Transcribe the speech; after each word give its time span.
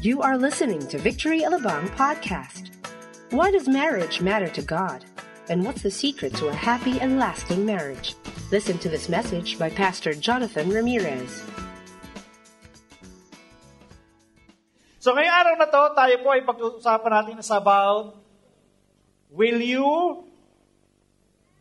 You 0.00 0.24
are 0.24 0.40
listening 0.40 0.80
to 0.88 0.96
Victory 0.96 1.44
Alabang 1.44 1.84
podcast. 1.92 2.72
Why 3.36 3.52
does 3.52 3.68
marriage 3.68 4.24
matter 4.24 4.48
to 4.48 4.64
God? 4.64 5.04
And 5.52 5.60
what's 5.60 5.84
the 5.84 5.92
secret 5.92 6.32
to 6.40 6.48
a 6.48 6.56
happy 6.56 6.96
and 7.04 7.20
lasting 7.20 7.68
marriage? 7.68 8.16
Listen 8.48 8.80
to 8.80 8.88
this 8.88 9.12
message 9.12 9.60
by 9.60 9.68
Pastor 9.68 10.16
Jonathan 10.16 10.72
Ramirez. 10.72 11.44
So 15.04 15.12
ngayong 15.12 15.36
araw 15.36 15.54
na 15.60 15.68
to, 15.68 15.82
tayo 15.92 16.16
po 16.24 16.32
ay 16.32 16.48
pag-uusapan 16.48 17.12
natin 17.12 17.44
sa 17.44 17.60
about 17.60 18.16
Will 19.28 19.60
you 19.60 19.84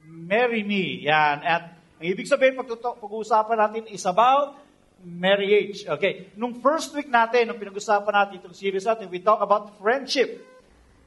marry 0.08 0.64
me? 0.64 1.04
Yan. 1.04 1.44
At 1.44 1.76
ang 2.00 2.08
ibig 2.08 2.24
sabihin, 2.24 2.56
pag- 2.56 2.71
pag-uusapan 3.04 3.60
natin 3.68 3.84
is 3.92 4.08
about 4.08 4.69
marriage. 5.04 5.88
Okay. 5.88 6.32
Nung 6.36 6.60
first 6.60 6.92
week 6.96 7.08
natin, 7.08 7.50
nung 7.50 7.60
pinag-usapan 7.60 8.14
natin 8.14 8.34
itong 8.44 8.56
series 8.56 8.86
natin, 8.86 9.07
we 9.07 9.20
talk 9.24 9.40
about 9.40 9.76
friendship. 9.80 10.44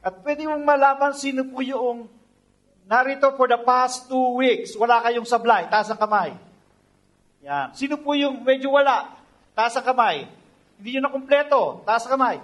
At 0.03 0.19
pwede 0.25 0.43
mong 0.49 0.63
malaman 0.65 1.15
sino 1.15 1.47
po 1.47 1.63
yung 1.63 2.09
narito 2.89 3.31
for 3.39 3.47
the 3.47 3.59
past 3.61 4.11
two 4.11 4.35
weeks. 4.35 4.75
Wala 4.75 4.99
kayong 5.05 5.27
sablay. 5.27 5.69
Taas 5.71 5.87
ang 5.87 5.99
kamay. 6.01 6.35
Yan. 7.43 7.71
Sino 7.75 7.99
po 7.99 8.15
yung 8.15 8.43
medyo 8.43 8.71
wala? 8.73 9.15
Taas 9.55 9.75
ang 9.79 9.85
kamay. 9.87 10.27
Hindi 10.79 10.89
nyo 10.97 11.01
na 11.07 11.13
kumpleto. 11.13 11.83
Taas 11.87 12.03
ang 12.07 12.19
kamay. 12.19 12.37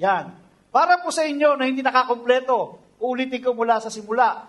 Yan. 0.00 0.32
Para 0.72 1.00
po 1.00 1.10
sa 1.10 1.24
inyo 1.24 1.56
na 1.56 1.64
hindi 1.66 1.80
nakakompleto, 1.80 2.78
uulitin 3.00 3.42
ko 3.42 3.56
mula 3.56 3.80
sa 3.80 3.90
simula. 3.90 4.46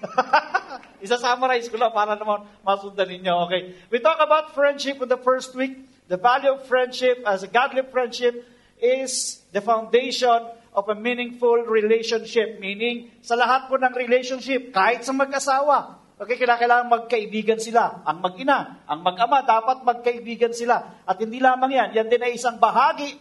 Isa-summarize 1.00 1.68
ko 1.72 1.76
lang 1.80 1.92
para 1.92 2.16
naman 2.16 2.44
masundan 2.64 3.08
ninyo. 3.08 3.34
Okay. 3.48 3.62
We 3.88 4.00
talk 4.00 4.20
about 4.20 4.52
friendship 4.52 5.00
in 5.00 5.08
the 5.08 5.20
first 5.20 5.52
week. 5.56 5.88
The 6.08 6.20
value 6.20 6.56
of 6.58 6.66
friendship 6.66 7.22
as 7.24 7.46
a 7.46 7.50
godly 7.50 7.86
friendship 7.86 8.44
is 8.80 9.40
the 9.54 9.62
foundation 9.62 10.48
of 10.74 10.84
a 10.90 10.96
meaningful 10.96 11.66
relationship. 11.66 12.58
Meaning, 12.58 13.10
sa 13.22 13.38
lahat 13.38 13.70
po 13.70 13.78
ng 13.78 13.94
relationship, 13.94 14.74
kahit 14.74 15.06
sa 15.06 15.14
mag-asawa, 15.14 16.00
okay, 16.18 16.36
kailangan 16.36 16.90
magkaibigan 16.90 17.58
sila. 17.58 18.02
Ang 18.04 18.20
mag-ina, 18.22 18.84
ang 18.86 19.00
mag-ama, 19.00 19.42
dapat 19.42 19.82
magkaibigan 19.86 20.52
sila. 20.52 21.02
At 21.06 21.18
hindi 21.18 21.38
lamang 21.38 21.70
yan, 21.72 21.88
yan 21.94 22.06
din 22.10 22.22
ay 22.22 22.34
isang 22.36 22.58
bahagi 22.58 23.16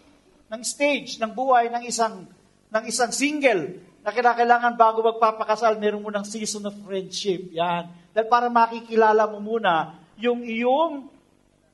ng 0.49 0.61
stage 0.65 1.21
ng 1.21 1.31
buhay 1.33 1.69
ng 1.69 1.83
isang 1.85 2.25
ng 2.69 2.83
isang 2.85 3.09
single 3.13 3.88
na 4.03 4.11
kailangan 4.11 4.73
bago 4.79 5.03
magpapakasal, 5.03 5.75
meron 5.75 6.03
mo 6.03 6.11
ng 6.11 6.23
season 6.23 6.63
of 6.67 6.75
friendship. 6.87 7.51
Yan. 7.51 7.91
Dahil 8.15 8.27
para 8.31 8.47
makikilala 8.47 9.27
mo 9.27 9.43
muna 9.43 9.99
yung 10.15 10.43
iyong 10.43 11.07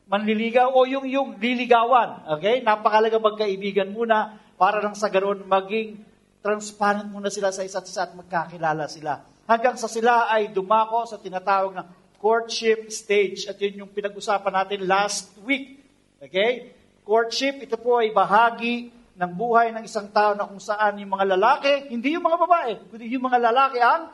manliligaw 0.09 0.73
o 0.73 0.85
yung 0.85 1.05
iyong 1.05 1.37
liligawan. 1.37 2.25
Okay? 2.37 2.61
Napakalaga 2.65 3.17
magkaibigan 3.21 3.93
muna 3.93 4.37
para 4.57 4.81
lang 4.81 4.97
sa 4.97 5.09
ganoon 5.09 5.45
maging 5.45 6.01
transparent 6.41 7.09
muna 7.09 7.33
sila 7.33 7.49
sa 7.49 7.65
isa't 7.65 7.85
isa 7.89 8.05
at 8.05 8.13
magkakilala 8.13 8.85
sila. 8.85 9.21
Hanggang 9.45 9.77
sa 9.77 9.89
sila 9.89 10.29
ay 10.29 10.49
dumako 10.49 11.05
sa 11.05 11.17
tinatawag 11.21 11.73
na 11.73 11.85
courtship 12.17 12.89
stage. 12.89 13.45
At 13.45 13.61
yun 13.61 13.85
yung 13.85 13.91
pinag-usapan 13.93 14.53
natin 14.53 14.89
last 14.89 15.29
week. 15.45 15.81
Okay? 16.17 16.73
Courtship, 17.05 17.61
ito 17.61 17.77
po 17.77 18.01
ay 18.01 18.09
bahagi 18.09 18.89
ng 19.15 19.31
buhay 19.31 19.71
ng 19.71 19.83
isang 19.87 20.11
tao 20.11 20.35
na 20.35 20.43
kung 20.43 20.59
saan 20.59 20.99
yung 20.99 21.15
mga 21.15 21.39
lalaki, 21.39 21.87
hindi 21.87 22.15
yung 22.19 22.25
mga 22.27 22.39
babae, 22.39 22.71
kundi 22.91 23.07
yung 23.07 23.25
mga 23.25 23.39
lalaki 23.39 23.79
ang 23.79 24.11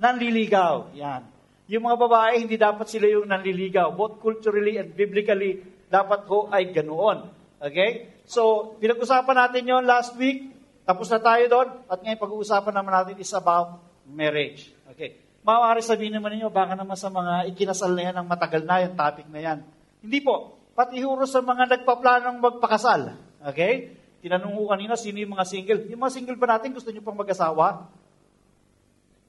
nanliligaw. 0.00 0.96
Yan. 0.96 1.22
Yung 1.68 1.84
mga 1.84 1.96
babae, 1.96 2.44
hindi 2.44 2.56
dapat 2.56 2.88
sila 2.88 3.08
yung 3.08 3.28
nanliligaw. 3.28 3.92
Both 3.92 4.20
culturally 4.20 4.80
and 4.80 4.92
biblically, 4.92 5.64
dapat 5.88 6.24
ho 6.28 6.48
ay 6.52 6.72
ganoon. 6.72 7.28
Okay? 7.60 8.20
So, 8.24 8.72
pinag-usapan 8.80 9.36
natin 9.36 9.68
yon 9.68 9.84
last 9.84 10.16
week. 10.16 10.52
Tapos 10.84 11.08
na 11.08 11.20
tayo 11.20 11.44
doon. 11.48 11.68
At 11.88 12.04
ngayon, 12.04 12.20
pag-uusapan 12.20 12.74
naman 12.76 12.92
natin 12.92 13.16
is 13.16 13.32
about 13.32 13.80
marriage. 14.04 14.68
Okay. 14.92 15.16
Maaari 15.44 15.80
sabihin 15.84 16.16
naman 16.16 16.36
ninyo, 16.36 16.48
baka 16.52 16.72
naman 16.76 16.96
sa 16.96 17.12
mga 17.12 17.48
ikinasal 17.52 17.92
na 17.92 18.02
yan, 18.08 18.16
ang 18.16 18.26
matagal 18.28 18.64
na 18.64 18.84
yung 18.84 18.96
topic 18.96 19.28
na 19.28 19.40
yan. 19.40 19.58
Hindi 20.04 20.20
po. 20.24 20.56
Pati 20.72 21.00
huro 21.00 21.24
sa 21.24 21.40
mga 21.40 21.68
nagpaplanong 21.68 22.40
magpakasal. 22.40 23.00
Okay? 23.44 23.92
Tinanong 24.24 24.56
ko 24.56 24.72
kanina, 24.72 24.96
sino 24.96 25.20
yung 25.20 25.36
mga 25.36 25.44
single? 25.44 25.80
Yung 25.92 26.00
mga 26.00 26.14
single 26.16 26.38
ba 26.40 26.56
natin, 26.56 26.72
gusto 26.72 26.88
nyo 26.88 27.04
pang 27.04 27.18
mag-asawa? 27.18 27.92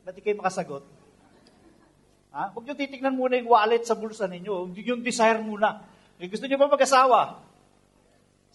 Ba't 0.07 0.15
kayo 0.21 0.39
makasagot? 0.39 0.85
Ha? 2.31 2.51
Huwag 2.51 2.63
nyo 2.67 2.75
titignan 2.75 3.15
muna 3.15 3.39
yung 3.39 3.51
wallet 3.51 3.83
sa 3.83 3.95
bulsa 3.95 4.27
ninyo. 4.27 4.71
Yung 4.71 5.03
desire 5.03 5.39
muna. 5.43 5.83
Kung 6.15 6.31
gusto 6.31 6.47
nyo 6.47 6.55
ba 6.55 6.71
mag-asawa? 6.71 7.43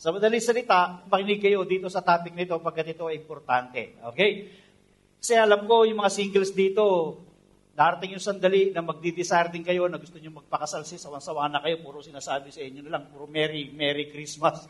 Sa 0.01 0.17
madaling 0.17 0.41
salita, 0.41 1.05
makinig 1.13 1.45
kayo 1.45 1.69
dito 1.69 1.93
sa 1.93 2.01
topic 2.01 2.33
nito 2.33 2.57
pagkat 2.57 2.97
ito 2.97 3.05
ay 3.05 3.21
importante. 3.21 4.01
Okay? 4.13 4.49
Kasi 5.21 5.37
alam 5.37 5.69
ko, 5.69 5.85
yung 5.85 6.01
mga 6.01 6.09
singles 6.09 6.57
dito, 6.57 7.17
darating 7.77 8.17
yung 8.17 8.25
sandali 8.25 8.73
na 8.73 8.81
magdi-desire 8.81 9.53
din 9.53 9.61
kayo 9.61 9.85
na 9.93 10.01
gusto 10.01 10.17
nyo 10.17 10.41
magpakasal 10.41 10.89
si 10.89 10.97
sawan-sawa 10.97 11.53
na 11.53 11.61
kayo, 11.61 11.85
puro 11.85 12.01
sinasabi 12.01 12.49
sa 12.49 12.65
inyo 12.65 12.81
na 12.89 12.97
lang, 12.97 13.13
puro 13.13 13.29
Merry, 13.29 13.69
Merry 13.77 14.09
Christmas. 14.09 14.65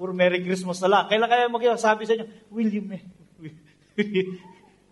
Puro 0.00 0.16
Merry 0.16 0.40
Christmas 0.40 0.80
na 0.80 0.88
lang. 0.88 1.04
Kailan 1.12 1.28
kaya 1.28 1.52
magsasabi 1.52 2.08
sa 2.08 2.16
inyo, 2.16 2.24
will 2.48 2.72
you, 2.72 2.80
marry 2.80 3.04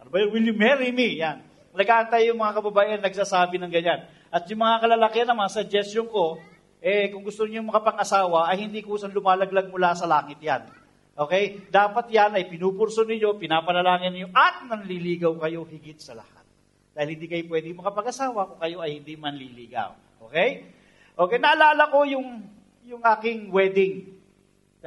ano 0.05 0.09
ba? 0.13 0.21
Will 0.29 0.53
you 0.53 0.53
marry 0.53 0.93
me? 0.93 1.17
Yan. 1.17 1.41
Nag-aantay 1.73 2.29
yung 2.29 2.37
mga 2.37 2.61
kababaihan 2.61 3.01
nagsasabi 3.01 3.57
ng 3.57 3.73
ganyan. 3.73 4.05
At 4.29 4.45
yung 4.53 4.61
mga 4.61 4.85
kalalaki 4.85 5.25
naman, 5.25 5.49
suggestion 5.49 6.13
ko, 6.13 6.37
eh, 6.85 7.09
kung 7.09 7.25
gusto 7.25 7.49
niyo 7.49 7.65
makapang-asawa, 7.65 8.53
ay 8.53 8.69
hindi 8.69 8.85
kusang 8.85 9.17
lumalaglag 9.17 9.73
mula 9.73 9.97
sa 9.97 10.05
langit 10.05 10.45
yan. 10.45 10.69
Okay? 11.17 11.65
Dapat 11.73 12.13
yan 12.13 12.37
ay 12.37 12.45
pinupurso 12.45 13.09
ninyo, 13.09 13.41
pinapanalangin 13.41 14.13
ninyo, 14.13 14.29
at 14.37 14.69
nanliligaw 14.69 15.41
kayo 15.41 15.65
higit 15.65 16.05
sa 16.05 16.21
lahat. 16.21 16.45
Dahil 16.93 17.17
hindi 17.17 17.33
kayo 17.33 17.49
pwede 17.49 17.73
makapag-asawa 17.73 18.45
kung 18.45 18.61
kayo 18.61 18.85
ay 18.85 19.01
hindi 19.01 19.17
manliligaw. 19.17 20.21
Okay? 20.29 20.69
Okay, 21.17 21.39
naalala 21.41 21.89
ko 21.89 22.05
yung, 22.05 22.45
yung 22.85 23.01
aking 23.01 23.49
wedding. 23.49 24.18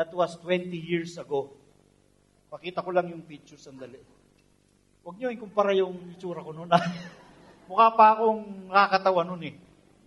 That 0.02 0.10
was 0.18 0.34
20 0.42 0.74
years 0.74 1.14
ago. 1.22 1.54
Pakita 2.50 2.82
ko 2.82 2.90
lang 2.90 3.14
yung 3.14 3.22
picture 3.22 3.54
sandali. 3.54 4.02
Huwag 5.06 5.14
niyo 5.22 5.30
ikumpara 5.30 5.78
yung 5.78 5.94
itsura 6.10 6.42
ko 6.42 6.50
noon. 6.50 6.74
Mukha 7.70 7.94
pa 7.94 8.18
akong 8.18 8.66
nakakatawa 8.66 9.22
noon 9.30 9.54
eh. 9.54 9.56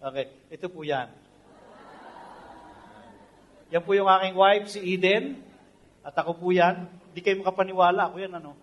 Okay, 0.03 0.27
ito 0.51 0.67
po 0.67 0.83
yan. 0.83 1.15
Yan 3.71 3.87
po 3.87 3.95
yung 3.95 4.11
aking 4.11 4.35
wife, 4.35 4.67
si 4.75 4.83
Eden. 4.83 5.39
At 6.03 6.19
ako 6.19 6.43
po 6.43 6.51
yan. 6.51 6.91
Hindi 7.15 7.21
kayo 7.23 7.39
makapaniwala. 7.47 8.11
Ako 8.11 8.19
yan, 8.19 8.35
ano? 8.35 8.59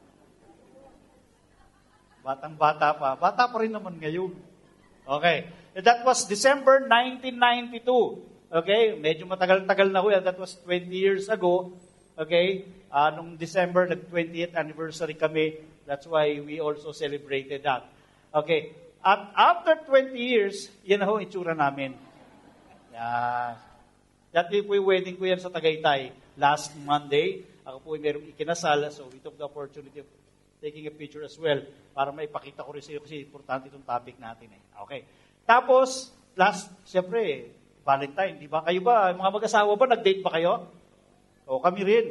Batang-bata 2.27 2.91
pa. 2.99 3.15
Bata 3.15 3.47
pa 3.47 3.55
rin 3.63 3.71
naman 3.71 3.95
ngayon. 4.03 4.35
Okay. 5.07 5.47
That 5.79 6.03
was 6.03 6.27
December 6.27 6.83
1992. 6.83 8.30
Okay? 8.51 8.99
Medyo 8.99 9.23
matagal-tagal 9.25 9.87
na 9.87 10.03
ko 10.03 10.11
yan. 10.11 10.23
That 10.27 10.35
was 10.35 10.59
20 10.67 10.91
years 10.91 11.31
ago. 11.31 11.71
Okay? 12.19 12.67
Uh, 12.91 13.09
nung 13.15 13.39
December, 13.39 13.87
nag-20th 13.87 14.53
anniversary 14.59 15.15
kami. 15.15 15.63
That's 15.87 16.03
why 16.05 16.37
we 16.43 16.59
also 16.59 16.91
celebrated 16.91 17.63
that. 17.63 17.87
Okay. 18.35 18.75
At 19.01 19.33
after 19.33 19.75
20 19.87 20.13
years, 20.13 20.69
yan 20.85 21.01
na 21.01 21.09
ho 21.09 21.17
itsura 21.17 21.57
namin. 21.57 21.97
Yeah. 22.93 23.57
That 24.31 24.47
po 24.47 24.71
yung 24.71 24.87
wedding 24.87 25.17
ko 25.19 25.27
yan 25.27 25.41
sa 25.41 25.51
Tagaytay 25.51 26.15
last 26.39 26.71
Monday. 26.85 27.43
Ako 27.67 27.83
po 27.83 27.87
ay 27.97 28.01
merong 28.03 28.31
ikinasal, 28.31 28.87
so 28.93 29.09
we 29.11 29.19
took 29.19 29.35
the 29.35 29.43
opportunity 29.43 29.99
of 29.99 30.07
taking 30.63 30.85
a 30.87 30.93
picture 30.93 31.25
as 31.25 31.35
well 31.35 31.59
para 31.91 32.13
maipakita 32.13 32.63
ko 32.63 32.71
rin 32.71 32.85
sa 32.85 32.93
iyo 32.95 33.01
kasi 33.01 33.25
importante 33.25 33.67
itong 33.67 33.83
topic 33.83 34.15
natin 34.21 34.53
eh. 34.53 34.61
Okay. 34.85 35.01
Tapos, 35.43 36.13
last, 36.37 36.71
siyempre, 36.87 37.51
Valentine, 37.81 38.37
di 38.37 38.45
ba? 38.45 38.61
Kayo 38.61 38.81
ba, 38.85 39.09
mga 39.09 39.31
mag-asawa 39.33 39.73
ba, 39.73 39.85
nag-date 39.89 40.21
ba 40.21 40.31
kayo? 40.37 40.69
O 41.49 41.57
kami 41.57 41.81
rin. 41.81 42.05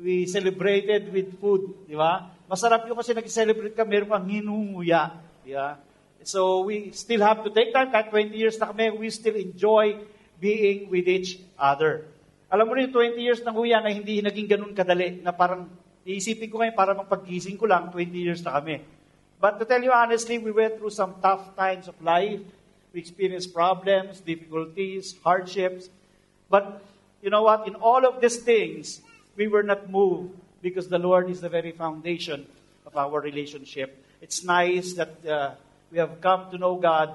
We 0.00 0.24
celebrated 0.24 1.10
with 1.10 1.36
food, 1.42 1.84
di 1.84 1.98
ba? 1.98 2.30
Masarap 2.46 2.86
yung 2.86 2.96
kasi 2.96 3.12
nag-celebrate 3.12 3.74
ka, 3.74 3.82
meron 3.82 4.08
kang 4.08 4.30
hinunguya, 4.30 5.18
di 5.42 5.52
ba? 5.52 5.76
So 6.22 6.62
we 6.62 6.94
still 6.94 7.24
have 7.26 7.42
to 7.42 7.50
take 7.50 7.74
time, 7.74 7.90
kahit 7.90 8.12
20 8.12 8.32
years 8.32 8.56
na 8.60 8.70
kami, 8.70 8.92
we 8.94 9.10
still 9.10 9.34
enjoy 9.34 9.98
being 10.38 10.88
with 10.88 11.10
each 11.10 11.42
other. 11.58 12.06
Alam 12.50 12.70
mo 12.70 12.72
rin, 12.78 12.90
20 12.90 13.18
years 13.18 13.40
ng 13.42 13.54
huya 13.54 13.82
na 13.82 13.90
hindi 13.90 14.22
naging 14.22 14.46
ganun 14.46 14.72
kadali, 14.74 15.22
na 15.22 15.34
parang, 15.34 15.66
iisipin 16.06 16.48
ko 16.48 16.62
ngayon, 16.62 16.76
para 16.78 16.92
mapagkising 16.94 17.58
ko 17.58 17.66
lang, 17.66 17.90
20 17.92 18.14
years 18.14 18.40
na 18.46 18.58
kami. 18.58 18.82
But 19.40 19.56
to 19.56 19.64
tell 19.64 19.80
you 19.80 19.90
honestly, 19.90 20.36
we 20.36 20.52
went 20.52 20.76
through 20.76 20.92
some 20.92 21.16
tough 21.24 21.56
times 21.56 21.88
of 21.88 21.96
life. 22.04 22.44
We 22.92 23.00
experienced 23.00 23.54
problems, 23.54 24.20
difficulties, 24.20 25.14
hardships. 25.22 25.88
But 26.48 26.82
you 27.22 27.30
know 27.30 27.42
what? 27.42 27.66
In 27.68 27.74
all 27.76 28.06
of 28.06 28.20
these 28.20 28.38
things, 28.38 29.00
we 29.36 29.46
were 29.46 29.62
not 29.62 29.88
moved 29.90 30.34
because 30.62 30.88
the 30.88 30.98
Lord 30.98 31.30
is 31.30 31.40
the 31.40 31.48
very 31.48 31.72
foundation 31.72 32.46
of 32.86 32.96
our 32.96 33.20
relationship. 33.20 33.96
It's 34.20 34.44
nice 34.44 34.94
that 34.94 35.14
uh, 35.24 35.54
we 35.90 35.98
have 35.98 36.20
come 36.20 36.50
to 36.50 36.58
know 36.58 36.76
God 36.76 37.14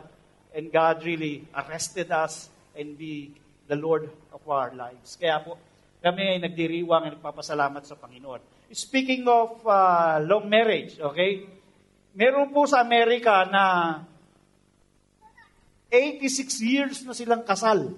and 0.56 0.72
God 0.72 1.04
really 1.04 1.45
arrested 1.54 2.12
us 2.12 2.50
and 2.75 2.98
be 2.98 3.36
the 3.68 3.75
Lord 3.75 4.10
of 4.31 4.42
our 4.48 4.74
lives. 4.74 5.18
Kaya 5.19 5.44
po, 5.44 5.57
kami 6.00 6.24
ay 6.24 6.38
nagdiriwang 6.39 7.12
at 7.12 7.12
nagpapasalamat 7.19 7.83
sa 7.83 8.00
Panginoon. 8.00 8.39
Speaking 8.72 9.27
of 9.27 9.62
uh, 9.68 10.22
long 10.24 10.48
marriage, 10.48 10.98
okay? 10.98 11.45
Meron 12.16 12.56
po 12.56 12.66
sa 12.66 12.81
Amerika 12.81 13.45
na 13.51 14.00
86 15.92 16.62
years 16.62 17.02
na 17.06 17.14
silang 17.14 17.46
kasal. 17.46 17.94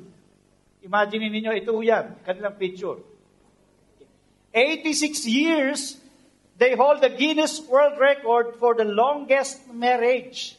Imagine 0.83 1.27
ninyo, 1.31 1.51
ito 1.55 1.73
yan, 1.83 2.19
kanilang 2.23 2.55
picture. 2.55 3.01
86 4.53 5.27
years, 5.27 5.99
they 6.57 6.73
hold 6.73 7.03
the 7.03 7.11
Guinness 7.11 7.61
World 7.67 7.99
Record 7.99 8.57
for 8.57 8.73
the 8.73 8.87
longest 8.87 9.67
marriage. 9.69 10.57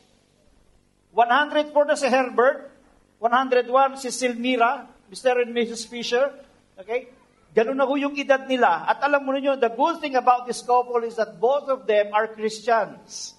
104 1.13 1.73
na 1.89 1.97
si 1.97 2.07
Herbert, 2.07 2.71
101 3.19 3.99
si 3.99 4.11
Silmira, 4.13 4.87
Mr. 5.11 5.43
and 5.43 5.51
Mrs. 5.57 5.89
Fisher. 5.89 6.31
Okay? 6.79 7.11
Ganun 7.57 7.75
na 7.75 7.89
ho 7.89 7.97
yung 7.97 8.15
edad 8.15 8.45
nila. 8.47 8.87
At 8.87 9.03
alam 9.03 9.25
mo 9.25 9.33
niyo, 9.35 9.57
the 9.59 9.73
good 9.73 9.99
thing 9.99 10.15
about 10.15 10.47
this 10.47 10.61
couple 10.63 11.01
is 11.03 11.17
that 11.17 11.41
both 11.41 11.67
of 11.67 11.89
them 11.89 12.13
are 12.13 12.29
Christians. 12.31 13.35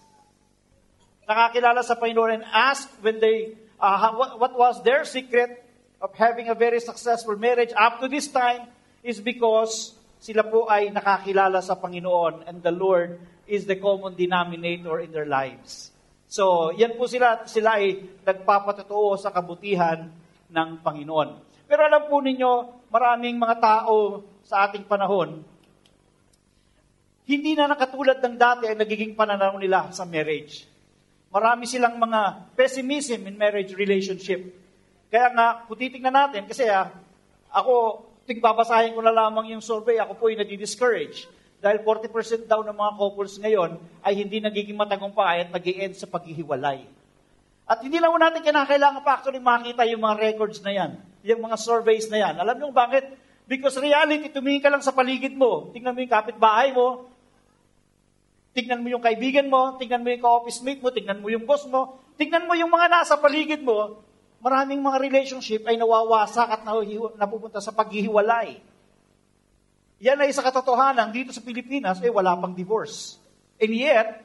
Nakakilala 1.30 1.86
sa 1.86 1.96
Panginoon 1.96 2.42
and 2.42 2.46
asked 2.50 2.90
when 3.06 3.22
they, 3.22 3.54
uh, 3.80 4.12
what, 4.14 4.40
what 4.40 4.54
was 4.54 4.84
their 4.84 5.08
secret 5.08 5.64
of 6.04 6.14
having 6.16 6.48
a 6.48 6.56
very 6.56 6.80
successful 6.80 7.36
marriage 7.36 7.72
up 7.76 8.00
to 8.00 8.08
this 8.08 8.28
time 8.28 8.68
is 9.04 9.20
because 9.20 9.96
sila 10.20 10.44
po 10.44 10.68
ay 10.68 10.92
nakakilala 10.92 11.64
sa 11.64 11.80
Panginoon 11.80 12.44
and 12.48 12.60
the 12.60 12.72
Lord 12.76 13.20
is 13.48 13.66
the 13.66 13.80
common 13.80 14.14
denominator 14.14 15.00
in 15.00 15.16
their 15.16 15.26
lives. 15.26 15.96
So, 16.30 16.70
yan 16.78 16.94
po 16.94 17.10
sila, 17.10 17.50
sila 17.50 17.81
ay 17.81 18.06
nagpapatotoo 18.22 19.18
sa 19.18 19.34
kabutihan 19.34 20.14
ng 20.54 20.70
Panginoon. 20.86 21.30
Pero 21.66 21.81
alam 21.81 22.06
po 22.06 22.22
ninyo, 22.22 22.86
maraming 22.94 23.34
mga 23.42 23.58
tao 23.58 24.22
sa 24.46 24.70
ating 24.70 24.86
panahon, 24.86 25.42
hindi 27.26 27.58
na 27.58 27.70
nakatulad 27.70 28.22
ng 28.22 28.36
dati 28.38 28.70
ang 28.70 28.78
nagiging 28.78 29.18
pananaw 29.18 29.58
nila 29.58 29.90
sa 29.90 30.06
marriage. 30.06 30.69
Marami 31.30 31.70
silang 31.70 32.02
mga 32.02 32.52
pessimism 32.58 33.30
in 33.30 33.38
marriage 33.38 33.78
relationship. 33.78 34.50
Kaya 35.14 35.30
nga, 35.34 35.48
kung 35.70 35.78
natin, 35.78 36.50
kasi 36.50 36.66
ah, 36.66 36.90
ako, 37.54 38.06
tigbabasahin 38.30 38.94
ko 38.94 39.02
na 39.02 39.14
lamang 39.14 39.58
yung 39.58 39.62
survey, 39.62 39.98
ako 39.98 40.18
po 40.18 40.24
ay 40.30 40.42
nadi-discourage. 40.42 41.30
Dahil 41.60 41.81
40% 41.86 42.50
daw 42.50 42.64
ng 42.64 42.74
mga 42.74 42.92
couples 42.96 43.36
ngayon 43.42 43.78
ay 44.06 44.14
hindi 44.16 44.40
nagiging 44.40 44.78
matagumpay 44.80 45.46
at 45.46 45.50
nag 45.52 45.66
end 45.66 45.94
sa 45.98 46.08
paghihiwalay. 46.08 46.88
At 47.70 47.86
hindi 47.86 48.02
lang 48.02 48.16
natin 48.18 48.42
kinakailangan 48.42 49.02
pa 49.06 49.22
actually 49.22 49.42
makita 49.44 49.86
yung 49.86 50.02
mga 50.02 50.16
records 50.18 50.58
na 50.66 50.74
yan, 50.74 50.92
yung 51.22 51.42
mga 51.46 51.58
surveys 51.62 52.10
na 52.10 52.18
yan. 52.18 52.34
Alam 52.42 52.56
niyo 52.58 52.74
bakit? 52.74 53.06
Because 53.50 53.78
reality, 53.81 54.30
tumingin 54.30 54.62
ka 54.62 54.70
lang 54.70 54.81
sa 54.86 54.94
paligid 54.94 55.34
mo. 55.34 55.74
Tingnan 55.74 55.94
mo 55.94 56.00
yung 56.02 56.14
kapitbahay 56.14 56.70
mo, 56.70 57.09
tingnan 58.60 58.84
mo 58.84 58.92
yung 58.92 59.04
kaibigan 59.04 59.48
mo, 59.48 59.80
tingnan 59.80 60.04
mo 60.04 60.12
yung 60.12 60.24
ka-office 60.24 60.60
mate 60.60 60.84
mo, 60.84 60.92
tingnan 60.92 61.24
mo 61.24 61.32
yung 61.32 61.48
boss 61.48 61.64
mo, 61.72 62.04
tingnan 62.20 62.44
mo 62.44 62.52
yung 62.60 62.68
mga 62.68 62.92
nasa 62.92 63.16
paligid 63.16 63.64
mo, 63.64 64.04
maraming 64.44 64.84
mga 64.84 65.00
relationship 65.00 65.64
ay 65.64 65.80
nawawasak 65.80 66.52
at 66.52 66.62
napupunta 67.16 67.64
sa 67.64 67.72
paghihiwalay. 67.72 68.60
Yan 70.04 70.20
ay 70.20 70.32
sa 70.36 70.44
katotohanan, 70.44 71.12
dito 71.12 71.32
sa 71.32 71.44
Pilipinas, 71.44 72.04
eh 72.04 72.12
wala 72.12 72.36
pang 72.36 72.52
divorce. 72.52 73.20
And 73.60 73.72
yet, 73.76 74.24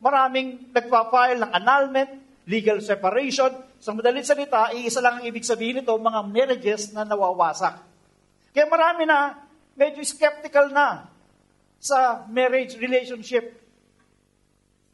maraming 0.00 0.72
nagpa-file 0.72 1.40
ng 1.40 1.50
annulment, 1.52 2.10
legal 2.48 2.80
separation. 2.80 3.52
Sa 3.76 3.92
madaling 3.92 4.24
salita, 4.24 4.72
iisa 4.72 5.04
lang 5.04 5.20
ang 5.20 5.24
ibig 5.28 5.44
sabihin 5.44 5.84
nito, 5.84 5.92
mga 5.92 6.20
marriages 6.28 6.92
na 6.96 7.04
nawawasak. 7.04 7.76
Kaya 8.56 8.66
marami 8.68 9.04
na 9.04 9.36
medyo 9.76 10.00
skeptical 10.04 10.72
na 10.72 11.08
sa 11.82 12.24
marriage 12.30 12.78
relationship. 12.78 13.61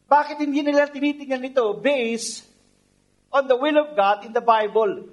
Bakit 0.09 0.41
hindi 0.41 0.65
nila 0.65 0.89
tinitingnan 0.89 1.53
ito 1.53 1.65
based 1.77 2.49
on 3.29 3.45
the 3.45 3.53
will 3.53 3.77
of 3.77 3.93
God 3.93 4.25
in 4.25 4.33
the 4.33 4.41
Bible? 4.41 5.05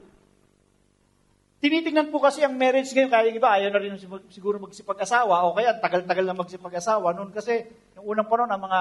Tinitingnan 1.60 2.16
po 2.16 2.24
kasi 2.24 2.48
ang 2.48 2.56
marriage 2.56 2.96
ngayon, 2.96 3.12
kaya 3.12 3.28
iba, 3.28 3.50
ayaw 3.52 3.76
na 3.76 3.82
rin 3.84 4.00
siguro 4.32 4.56
magsipag-asawa, 4.64 5.52
o 5.52 5.56
kaya 5.56 5.76
tagal-tagal 5.84 6.24
na 6.24 6.38
magsipag-asawa. 6.38 7.12
Noon 7.12 7.36
kasi, 7.36 7.68
yung 8.00 8.16
unang 8.16 8.30
panahon, 8.32 8.56
ang 8.56 8.64
mga 8.64 8.80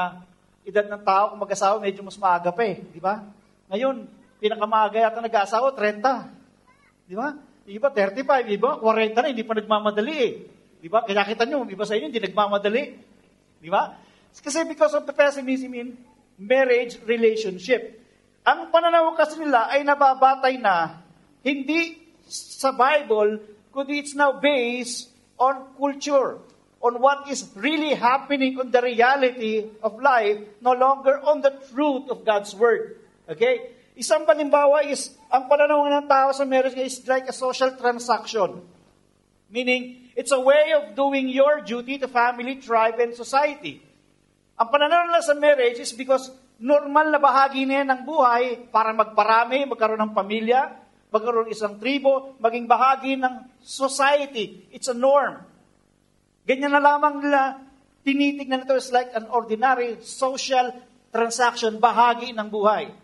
edad 0.71 0.87
ng 0.87 1.03
tao 1.03 1.35
kung 1.35 1.41
mag-asawa, 1.43 1.83
medyo 1.83 2.07
mas 2.07 2.15
maaga 2.15 2.55
pa 2.55 2.63
eh. 2.63 2.79
Di 2.79 3.03
ba? 3.03 3.27
Ngayon, 3.75 4.07
pinakamaaga 4.39 5.03
yata 5.03 5.19
nag-aasawa, 5.19 5.75
30. 5.75 7.11
Di 7.11 7.15
ba? 7.19 7.35
Iba 7.65 7.89
35, 7.91 8.55
iba 8.55 8.71
40 8.79 9.19
na, 9.19 9.33
hindi 9.33 9.43
pa 9.43 9.57
nagmamadali 9.57 10.15
eh. 10.15 10.33
Di 10.79 10.89
ba? 10.93 11.03
Kaya 11.03 11.25
kita 11.25 11.49
nyo, 11.49 11.65
iba 11.67 11.85
sa 11.89 11.97
inyo, 11.97 12.07
hindi 12.13 12.21
nagmamadali. 12.21 12.83
Di 13.65 13.71
ba? 13.73 13.97
Kasi 14.43 14.67
because 14.67 14.95
of 14.95 15.07
the 15.07 15.15
pessimism 15.15 15.75
in 15.75 15.95
marriage 16.39 16.99
relationship. 17.07 18.03
Ang 18.45 18.69
pananaw 18.69 19.15
kasi 19.17 19.41
nila 19.41 19.71
ay 19.71 19.87
nababatay 19.87 20.61
na 20.61 21.01
hindi 21.41 21.97
sa 22.29 22.75
Bible, 22.75 23.41
kundi 23.73 24.05
it's 24.05 24.17
now 24.17 24.37
based 24.37 25.09
on 25.41 25.73
culture, 25.77 26.41
on 26.85 27.01
what 27.01 27.25
is 27.33 27.49
really 27.57 27.97
happening 27.97 28.61
on 28.61 28.69
the 28.69 28.83
reality 28.83 29.65
of 29.81 29.97
life, 30.01 30.37
no 30.61 30.77
longer 30.77 31.17
on 31.25 31.41
the 31.41 31.53
truth 31.73 32.13
of 32.13 32.25
God's 32.25 32.53
Word. 32.53 33.01
Okay? 33.25 33.73
Isang 33.97 34.29
palimbawa 34.29 34.85
is, 34.85 35.15
ang 35.31 35.49
pananaw 35.49 35.87
ng 35.87 36.07
tao 36.11 36.35
sa 36.35 36.45
marriage 36.45 36.77
is 36.77 37.01
like 37.09 37.31
a 37.31 37.37
social 37.37 37.73
transaction. 37.79 38.61
Meaning, 39.49 40.11
it's 40.19 40.35
a 40.35 40.41
way 40.41 40.75
of 40.75 40.99
doing 40.99 41.31
your 41.31 41.63
duty 41.63 41.97
to 42.03 42.11
family, 42.11 42.59
tribe, 42.59 42.99
and 42.99 43.15
society. 43.15 43.94
Ang 44.55 44.69
pananaw 44.71 45.11
nila 45.11 45.23
sa 45.23 45.35
marriage 45.35 45.83
is 45.83 45.91
because 45.91 46.31
normal 46.63 47.11
na 47.11 47.19
bahagi 47.19 47.67
na 47.67 47.83
yan 47.83 47.89
ng 47.91 48.03
buhay 48.07 48.71
para 48.71 48.95
magparami, 48.95 49.67
magkaroon 49.67 49.99
ng 49.99 50.15
pamilya, 50.15 50.71
magkaroon 51.11 51.51
isang 51.51 51.83
tribo, 51.83 52.39
maging 52.39 52.71
bahagi 52.71 53.19
ng 53.19 53.51
society. 53.59 54.71
It's 54.71 54.87
a 54.87 54.95
norm. 54.95 55.43
Ganyan 56.47 56.71
na 56.71 56.83
lamang 56.83 57.19
nila 57.19 57.59
tinitignan 58.07 58.63
ito 58.63 58.79
is 58.79 58.95
like 58.95 59.11
an 59.19 59.27
ordinary 59.35 59.99
social 60.07 60.71
transaction, 61.11 61.83
bahagi 61.83 62.31
ng 62.31 62.47
buhay. 62.47 62.95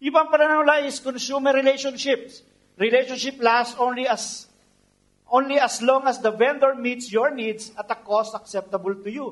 Ibang 0.00 0.32
pananaw 0.32 0.64
is 0.84 0.96
consumer 1.00 1.52
relationships. 1.52 2.40
Relationship 2.80 3.36
lasts 3.40 3.76
only 3.76 4.08
as 4.08 4.48
only 5.28 5.60
as 5.60 5.80
long 5.80 6.04
as 6.08 6.20
the 6.20 6.32
vendor 6.32 6.76
meets 6.76 7.08
your 7.12 7.32
needs 7.32 7.72
at 7.76 7.88
a 7.88 7.96
cost 7.96 8.36
acceptable 8.36 8.92
to 8.96 9.10
you. 9.12 9.28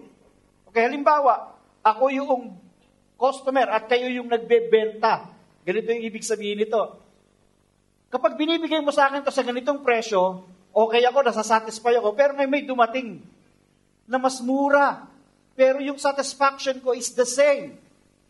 Okay, 0.73 0.89
halimbawa, 0.89 1.53
ako 1.85 2.09
yung 2.09 2.57
customer 3.21 3.69
at 3.69 3.85
kayo 3.93 4.09
yung 4.09 4.33
nagbebenta. 4.33 5.29
Ganito 5.69 5.93
yung 5.93 6.09
ibig 6.09 6.25
sabihin 6.25 6.65
nito. 6.65 6.97
Kapag 8.09 8.41
binibigay 8.41 8.81
mo 8.81 8.89
sa 8.89 9.13
akin 9.13 9.21
to 9.21 9.29
sa 9.29 9.45
ganitong 9.45 9.85
presyo, 9.85 10.49
okay 10.73 11.05
ako, 11.05 11.29
nasasatisfy 11.29 12.01
ako, 12.01 12.17
pero 12.17 12.33
may 12.33 12.49
may 12.49 12.65
dumating 12.65 13.21
na 14.09 14.17
mas 14.17 14.41
mura. 14.41 15.05
Pero 15.53 15.77
yung 15.85 16.01
satisfaction 16.01 16.81
ko 16.81 16.97
is 16.97 17.13
the 17.13 17.29
same. 17.29 17.77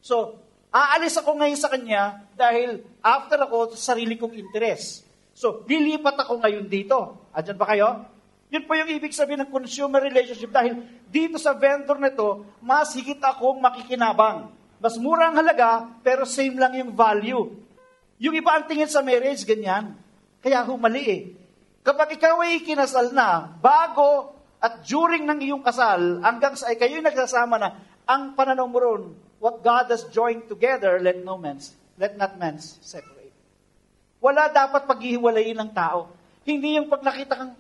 So, 0.03 0.43
Aalis 0.73 1.21
ako 1.21 1.37
ngayon 1.37 1.61
sa 1.61 1.69
kanya 1.69 2.25
dahil 2.33 2.81
after 3.05 3.37
ako 3.37 3.77
sa 3.77 3.93
sarili 3.93 4.17
kong 4.17 4.33
interes. 4.33 5.05
So, 5.37 5.69
lilipat 5.69 6.17
ako 6.17 6.41
ngayon 6.41 6.65
dito. 6.65 7.29
Adyan 7.37 7.61
ba 7.61 7.69
kayo? 7.69 7.89
Yun 8.53 8.69
po 8.69 8.77
yung 8.77 8.93
ibig 8.93 9.17
sabihin 9.17 9.41
ng 9.41 9.49
consumer 9.49 10.05
relationship 10.05 10.53
dahil 10.53 10.85
dito 11.09 11.41
sa 11.41 11.57
vendor 11.57 11.97
na 11.97 12.13
to, 12.13 12.45
mas 12.61 12.93
higit 12.93 13.17
akong 13.17 13.57
makikinabang. 13.57 14.53
Mas 14.77 15.01
mura 15.01 15.33
ang 15.33 15.41
halaga, 15.41 15.89
pero 16.05 16.29
same 16.29 16.61
lang 16.61 16.77
yung 16.77 16.93
value. 16.93 17.49
Yung 18.21 18.35
iba 18.37 18.53
ang 18.53 18.69
tingin 18.69 18.93
sa 18.93 19.01
marriage, 19.01 19.49
ganyan. 19.49 19.97
Kaya 20.45 20.61
humali 20.69 21.05
eh. 21.09 21.23
Kapag 21.81 22.13
ikaw 22.15 22.45
ay 22.45 22.61
kinasal 22.61 23.17
na, 23.17 23.57
bago 23.57 24.37
at 24.61 24.85
during 24.85 25.25
ng 25.25 25.41
iyong 25.49 25.65
kasal, 25.65 26.21
hanggang 26.21 26.53
sa 26.53 26.71
ay 26.71 26.77
kayo'y 26.77 27.01
nagsasama 27.01 27.57
na, 27.57 27.81
ang 28.05 28.37
pananaw 28.37 28.69
mo 28.69 28.79
ron, 28.79 29.03
what 29.41 29.65
God 29.65 29.89
has 29.89 30.05
joined 30.13 30.47
together, 30.47 31.01
let 31.01 31.19
no 31.25 31.41
man, 31.41 31.57
let 31.97 32.15
not 32.21 32.37
man 32.37 32.61
separate. 32.61 33.35
Wala 34.23 34.53
dapat 34.53 34.87
paghihiwalayin 34.87 35.59
ng 35.59 35.71
tao. 35.75 36.13
Hindi 36.47 36.79
yung 36.79 36.87
pag 36.87 37.03
nakita 37.03 37.35
kang, 37.35 37.55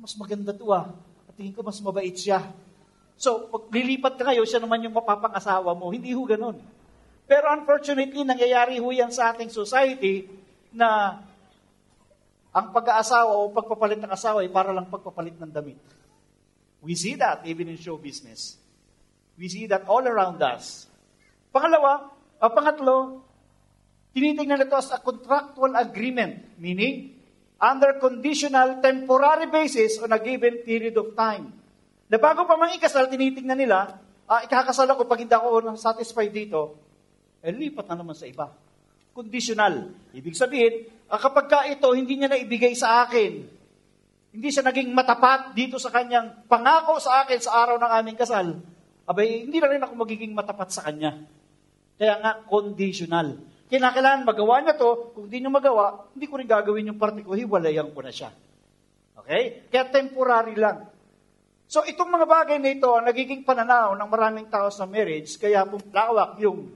mas 0.00 0.16
maganda 0.16 0.56
to 0.56 0.72
ah. 0.72 0.88
At 1.28 1.36
tingin 1.36 1.52
ko 1.52 1.60
mas 1.60 1.78
mabait 1.84 2.16
siya. 2.16 2.40
So, 3.20 3.52
pag 3.52 3.68
lilipat 3.68 4.16
ka 4.16 4.24
ngayon, 4.24 4.48
siya 4.48 4.64
naman 4.64 4.80
yung 4.80 4.96
mapapangasawa 4.96 5.76
mo. 5.76 5.92
Hindi 5.92 6.16
ho 6.16 6.24
ganun. 6.24 6.56
Pero 7.28 7.46
unfortunately, 7.52 8.24
nangyayari 8.24 8.80
ho 8.80 8.88
yan 8.88 9.12
sa 9.12 9.30
ating 9.30 9.52
society 9.52 10.24
na 10.72 11.20
ang 12.50 12.74
pag-aasawa 12.74 13.30
o 13.30 13.52
pagpapalit 13.52 14.00
ng 14.00 14.10
asawa 14.10 14.42
ay 14.42 14.50
para 14.50 14.74
lang 14.74 14.88
pagpapalit 14.88 15.36
ng 15.38 15.52
damit. 15.52 15.78
We 16.80 16.96
see 16.96 17.14
that 17.20 17.44
even 17.44 17.68
in 17.68 17.76
show 17.76 18.00
business. 18.00 18.56
We 19.36 19.52
see 19.52 19.68
that 19.68 19.84
all 19.86 20.02
around 20.02 20.40
us. 20.40 20.88
Pangalawa, 21.52 22.08
o 22.40 22.50
pangatlo, 22.50 22.96
tinitingnan 24.16 24.64
ito 24.64 24.74
as 24.74 24.90
a 24.90 24.98
contractual 24.98 25.76
agreement. 25.76 26.56
Meaning, 26.56 27.19
under 27.60 28.00
conditional 28.00 28.80
temporary 28.80 29.52
basis 29.52 30.00
on 30.00 30.08
a 30.16 30.18
given 30.18 30.64
period 30.64 30.96
of 30.96 31.12
time. 31.12 31.52
Na 32.08 32.16
bago 32.16 32.48
pa 32.48 32.56
mang 32.56 32.72
ikasal, 32.72 33.12
tinitingnan 33.12 33.60
nila, 33.60 34.00
ah, 34.24 34.40
ikakasal 34.42 34.88
ako 34.88 35.04
pag 35.04 35.20
hindi 35.20 35.36
ako 35.36 35.76
satisfied 35.76 36.32
dito, 36.32 36.74
eh 37.44 37.52
lipat 37.52 37.86
na 37.92 38.00
naman 38.00 38.16
sa 38.16 38.24
iba. 38.24 38.48
Conditional. 39.12 39.92
Ibig 40.16 40.34
sabihin, 40.34 40.88
ah, 41.12 41.20
kapag 41.20 41.46
ka 41.46 41.60
ito, 41.68 41.86
hindi 41.92 42.16
niya 42.16 42.32
na 42.32 42.40
ibigay 42.40 42.72
sa 42.72 43.04
akin, 43.04 43.32
hindi 44.30 44.48
siya 44.48 44.64
naging 44.64 44.90
matapat 44.96 45.52
dito 45.52 45.76
sa 45.76 45.92
kanyang 45.92 46.48
pangako 46.48 46.96
sa 46.96 47.22
akin 47.22 47.38
sa 47.42 47.66
araw 47.66 47.76
ng 47.76 47.92
aming 48.00 48.18
kasal, 48.18 48.46
abay, 49.04 49.44
hindi 49.44 49.58
na 49.60 49.68
rin 49.68 49.82
ako 49.82 49.92
magiging 50.00 50.32
matapat 50.32 50.72
sa 50.72 50.86
kanya. 50.86 51.18
Kaya 52.00 52.16
nga, 52.16 52.32
conditional. 52.48 53.36
Kinakailangan 53.70 54.26
magawa 54.26 54.58
niya 54.60 54.74
to, 54.74 55.14
kung 55.14 55.30
hindi 55.30 55.46
niya 55.46 55.52
magawa, 55.54 56.10
hindi 56.10 56.26
ko 56.26 56.34
rin 56.42 56.48
gagawin 56.50 56.90
yung 56.90 56.98
parte 56.98 57.22
ko, 57.22 57.38
hiwalayan 57.38 57.94
ko 57.94 58.02
na 58.02 58.10
siya. 58.10 58.34
Okay? 59.14 59.70
Kaya 59.70 59.86
temporary 59.94 60.58
lang. 60.58 60.90
So 61.70 61.86
itong 61.86 62.10
mga 62.10 62.26
bagay 62.26 62.58
na 62.58 62.74
ito 62.74 62.90
ang 62.90 63.06
nagiging 63.06 63.46
pananaw 63.46 63.94
ng 63.94 64.10
maraming 64.10 64.50
tao 64.50 64.74
sa 64.74 64.90
marriage, 64.90 65.38
kaya 65.38 65.62
pumplawak 65.62 66.34
yung 66.42 66.66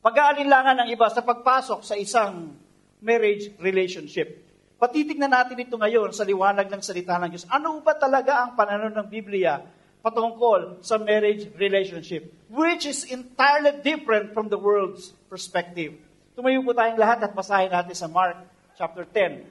pag-aalinlangan 0.00 0.80
ng 0.80 0.88
iba 0.96 1.12
sa 1.12 1.20
pagpasok 1.20 1.84
sa 1.84 1.94
isang 2.00 2.56
marriage 3.04 3.52
relationship. 3.60 4.40
Patitignan 4.80 5.28
natin 5.28 5.60
ito 5.60 5.76
ngayon 5.76 6.10
sa 6.16 6.24
liwanag 6.24 6.72
ng 6.72 6.82
salita 6.82 7.20
ng 7.20 7.36
Diyos. 7.36 7.44
Ano 7.52 7.84
ba 7.84 7.92
talaga 7.94 8.42
ang 8.42 8.56
pananaw 8.56 8.88
ng 8.90 9.08
Biblia 9.12 9.60
patungkol 10.02 10.82
sa 10.82 10.98
marriage 10.98 11.46
relationship, 11.56 12.34
which 12.50 12.84
is 12.84 13.06
entirely 13.06 13.72
different 13.86 14.34
from 14.34 14.50
the 14.50 14.58
world's 14.58 15.14
perspective. 15.30 15.94
Tumayo 16.34 16.60
po 16.66 16.74
tayong 16.74 16.98
lahat 16.98 17.22
at 17.22 17.32
basahin 17.32 17.70
natin 17.70 17.94
sa 17.94 18.10
Mark 18.10 18.36
chapter 18.74 19.06
10. 19.06 19.46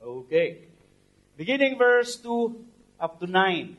Okay. 0.00 0.68
Beginning 1.40 1.80
verse 1.80 2.20
2 2.20 3.00
up 3.00 3.16
to 3.20 3.26
9. 3.26 3.76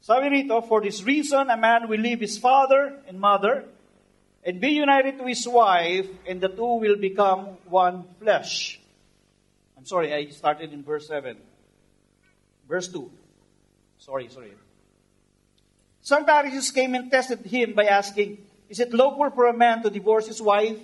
Sabi 0.00 0.26
rito, 0.28 0.58
For 0.64 0.80
this 0.80 1.04
reason, 1.04 1.50
a 1.50 1.56
man 1.56 1.86
will 1.86 2.00
leave 2.00 2.18
his 2.18 2.34
father 2.34 2.98
and 3.06 3.20
mother 3.20 3.68
and 4.44 4.60
be 4.60 4.70
united 4.70 5.18
to 5.18 5.24
his 5.28 5.46
wife, 5.46 6.08
and 6.26 6.40
the 6.40 6.48
two 6.48 6.80
will 6.80 6.96
become 6.96 7.60
one 7.68 8.04
flesh. 8.18 8.79
I'm 9.80 9.86
sorry, 9.86 10.12
I 10.12 10.26
started 10.26 10.74
in 10.74 10.84
verse 10.84 11.08
7. 11.08 11.38
Verse 12.68 12.86
2. 12.88 13.10
Sorry, 13.96 14.28
sorry. 14.28 14.52
Some 16.02 16.26
Pharisees 16.26 16.70
came 16.70 16.94
and 16.94 17.10
tested 17.10 17.40
him 17.46 17.72
by 17.72 17.86
asking, 17.86 18.44
Is 18.68 18.78
it 18.78 18.92
lawful 18.92 19.30
for 19.30 19.46
a 19.46 19.56
man 19.56 19.82
to 19.82 19.88
divorce 19.88 20.26
his 20.26 20.42
wife? 20.42 20.76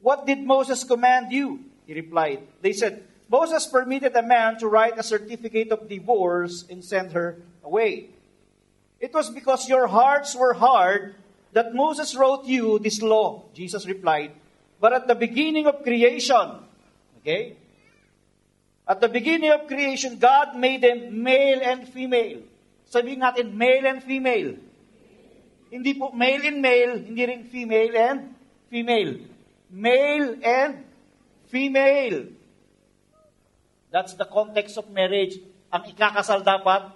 What 0.00 0.24
did 0.24 0.38
Moses 0.38 0.84
command 0.84 1.32
you? 1.32 1.64
He 1.84 1.94
replied. 1.94 2.46
They 2.60 2.72
said, 2.72 3.02
Moses 3.28 3.66
permitted 3.66 4.14
a 4.14 4.22
man 4.22 4.56
to 4.60 4.68
write 4.68 4.96
a 4.96 5.02
certificate 5.02 5.72
of 5.72 5.88
divorce 5.88 6.64
and 6.70 6.84
send 6.84 7.10
her 7.10 7.38
away. 7.64 8.10
It 9.00 9.12
was 9.12 9.30
because 9.30 9.68
your 9.68 9.88
hearts 9.88 10.36
were 10.36 10.54
hard 10.54 11.16
that 11.54 11.74
Moses 11.74 12.14
wrote 12.14 12.44
you 12.44 12.78
this 12.78 13.02
law. 13.02 13.42
Jesus 13.52 13.84
replied, 13.84 14.30
But 14.78 14.92
at 14.92 15.08
the 15.08 15.16
beginning 15.16 15.66
of 15.66 15.82
creation, 15.82 16.70
okay? 17.22 17.56
At 18.86 19.00
the 19.00 19.08
beginning 19.08 19.54
of 19.54 19.70
creation, 19.70 20.18
God 20.18 20.58
made 20.58 20.82
them 20.82 21.22
male 21.22 21.62
and 21.62 21.86
female. 21.86 22.42
Sabihin 22.90 23.22
natin, 23.22 23.54
male 23.54 23.86
and 23.88 24.02
female. 24.02 24.58
Hindi 25.72 25.96
po 25.96 26.12
male 26.12 26.44
and 26.44 26.60
male, 26.60 27.00
hindi 27.00 27.22
rin 27.24 27.48
female 27.48 27.94
and 27.96 28.18
female 28.68 29.32
male 29.72 30.36
and 30.44 30.84
female. 31.48 32.28
That's 33.90 34.12
the 34.14 34.28
context 34.28 34.76
of 34.76 34.92
marriage. 34.92 35.40
Ang 35.72 35.88
ikakasal 35.88 36.44
dapat, 36.44 36.92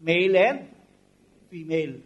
male 0.00 0.36
and 0.40 0.58
female. 1.52 2.00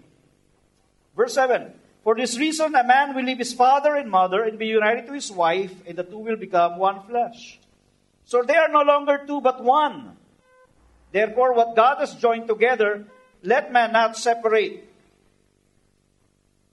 Verse 1.14 1.38
7. 1.38 1.70
For 2.08 2.16
this 2.16 2.40
reason, 2.40 2.72
a 2.72 2.80
man 2.88 3.12
will 3.12 3.28
leave 3.28 3.36
his 3.36 3.52
father 3.52 3.92
and 3.92 4.08
mother 4.08 4.40
and 4.40 4.58
be 4.58 4.64
united 4.64 5.04
to 5.08 5.12
his 5.12 5.28
wife, 5.28 5.76
and 5.84 5.92
the 5.92 6.08
two 6.08 6.16
will 6.16 6.40
become 6.40 6.80
one 6.80 7.04
flesh. 7.04 7.60
So 8.24 8.40
they 8.40 8.56
are 8.56 8.72
no 8.72 8.80
longer 8.80 9.28
two, 9.28 9.42
but 9.42 9.62
one. 9.62 10.16
Therefore, 11.12 11.52
what 11.52 11.76
God 11.76 12.00
has 12.00 12.14
joined 12.14 12.48
together, 12.48 13.04
let 13.42 13.70
man 13.70 13.92
not 13.92 14.16
separate. 14.16 14.88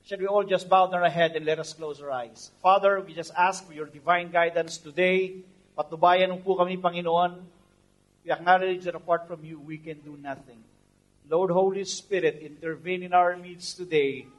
Should 0.05 0.21
we 0.21 0.27
all 0.27 0.45
just 0.47 0.69
bow 0.69 0.87
down 0.87 1.03
our 1.03 1.11
head 1.11 1.35
and 1.35 1.45
let 1.45 1.59
us 1.59 1.73
close 1.73 1.99
our 1.99 2.11
eyes? 2.11 2.51
Father, 2.63 3.03
we 3.03 3.13
just 3.13 3.35
ask 3.35 3.67
for 3.67 3.73
your 3.73 3.91
divine 3.91 4.31
guidance 4.31 4.77
today. 4.77 5.43
Patubayan 5.77 6.31
mo 6.31 6.39
po 6.39 6.55
kami, 6.55 6.79
Panginoon. 6.79 7.43
We 8.23 8.31
acknowledge 8.31 8.87
that 8.87 8.95
apart 8.95 9.27
from 9.27 9.43
you, 9.43 9.59
we 9.59 9.83
can 9.83 9.99
do 9.99 10.15
nothing. 10.15 10.63
Lord 11.27 11.51
Holy 11.51 11.83
Spirit, 11.83 12.39
intervene 12.39 13.03
in 13.03 13.11
our 13.11 13.35
midst 13.35 13.75
today. 13.75 14.31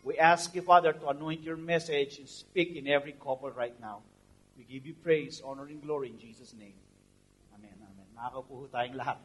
We 0.00 0.16
ask 0.16 0.54
you, 0.54 0.62
Father, 0.62 0.92
to 0.96 1.08
anoint 1.12 1.44
your 1.44 1.60
message 1.60 2.18
and 2.18 2.28
speak 2.28 2.72
in 2.72 2.88
every 2.88 3.12
couple 3.12 3.52
right 3.52 3.76
now. 3.80 4.00
We 4.56 4.64
give 4.64 4.86
you 4.86 4.94
praise, 4.96 5.42
honor, 5.44 5.68
and 5.68 5.80
glory 5.82 6.08
in 6.08 6.18
Jesus' 6.18 6.56
name. 6.56 6.76
Amen. 7.52 7.76
Amen. 7.76 8.08
Nakakaupo 8.16 8.68
tayong 8.72 8.96
lahat. 8.96 9.18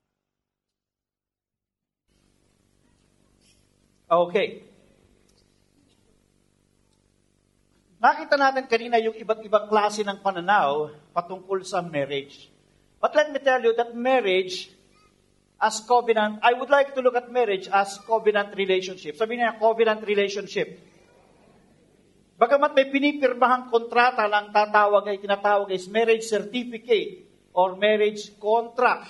Okay. 4.12 4.67
Nakita 7.98 8.36
natin 8.36 8.67
kanina 8.67 9.00
yung 9.00 9.15
iba't 9.15 9.41
ibang 9.41 9.65
klase 9.72 10.03
ng 10.03 10.20
pananaw 10.20 10.91
patungkol 11.15 11.63
sa 11.63 11.79
marriage. 11.82 12.51
But 13.00 13.15
let 13.15 13.32
me 13.32 13.39
tell 13.39 13.63
you 13.63 13.74
that 13.79 13.96
marriage 13.96 14.70
as 15.60 15.80
covenant, 15.88 16.44
I 16.44 16.54
would 16.54 16.70
like 16.70 16.94
to 16.96 17.02
look 17.02 17.16
at 17.16 17.32
marriage 17.32 17.72
as 17.72 18.00
covenant 18.04 18.56
relationship. 18.56 19.16
Sabi 19.16 19.40
niya, 19.40 19.56
covenant 19.56 20.04
relationship. 20.04 20.80
Bagamat 22.36 22.76
may 22.76 22.92
pinipirmahang 22.92 23.72
kontrata 23.72 24.28
lang 24.28 24.52
tatawag 24.52 25.08
ay 25.08 25.24
tinatawag 25.24 25.72
is 25.72 25.88
marriage 25.88 26.28
certificate 26.28 27.24
or 27.56 27.80
marriage 27.80 28.36
contract. 28.36 29.08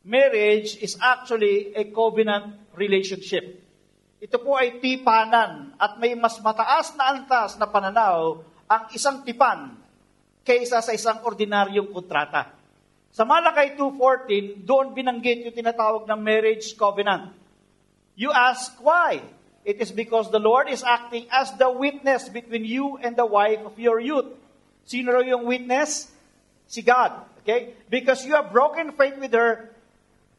Marriage 0.00 0.80
is 0.80 0.96
actually 0.96 1.76
a 1.76 1.92
covenant 1.92 2.72
relationship. 2.72 3.60
Ito 4.20 4.40
po 4.40 4.56
ay 4.56 4.80
tipanan 4.80 5.76
at 5.76 6.00
may 6.00 6.16
mas 6.16 6.40
mataas 6.40 6.96
na 6.96 7.12
antas 7.12 7.60
na 7.60 7.68
pananaw 7.68 8.40
ang 8.64 8.88
isang 8.96 9.20
tipan 9.20 9.76
kaysa 10.40 10.80
sa 10.80 10.96
isang 10.96 11.20
ordinaryong 11.20 11.92
kontrata. 11.92 12.59
Sa 13.10 13.26
Malakay 13.26 13.74
2.14, 13.74 14.62
doon 14.62 14.94
binanggit 14.94 15.42
yung 15.42 15.56
tinatawag 15.56 16.06
ng 16.06 16.20
marriage 16.22 16.78
covenant. 16.78 17.34
You 18.14 18.30
ask 18.30 18.78
why? 18.78 19.18
It 19.66 19.82
is 19.82 19.90
because 19.92 20.30
the 20.30 20.40
Lord 20.40 20.70
is 20.70 20.80
acting 20.86 21.26
as 21.28 21.52
the 21.58 21.68
witness 21.68 22.30
between 22.30 22.64
you 22.64 22.96
and 23.02 23.18
the 23.18 23.26
wife 23.26 23.60
of 23.66 23.76
your 23.76 24.00
youth. 24.00 24.30
Sino 24.86 25.12
raw 25.12 25.20
yung 25.20 25.44
witness? 25.44 26.08
Si 26.70 26.80
God. 26.80 27.12
Okay? 27.42 27.74
Because 27.90 28.24
you 28.24 28.38
have 28.38 28.54
broken 28.54 28.94
faith 28.94 29.18
with 29.18 29.34
her, 29.34 29.68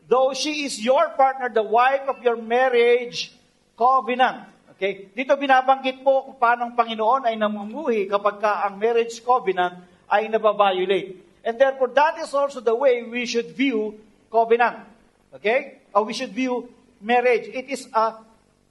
though 0.07 0.33
she 0.33 0.65
is 0.65 0.79
your 0.79 1.11
partner, 1.13 1.51
the 1.51 1.65
wife 1.65 2.07
of 2.07 2.23
your 2.23 2.39
marriage, 2.39 3.35
covenant. 3.75 4.47
Okay? 4.73 5.11
Dito 5.13 5.37
binabanggit 5.37 6.01
po 6.01 6.31
kung 6.31 6.37
paano 6.39 6.71
ang 6.71 6.73
Panginoon 6.73 7.29
ay 7.29 7.35
namumuhi 7.37 8.09
kapag 8.09 8.41
ka 8.41 8.65
ang 8.65 8.79
marriage 8.79 9.21
covenant 9.21 9.85
ay 10.09 10.31
nababiolate. 10.31 11.30
And 11.41 11.57
therefore, 11.57 11.89
that 11.97 12.21
is 12.21 12.33
also 12.33 12.61
the 12.61 12.75
way 12.75 13.03
we 13.03 13.25
should 13.25 13.57
view 13.57 13.97
covenant. 14.29 14.85
Okay? 15.33 15.81
Or 15.93 16.05
we 16.05 16.13
should 16.13 16.31
view 16.31 16.69
marriage. 17.01 17.49
It 17.49 17.69
is 17.69 17.89
a 17.93 18.21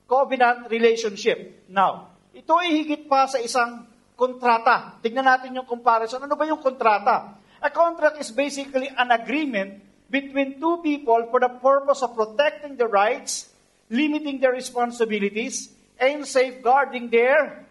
covenant 0.06 0.70
relationship. 0.70 1.66
Now, 1.66 2.14
ito 2.30 2.54
ay 2.54 2.70
higit 2.82 3.10
pa 3.10 3.26
sa 3.26 3.42
isang 3.42 3.86
kontrata. 4.14 5.02
Tignan 5.02 5.26
natin 5.26 5.56
yung 5.56 5.66
comparison. 5.66 6.22
Ano 6.22 6.38
ba 6.38 6.46
yung 6.46 6.62
kontrata? 6.62 7.36
A 7.60 7.68
contract 7.68 8.22
is 8.22 8.30
basically 8.30 8.88
an 8.94 9.10
agreement 9.10 9.82
between 10.08 10.58
two 10.58 10.78
people 10.82 11.26
for 11.30 11.38
the 11.42 11.52
purpose 11.60 12.02
of 12.02 12.14
protecting 12.14 12.78
the 12.78 12.86
rights 12.86 13.50
limiting 13.90 14.38
their 14.38 14.54
responsibilities, 14.54 15.68
and 15.98 16.24
safeguarding 16.24 17.10
their 17.10 17.66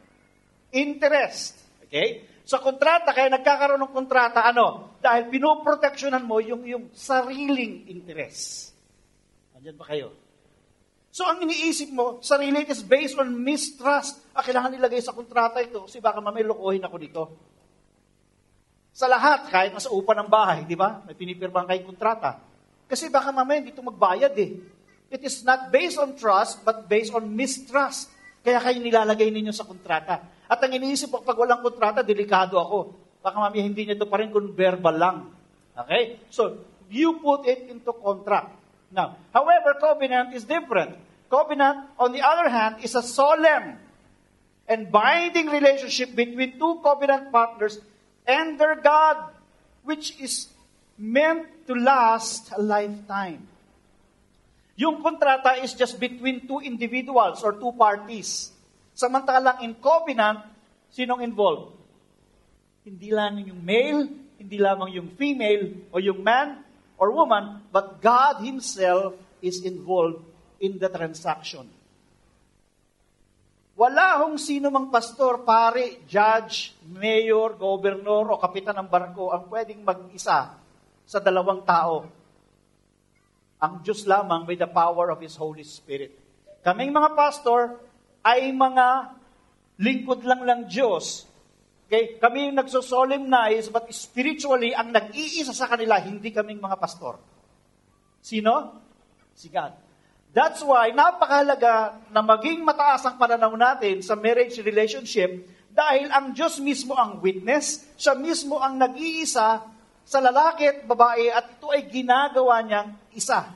interest. 0.69 1.55
Okay? 1.87 2.27
Sa 2.43 2.59
kontrata, 2.59 3.15
kaya 3.15 3.31
nagkakaroon 3.31 3.81
ng 3.87 3.95
kontrata, 3.95 4.43
ano? 4.45 4.88
Dahil 4.99 5.31
pinoproteksyonan 5.31 6.23
mo 6.27 6.43
yung, 6.43 6.67
yung 6.67 6.91
sariling 6.91 7.87
interest. 7.87 8.75
Andiyan 9.55 9.75
ba 9.79 9.87
kayo? 9.87 10.11
So, 11.09 11.25
ang 11.25 11.41
iniisip 11.41 11.89
mo, 11.89 12.21
sarili 12.21 12.63
is 12.69 12.85
based 12.85 13.17
on 13.17 13.33
mistrust. 13.33 14.21
Ah, 14.31 14.45
kailangan 14.45 14.77
nilagay 14.77 15.01
sa 15.01 15.15
kontrata 15.15 15.57
ito 15.59 15.89
kasi 15.89 15.97
baka 15.97 16.21
mamay 16.21 16.45
lokohin 16.45 16.85
ako 16.85 16.95
dito. 17.01 17.23
Sa 18.93 19.09
lahat, 19.09 19.49
kahit 19.49 19.73
nasa 19.73 19.89
upa 19.89 20.13
ng 20.13 20.29
bahay, 20.29 20.67
di 20.69 20.77
ba? 20.77 21.01
May 21.07 21.17
pinipirmahan 21.17 21.65
kayong 21.65 21.95
kontrata. 21.95 22.39
Kasi 22.85 23.09
baka 23.09 23.33
mamaya 23.33 23.63
dito 23.63 23.81
magbayad 23.81 24.33
eh. 24.37 24.51
It 25.09 25.25
is 25.25 25.41
not 25.41 25.73
based 25.73 25.97
on 25.97 26.13
trust, 26.13 26.61
but 26.61 26.85
based 26.85 27.09
on 27.15 27.25
mistrust. 27.25 28.13
Kaya 28.45 28.61
kayo 28.61 28.77
nilalagay 28.77 29.33
ninyo 29.33 29.49
sa 29.49 29.65
kontrata. 29.65 30.21
At 30.45 30.61
ang 30.61 30.71
iniisip 30.71 31.09
ko, 31.09 31.25
pag 31.25 31.37
walang 31.37 31.65
kontrata, 31.65 32.05
delikado 32.05 32.61
ako. 32.61 33.08
Baka 33.19 33.35
mamaya 33.35 33.63
hindi 33.63 33.83
niya 33.83 33.99
ito 33.99 34.07
pa 34.07 34.19
rin 34.19 34.31
kung 34.31 34.55
verbal 34.55 34.95
lang. 34.95 35.17
Okay? 35.75 36.23
So, 36.31 36.63
you 36.87 37.19
put 37.19 37.45
it 37.45 37.67
into 37.67 37.91
contract. 37.91 38.55
Now, 38.89 39.19
however, 39.35 39.77
covenant 39.77 40.33
is 40.33 40.43
different. 40.47 40.97
Covenant, 41.29 41.93
on 42.01 42.11
the 42.11 42.25
other 42.25 42.49
hand, 42.49 42.81
is 42.81 42.97
a 42.97 43.05
solemn 43.05 43.77
and 44.65 44.89
binding 44.89 45.49
relationship 45.49 46.15
between 46.17 46.57
two 46.57 46.81
covenant 46.81 47.29
partners 47.29 47.77
and 48.25 48.57
their 48.57 48.77
God, 48.81 49.33
which 49.85 50.17
is 50.17 50.49
meant 50.97 51.47
to 51.69 51.73
last 51.77 52.49
a 52.53 52.61
lifetime. 52.61 53.45
Yung 54.79 55.03
kontrata 55.03 55.59
is 55.61 55.75
just 55.75 55.99
between 55.99 56.47
two 56.47 56.63
individuals 56.63 57.43
or 57.43 57.53
two 57.53 57.73
parties. 57.75 58.51
Samantalang 58.95 59.61
in 59.61 59.75
covenant, 59.75 60.43
sinong 60.91 61.21
involved? 61.21 61.78
Hindi 62.89 63.13
lang 63.13 63.37
yung 63.45 63.61
male, 63.61 64.09
hindi 64.41 64.57
lamang 64.57 64.89
yung 64.97 65.13
female 65.13 65.93
o 65.93 66.01
yung 66.01 66.25
man 66.25 66.65
or 66.97 67.13
woman, 67.13 67.61
but 67.69 68.01
God 68.01 68.41
Himself 68.41 69.13
is 69.45 69.61
involved 69.61 70.25
in 70.57 70.81
the 70.81 70.89
transaction. 70.89 71.69
Wala 73.77 74.25
hong 74.25 74.41
sino 74.41 74.73
mang 74.73 74.89
pastor, 74.89 75.45
pare, 75.45 76.01
judge, 76.09 76.73
mayor, 76.89 77.53
governor 77.55 78.33
o 78.33 78.41
kapitan 78.41 78.75
ng 78.81 78.89
barko 78.89 79.31
ang 79.31 79.45
pwedeng 79.47 79.85
mag-isa 79.85 80.57
sa 81.05 81.19
dalawang 81.21 81.61
tao. 81.61 82.09
Ang 83.61 83.85
Diyos 83.85 84.03
lamang 84.09 84.49
with 84.49 84.59
the 84.59 84.67
power 84.67 85.13
of 85.13 85.21
His 85.21 85.37
Holy 85.37 85.63
Spirit. 85.63 86.11
Kaming 86.65 86.89
mga 86.89 87.13
pastor 87.13 87.77
ay 88.25 88.49
mga 88.49 89.15
lingkod 89.77 90.25
lang 90.25 90.41
ng 90.43 90.61
Diyos. 90.65 91.28
Okay? 91.89 92.21
Kami 92.21 92.53
yung 92.53 92.61
nagsosolemnize, 92.61 93.73
but 93.73 93.89
spiritually, 93.89 94.77
ang 94.77 94.93
nag-iisa 94.93 95.57
sa 95.57 95.65
kanila, 95.65 95.97
hindi 95.97 96.29
kaming 96.29 96.61
mga 96.61 96.77
pastor. 96.77 97.17
Sino? 98.21 98.77
Si 99.33 99.49
God. 99.49 99.73
That's 100.29 100.61
why 100.61 100.93
napakahalaga 100.93 102.05
na 102.13 102.21
maging 102.21 102.61
mataas 102.61 103.01
ang 103.09 103.17
pananaw 103.17 103.49
natin 103.57 104.05
sa 104.05 104.13
marriage 104.13 104.61
relationship 104.61 105.49
dahil 105.73 106.13
ang 106.13 106.37
Diyos 106.37 106.61
mismo 106.61 106.93
ang 106.93 107.17
witness, 107.17 107.89
siya 107.97 108.13
mismo 108.13 108.61
ang 108.61 108.77
nag-iisa 108.77 109.65
sa 110.05 110.19
lalaki 110.21 110.69
at 110.69 110.85
babae 110.85 111.33
at 111.33 111.57
ito 111.57 111.73
ay 111.73 111.89
ginagawa 111.89 112.61
niyang 112.61 112.93
isa. 113.17 113.49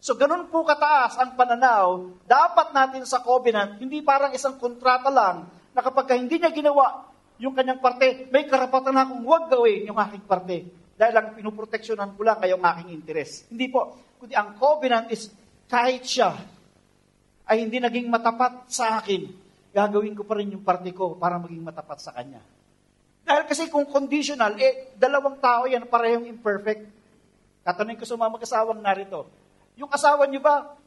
So 0.00 0.16
ganun 0.16 0.48
po 0.48 0.64
kataas 0.64 1.20
ang 1.20 1.36
pananaw, 1.36 2.16
dapat 2.24 2.72
natin 2.72 3.04
sa 3.04 3.20
covenant, 3.20 3.76
hindi 3.76 4.00
parang 4.00 4.32
isang 4.32 4.56
kontrata 4.56 5.12
lang 5.12 5.52
na 5.76 5.80
kapag 5.84 6.16
hindi 6.16 6.40
niya 6.40 6.48
ginawa 6.48 7.12
yung 7.36 7.52
kanyang 7.52 7.80
parte, 7.80 8.28
may 8.32 8.48
karapatan 8.48 8.96
na 8.96 9.04
akong 9.04 9.22
huwag 9.24 9.52
gawin 9.52 9.84
yung 9.88 9.98
aking 10.00 10.24
parte. 10.24 10.56
Dahil 10.96 11.12
lang 11.12 11.36
pinuproteksyonan 11.36 12.16
ko 12.16 12.24
lang 12.24 12.40
kayong 12.40 12.64
aking 12.64 12.88
interes. 12.96 13.44
Hindi 13.52 13.68
po. 13.68 13.92
Kundi 14.16 14.32
ang 14.32 14.56
covenant 14.56 15.12
is 15.12 15.28
kahit 15.68 16.08
siya 16.08 16.32
ay 17.46 17.62
hindi 17.62 17.76
naging 17.76 18.08
matapat 18.08 18.72
sa 18.72 18.98
akin, 18.98 19.28
gagawin 19.76 20.16
ko 20.16 20.24
pa 20.24 20.40
rin 20.40 20.56
yung 20.56 20.64
parte 20.64 20.88
ko 20.96 21.20
para 21.20 21.36
maging 21.36 21.60
matapat 21.60 22.00
sa 22.00 22.16
kanya. 22.16 22.40
Dahil 23.26 23.44
kasi 23.44 23.68
kung 23.68 23.84
conditional, 23.84 24.56
eh, 24.56 24.94
dalawang 24.96 25.36
tao 25.42 25.66
yan, 25.66 25.84
parehong 25.84 26.30
imperfect. 26.30 26.88
Tatanungin 27.66 27.98
ko 27.98 28.06
sa 28.06 28.16
mga 28.16 28.32
mag-asawang 28.38 28.80
narito, 28.80 29.26
yung 29.76 29.90
asawa 29.90 30.24
niyo 30.24 30.40
ba, 30.40 30.78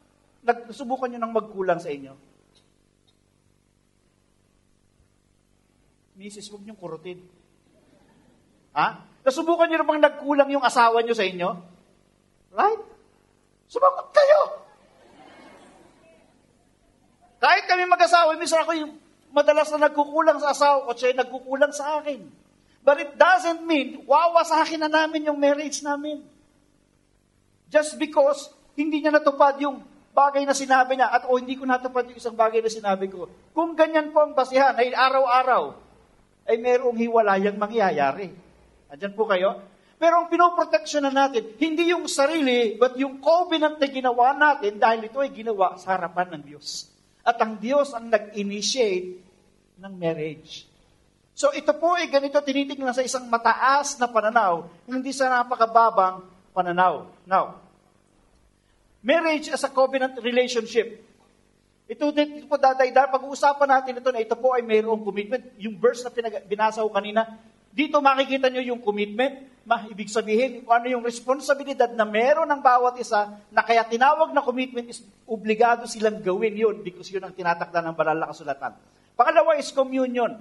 nagsubukan 0.42 1.06
niyo 1.06 1.20
ng 1.20 1.32
magkulang 1.36 1.78
sa 1.78 1.92
inyo? 1.92 2.16
Misis, 6.20 6.52
huwag 6.52 6.60
niyong 6.60 6.76
kurutin. 6.76 7.24
Ha? 8.76 9.08
Nasubukan 9.24 9.64
niyo 9.72 9.88
bang 9.88 10.04
nagkulang 10.04 10.52
yung 10.52 10.60
asawa 10.60 11.00
niyo 11.00 11.16
sa 11.16 11.24
inyo? 11.24 11.48
Right? 12.52 12.82
Sumagot 13.72 14.12
kayo! 14.12 14.40
Kahit 17.40 17.64
kami 17.64 17.88
mag-asawa, 17.88 18.36
minsan 18.36 18.60
ako 18.60 18.72
yung 18.76 18.92
madalas 19.32 19.72
na 19.72 19.88
nagkukulang 19.88 20.36
sa 20.44 20.52
asawa 20.52 20.84
ko, 20.84 20.92
siya 20.92 21.16
nagkukulang 21.16 21.72
sa 21.72 22.04
akin. 22.04 22.20
But 22.84 23.00
it 23.00 23.16
doesn't 23.16 23.64
mean, 23.64 24.04
wawa 24.04 24.44
sa 24.44 24.60
akin 24.60 24.84
na 24.84 24.92
namin 24.92 25.24
yung 25.24 25.40
marriage 25.40 25.80
namin. 25.80 26.20
Just 27.72 27.96
because 27.96 28.52
hindi 28.76 29.00
niya 29.00 29.16
natupad 29.16 29.56
yung 29.64 29.80
bagay 30.12 30.44
na 30.44 30.52
sinabi 30.52 31.00
niya 31.00 31.16
at 31.16 31.24
o 31.24 31.32
oh, 31.32 31.40
hindi 31.40 31.56
ko 31.56 31.64
natupad 31.64 32.12
yung 32.12 32.20
isang 32.20 32.36
bagay 32.36 32.60
na 32.60 32.68
sinabi 32.68 33.08
ko. 33.08 33.24
Kung 33.56 33.72
ganyan 33.72 34.12
po 34.12 34.20
ang 34.20 34.36
basihan, 34.36 34.76
ay 34.76 34.92
araw-araw, 34.92 35.88
ay 36.48 36.56
merong 36.56 36.96
hiwalayang 36.96 37.58
mangyayari. 37.58 38.32
Andyan 38.90 39.14
po 39.14 39.28
kayo? 39.28 39.60
Pero 40.00 40.24
ang 40.24 40.32
pinoproteksyon 40.32 41.04
na 41.04 41.12
natin, 41.12 41.52
hindi 41.60 41.92
yung 41.92 42.08
sarili, 42.08 42.80
but 42.80 42.96
yung 42.96 43.20
covenant 43.20 43.76
na 43.76 43.88
ginawa 43.88 44.32
natin 44.32 44.80
dahil 44.80 45.12
ito 45.12 45.20
ay 45.20 45.28
ginawa 45.28 45.76
sa 45.76 45.92
harapan 45.92 46.40
ng 46.40 46.42
Diyos. 46.48 46.88
At 47.20 47.36
ang 47.36 47.60
Diyos 47.60 47.92
ang 47.92 48.08
nag-initiate 48.08 49.20
ng 49.76 49.92
marriage. 50.00 50.64
So 51.36 51.52
ito 51.52 51.72
po 51.76 51.96
ay 51.96 52.08
ganito 52.08 52.40
tinitingnan 52.40 52.96
sa 52.96 53.04
isang 53.04 53.28
mataas 53.28 54.00
na 54.00 54.08
pananaw, 54.08 54.68
hindi 54.88 55.12
sa 55.12 55.28
napakababang 55.28 56.24
pananaw. 56.56 57.08
Now, 57.28 57.60
marriage 59.04 59.52
as 59.52 59.64
a 59.64 59.72
covenant 59.72 60.16
relationship. 60.20 61.00
Ito 61.90 62.14
din 62.14 62.46
po 62.46 62.54
dadayda, 62.54 63.10
pag-uusapan 63.10 63.66
natin 63.66 63.98
ito 63.98 64.14
na 64.14 64.22
ito 64.22 64.38
po 64.38 64.54
ay 64.54 64.62
mayroong 64.62 65.02
commitment. 65.02 65.42
Yung 65.58 65.74
verse 65.74 66.06
na 66.06 66.14
pinag- 66.14 66.46
binasa 66.46 66.86
ko 66.86 66.90
kanina, 66.94 67.26
dito 67.74 67.98
makikita 67.98 68.46
nyo 68.46 68.62
yung 68.62 68.78
commitment. 68.78 69.50
Ma, 69.66 69.82
ibig 69.90 70.06
sabihin, 70.06 70.62
ano 70.70 70.86
yung 70.86 71.02
responsibilidad 71.02 71.90
na 71.90 72.06
meron 72.06 72.46
ng 72.46 72.62
bawat 72.62 72.94
isa 73.02 73.34
na 73.50 73.66
kaya 73.66 73.82
tinawag 73.90 74.30
na 74.30 74.38
commitment 74.38 74.86
is 74.86 75.02
obligado 75.26 75.82
silang 75.90 76.22
gawin 76.22 76.54
yun 76.54 76.78
because 76.78 77.10
yun 77.10 77.26
ang 77.26 77.34
tinatakda 77.34 77.82
ng 77.82 77.94
banal 77.98 78.22
na 78.22 78.30
kasulatan. 78.30 78.78
Pangalawa 79.18 79.58
is 79.58 79.74
communion. 79.74 80.38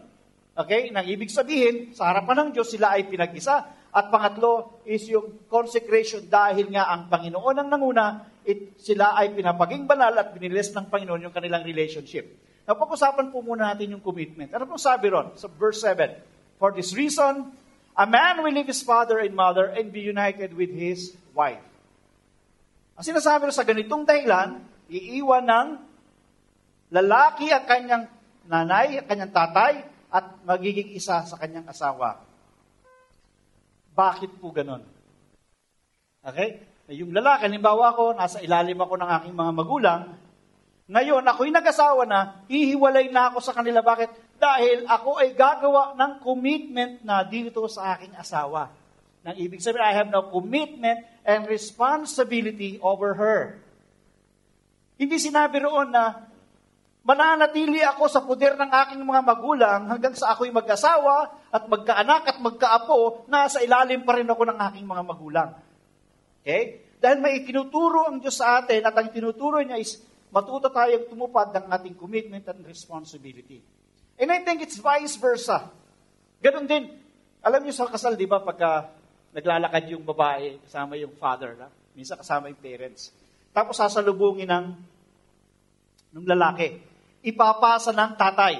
Okay? 0.53 0.93
Nang 0.93 1.09
ibig 1.09 1.33
sabihin, 1.33 1.97
sa 1.97 2.13
harapan 2.13 2.45
ng 2.45 2.49
Diyos 2.61 2.69
sila 2.69 2.93
ay 2.93 3.09
pinag-isa. 3.09 3.73
At 3.89 4.13
pangatlo 4.13 4.85
is 4.85 5.09
yung 5.09 5.49
consecration 5.49 6.29
dahil 6.29 6.69
nga 6.69 6.93
ang 6.93 7.09
Panginoon 7.09 7.57
ang 7.57 7.67
nanguna, 7.73 8.21
it, 8.49 8.81
sila 8.81 9.13
ay 9.13 9.37
pinapaging 9.37 9.85
banal 9.85 10.09
at 10.17 10.33
binilis 10.33 10.73
ng 10.73 10.89
Panginoon 10.89 11.29
yung 11.29 11.35
kanilang 11.35 11.61
relationship. 11.61 12.25
Napag-usapan 12.65 13.29
po 13.29 13.45
muna 13.45 13.73
natin 13.73 13.93
yung 13.93 14.01
commitment. 14.01 14.49
Ano 14.57 14.65
pong 14.65 14.81
sabi 14.81 15.13
ron 15.13 15.37
sa 15.37 15.45
verse 15.45 15.85
7? 15.85 16.57
For 16.57 16.73
this 16.73 16.97
reason, 16.97 17.53
A 17.99 18.07
man 18.07 18.39
will 18.39 18.55
leave 18.55 18.71
his 18.71 18.79
father 18.79 19.19
and 19.19 19.35
mother 19.35 19.67
and 19.75 19.91
be 19.91 19.99
united 19.99 20.55
with 20.55 20.71
his 20.71 21.19
wife. 21.35 21.59
Ang 22.95 23.03
sinasabi 23.03 23.51
sa 23.51 23.67
ganitong 23.67 24.07
dahilan, 24.07 24.63
iiwan 24.87 25.43
ng 25.43 25.67
lalaki 26.95 27.51
ang 27.51 27.67
kanyang 27.67 28.03
nanay, 28.47 29.03
ang 29.03 29.07
kanyang 29.07 29.35
tatay, 29.35 29.83
at 30.15 30.25
magiging 30.47 30.95
isa 30.95 31.27
sa 31.27 31.35
kanyang 31.35 31.67
asawa. 31.67 32.23
Bakit 33.91 34.39
po 34.39 34.55
ganon? 34.55 34.87
Okay? 36.23 36.63
Yung 36.89 37.13
lalaki, 37.13 37.45
halimbawa 37.45 37.93
ko, 37.93 38.17
nasa 38.17 38.41
ilalim 38.41 38.81
ako 38.81 38.97
ng 38.97 39.09
aking 39.21 39.35
mga 39.37 39.51
magulang, 39.53 40.01
ngayon, 40.89 41.21
ako'y 41.21 41.53
nag-asawa 41.53 42.01
na, 42.09 42.41
hihiwalay 42.49 43.13
na 43.13 43.29
ako 43.29 43.37
sa 43.45 43.53
kanila. 43.53 43.85
Bakit? 43.85 44.41
Dahil 44.41 44.89
ako 44.89 45.21
ay 45.21 45.37
gagawa 45.37 45.93
ng 45.93 46.11
commitment 46.25 47.05
na 47.05 47.21
dito 47.21 47.61
sa 47.69 47.93
aking 47.93 48.17
asawa. 48.17 48.73
Nang 49.21 49.37
ibig 49.37 49.61
sabihin, 49.61 49.85
I 49.85 49.93
have 49.93 50.09
no 50.09 50.33
commitment 50.33 51.05
and 51.21 51.45
responsibility 51.45 52.81
over 52.81 53.13
her. 53.13 53.61
Hindi 54.97 55.21
sinabi 55.21 55.61
roon 55.61 55.93
na 55.93 56.25
mananatili 57.05 57.85
ako 57.85 58.09
sa 58.09 58.25
puder 58.25 58.57
ng 58.57 58.73
aking 58.73 59.05
mga 59.05 59.21
magulang 59.21 59.93
hanggang 59.93 60.17
sa 60.17 60.33
ako'y 60.33 60.49
mag-asawa 60.49 61.37
at 61.53 61.69
magkaanak 61.69 62.33
at 62.33 62.37
magkaapo, 62.41 63.29
nasa 63.29 63.61
ilalim 63.61 64.01
pa 64.01 64.17
rin 64.17 64.25
ako 64.25 64.41
ng 64.41 64.57
aking 64.57 64.89
mga 64.89 65.03
magulang. 65.05 65.68
Okay? 66.43 66.95
Dahil 66.99 67.23
may 67.23 67.39
itinuturo 67.43 68.11
ang 68.11 68.19
Diyos 68.19 68.39
sa 68.39 68.59
atin 68.59 68.83
at 68.83 68.95
ang 68.95 69.07
tinuturo 69.11 69.63
niya 69.63 69.79
is 69.79 70.03
matuto 70.29 70.69
tayong 70.69 71.09
tumupad 71.09 71.55
ng 71.55 71.65
ating 71.73 71.95
commitment 71.95 72.45
and 72.45 72.61
responsibility. 72.67 73.63
And 74.19 74.29
I 74.29 74.43
think 74.43 74.59
it's 74.61 74.77
vice 74.77 75.15
versa. 75.15 75.71
Ganon 76.43 76.67
din. 76.67 76.91
Alam 77.39 77.63
niyo 77.63 77.73
sa 77.73 77.87
kasal, 77.87 78.19
di 78.19 78.27
ba, 78.27 78.43
pagka 78.43 78.91
naglalakad 79.31 79.95
yung 79.95 80.03
babae, 80.03 80.59
kasama 80.67 80.99
yung 80.99 81.15
father, 81.15 81.55
na? 81.55 81.71
minsan 81.95 82.19
kasama 82.19 82.51
yung 82.51 82.59
parents. 82.59 83.15
Tapos 83.55 83.79
sasalubungin 83.79 84.47
ng, 84.47 84.67
ng 86.15 86.25
lalaki. 86.27 86.79
Ipapasa 87.23 87.91
ng 87.95 88.11
tatay. 88.15 88.55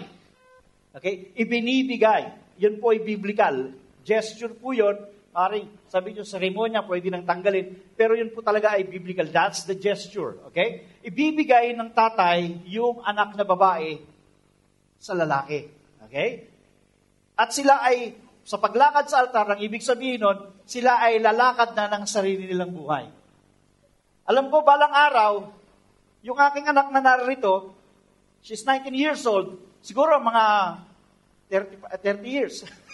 Okay? 0.96 1.36
Ibinibigay. 1.36 2.56
Yun 2.60 2.80
po 2.84 2.92
ay 2.92 3.00
biblical. 3.00 3.72
Gesture 4.04 4.52
po 4.56 4.76
yun. 4.76 4.96
Paring, 5.30 5.86
sabi 5.86 6.18
nyo, 6.18 6.26
seremonya, 6.26 6.82
pwede 6.90 7.14
nang 7.14 7.22
tanggalin. 7.22 7.94
Pero 7.94 8.18
yun 8.18 8.34
po 8.34 8.42
talaga 8.42 8.74
ay 8.74 8.90
biblical. 8.90 9.30
That's 9.30 9.70
the 9.70 9.78
gesture. 9.78 10.42
Okay? 10.50 11.00
Ibibigay 11.06 11.78
ng 11.78 11.94
tatay 11.94 12.66
yung 12.66 13.06
anak 13.06 13.38
na 13.38 13.46
babae 13.46 14.02
sa 14.98 15.14
lalaki. 15.14 15.70
Okay? 16.10 16.50
At 17.38 17.54
sila 17.54 17.80
ay, 17.86 18.18
sa 18.42 18.58
paglakad 18.58 19.06
sa 19.06 19.22
altar, 19.24 19.54
ang 19.54 19.62
ibig 19.62 19.86
sabihin 19.86 20.26
nun, 20.26 20.66
sila 20.66 20.98
ay 21.06 21.22
lalakad 21.22 21.78
na 21.78 21.86
ng 21.94 22.04
sarili 22.10 22.50
nilang 22.50 22.74
buhay. 22.74 23.06
Alam 24.26 24.50
ko, 24.50 24.66
balang 24.66 24.92
araw, 24.92 25.32
yung 26.26 26.38
aking 26.38 26.68
anak 26.68 26.90
na 26.90 27.02
narito, 27.02 27.78
she's 28.42 28.66
19 28.66 28.92
years 28.92 29.24
old, 29.24 29.56
siguro 29.80 30.18
mga 30.20 30.46
30, 31.48 32.02
30 32.02 32.26
years. 32.26 32.66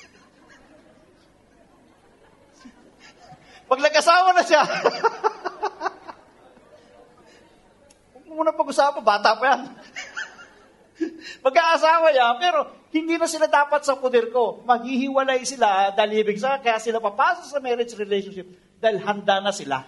Pag 3.66 3.82
na 3.82 4.44
siya, 4.46 4.62
huwag 8.14 8.26
mo 8.30 8.34
muna 8.38 8.54
pag-usapan, 8.54 9.02
bata 9.02 9.34
pa 9.34 9.46
yan. 9.50 9.62
Mag-aasawa 11.46 12.14
yan, 12.14 12.34
pero 12.38 12.60
hindi 12.94 13.18
na 13.18 13.28
sila 13.28 13.50
dapat 13.50 13.82
sa 13.82 13.98
poder 13.98 14.30
ko. 14.30 14.62
Maghihiwalay 14.64 15.42
sila 15.44 15.92
dahil 15.92 16.22
ibig 16.22 16.40
sa 16.40 16.62
kaya 16.62 16.78
sila 16.78 17.02
papasok 17.02 17.46
sa 17.46 17.60
marriage 17.60 17.98
relationship 17.98 18.48
dahil 18.80 19.02
handa 19.02 19.42
na 19.42 19.52
sila. 19.52 19.84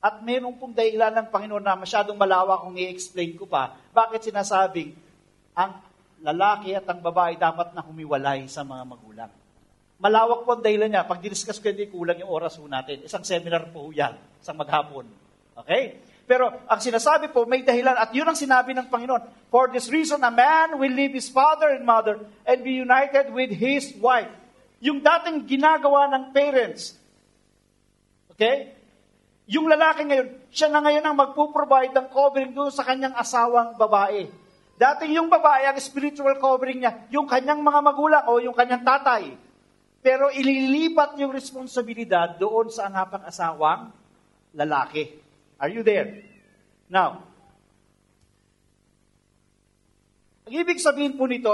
At 0.00 0.24
meron 0.24 0.56
pong 0.56 0.72
dahilan 0.72 1.12
ng 1.12 1.28
Panginoon 1.28 1.60
na 1.60 1.76
masyadong 1.76 2.16
malawak 2.16 2.64
kung 2.64 2.76
i-explain 2.76 3.36
ko 3.36 3.44
pa, 3.44 3.76
bakit 3.92 4.24
sinasabing 4.24 4.96
ang 5.52 5.76
lalaki 6.24 6.72
at 6.72 6.88
ang 6.88 7.04
babae 7.04 7.36
dapat 7.36 7.72
na 7.76 7.84
humiwalay 7.84 8.48
sa 8.48 8.64
mga 8.64 8.84
magulang. 8.84 9.32
Malawak 10.00 10.48
po 10.48 10.56
ang 10.56 10.64
dahilan 10.64 10.88
niya. 10.88 11.04
Pag 11.04 11.20
diniscuss 11.20 11.60
ko, 11.60 11.68
hindi 11.68 11.84
kulang 11.92 12.16
yung 12.24 12.32
oras 12.32 12.56
po 12.56 12.64
natin. 12.64 13.04
Isang 13.04 13.20
seminar 13.20 13.68
po 13.68 13.92
yan, 13.92 14.16
isang 14.40 14.56
maghapon. 14.56 15.04
Okay? 15.60 16.00
Pero 16.24 16.48
ang 16.48 16.80
sinasabi 16.80 17.28
po, 17.28 17.44
may 17.44 17.60
dahilan. 17.60 18.00
At 18.00 18.08
yun 18.16 18.24
ang 18.24 18.38
sinabi 18.38 18.72
ng 18.72 18.88
Panginoon. 18.88 19.52
For 19.52 19.68
this 19.68 19.92
reason, 19.92 20.24
a 20.24 20.32
man 20.32 20.80
will 20.80 20.94
leave 20.94 21.12
his 21.12 21.28
father 21.28 21.76
and 21.76 21.84
mother 21.84 22.16
and 22.48 22.64
be 22.64 22.80
united 22.80 23.28
with 23.28 23.52
his 23.52 23.92
wife. 24.00 24.32
Yung 24.80 25.04
dating 25.04 25.44
ginagawa 25.44 26.08
ng 26.16 26.32
parents. 26.32 26.96
Okay? 28.32 28.72
Yung 29.52 29.68
lalaki 29.68 30.06
ngayon, 30.06 30.28
siya 30.48 30.72
na 30.72 30.80
ngayon 30.80 31.04
ang 31.04 31.16
magpo-provide 31.18 31.92
ng 31.92 32.06
covering 32.08 32.56
doon 32.56 32.72
sa 32.72 32.88
kanyang 32.88 33.12
asawang 33.20 33.76
babae. 33.76 34.30
Dati 34.80 35.12
yung 35.12 35.28
babae, 35.28 35.68
ang 35.68 35.76
spiritual 35.76 36.40
covering 36.40 36.80
niya, 36.80 37.04
yung 37.12 37.28
kanyang 37.28 37.60
mga 37.60 37.80
magulang 37.84 38.24
o 38.32 38.40
yung 38.40 38.56
kanyang 38.56 38.80
tatay. 38.80 39.49
Pero 40.00 40.32
ililipat 40.32 41.20
yung 41.20 41.32
responsibilidad 41.32 42.40
doon 42.40 42.72
sa 42.72 42.88
angapang 42.88 43.24
asawang 43.28 43.92
lalaki. 44.56 45.20
Are 45.60 45.68
you 45.68 45.84
there? 45.84 46.24
Now, 46.88 47.20
ang 50.48 50.52
ibig 50.56 50.80
sabihin 50.80 51.20
po 51.20 51.28
nito, 51.28 51.52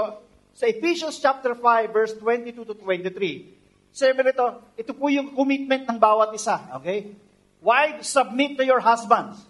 sa 0.57 0.65
Ephesians 0.65 1.19
chapter 1.21 1.53
5, 1.53 1.93
verse 1.93 2.13
22 2.17 2.65
to 2.65 2.73
23, 2.73 3.93
sabi 3.93 4.21
nito, 4.25 4.73
ito 4.77 4.91
po 4.93 5.09
yung 5.09 5.33
commitment 5.33 5.85
ng 5.85 5.99
bawat 5.99 6.33
isa. 6.33 6.57
Okay? 6.81 7.13
Wives, 7.61 8.09
submit 8.09 8.57
to 8.57 8.63
your 8.63 8.81
husbands. 8.81 9.41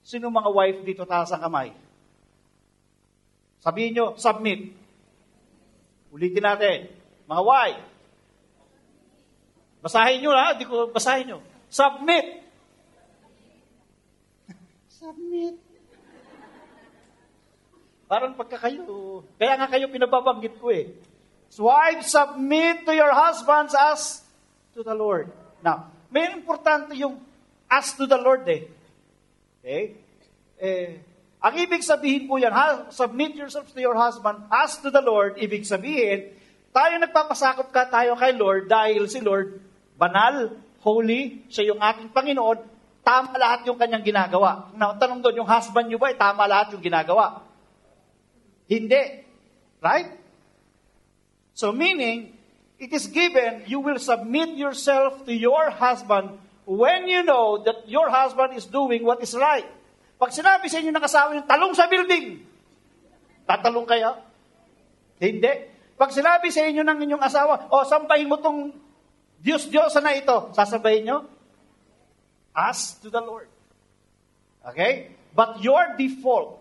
Sino 0.00 0.32
mga 0.32 0.50
wife 0.52 0.78
dito 0.88 1.04
taas 1.04 1.28
ang 1.36 1.44
kamay? 1.44 1.76
Sabihin 3.60 3.92
nyo, 3.92 4.06
submit. 4.16 4.72
Ulitin 6.08 6.44
natin. 6.44 6.78
Mga 7.28 7.42
wife. 7.44 7.82
Basahin 9.78 10.18
nyo 10.22 10.34
ha, 10.34 10.54
di 10.58 10.66
ko 10.66 10.90
basahin 10.90 11.34
nyo. 11.34 11.38
Submit. 11.70 12.48
submit. 14.98 15.54
Parang 18.08 18.32
pagka 18.34 18.56
kayo, 18.66 19.22
kaya 19.36 19.54
nga 19.60 19.68
kayo 19.68 19.86
pinababanggit 19.92 20.58
ko 20.58 20.72
eh. 20.72 20.90
So, 21.52 21.68
wives, 21.68 22.08
submit 22.08 22.84
to 22.88 22.92
your 22.92 23.12
husbands 23.12 23.72
as 23.76 24.24
to 24.72 24.80
the 24.80 24.96
Lord. 24.96 25.30
Now, 25.60 25.92
may 26.08 26.28
importante 26.32 26.96
yung 26.96 27.20
as 27.68 27.92
to 27.96 28.08
the 28.08 28.16
Lord 28.16 28.48
eh. 28.48 28.68
Okay? 29.60 29.84
Eh, 30.58 30.88
ang 31.38 31.54
ibig 31.54 31.84
sabihin 31.84 32.26
po 32.26 32.40
yan, 32.40 32.50
ha, 32.50 32.88
submit 32.90 33.36
yourselves 33.36 33.70
to 33.70 33.80
your 33.80 33.94
husband 33.94 34.42
as 34.50 34.80
to 34.80 34.88
the 34.90 35.04
Lord, 35.04 35.38
ibig 35.38 35.62
sabihin, 35.68 36.34
tayo 36.72 36.94
nagpapasakop 36.98 37.68
ka 37.70 37.86
tayo 37.92 38.16
kay 38.16 38.32
Lord 38.34 38.66
dahil 38.66 39.04
si 39.06 39.20
Lord 39.22 39.67
banal, 39.98 40.54
holy, 40.86 41.42
siya 41.50 41.74
yung 41.74 41.82
aking 41.82 42.14
Panginoon, 42.14 42.58
tama 43.02 43.34
lahat 43.34 43.66
yung 43.66 43.76
kanyang 43.76 44.06
ginagawa. 44.06 44.70
Now, 44.78 44.94
tanong 44.94 45.20
doon, 45.26 45.42
yung 45.42 45.50
husband 45.50 45.90
nyo 45.90 45.98
ba, 45.98 46.14
tama 46.14 46.46
lahat 46.46 46.78
yung 46.78 46.84
ginagawa? 46.84 47.42
Hindi. 48.70 49.26
Right? 49.82 50.14
So 51.58 51.74
meaning, 51.74 52.38
it 52.78 52.94
is 52.94 53.10
given, 53.10 53.66
you 53.66 53.82
will 53.82 53.98
submit 53.98 54.54
yourself 54.54 55.26
to 55.26 55.34
your 55.34 55.74
husband 55.74 56.38
when 56.62 57.10
you 57.10 57.26
know 57.26 57.58
that 57.66 57.88
your 57.90 58.06
husband 58.06 58.54
is 58.54 58.70
doing 58.70 59.02
what 59.02 59.18
is 59.18 59.34
right. 59.34 59.66
Pag 60.20 60.30
sinabi 60.30 60.70
sa 60.70 60.78
inyo 60.78 60.94
ng 60.94 61.02
asawa 61.02 61.34
yung 61.34 61.48
talong 61.48 61.74
sa 61.74 61.90
building, 61.90 62.46
tatalong 63.48 63.88
kaya? 63.88 64.22
Hindi. 65.18 65.74
Pag 65.98 66.14
sinabi 66.14 66.54
sa 66.54 66.62
inyo 66.62 66.86
ng 66.86 66.98
inyong 67.08 67.24
asawa, 67.24 67.66
o 67.72 67.82
oh, 67.82 67.84
sampahin 67.88 68.30
mo 68.30 68.38
tong 68.38 68.70
Diyos-Diyos 69.38 69.94
na 70.02 70.18
ito, 70.18 70.50
sasabayin 70.54 71.06
nyo? 71.06 71.18
Ask 72.50 72.98
to 73.06 73.08
the 73.10 73.22
Lord. 73.22 73.46
Okay? 74.66 75.14
But 75.30 75.62
your 75.62 75.94
default, 75.94 76.58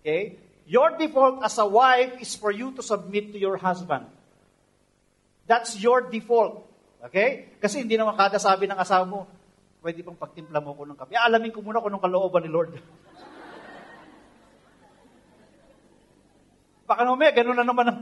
okay, 0.00 0.38
your 0.70 0.94
default 0.94 1.42
as 1.42 1.58
a 1.58 1.66
wife 1.66 2.22
is 2.22 2.38
for 2.38 2.54
you 2.54 2.70
to 2.78 2.82
submit 2.86 3.34
to 3.34 3.38
your 3.42 3.58
husband. 3.58 4.06
That's 5.50 5.74
your 5.82 6.06
default. 6.06 6.62
Okay? 7.10 7.58
Kasi 7.58 7.82
hindi 7.82 7.98
naman 7.98 8.14
kada 8.14 8.38
sabi 8.38 8.70
ng 8.70 8.78
asawa 8.78 9.04
mo, 9.04 9.26
pwede 9.82 10.00
bang 10.06 10.16
pagtimpla 10.16 10.62
mo 10.62 10.72
ko 10.72 10.86
ng 10.86 10.96
kape? 10.96 11.18
Alamin 11.18 11.52
ko 11.52 11.60
muna 11.60 11.82
kung 11.82 11.92
anong 11.92 12.04
kalooban 12.06 12.46
ni 12.46 12.50
Lord. 12.54 12.78
Baka 16.88 17.02
naman, 17.04 17.34
ganun 17.34 17.58
na 17.58 17.66
naman 17.66 17.86
ang... 17.90 17.98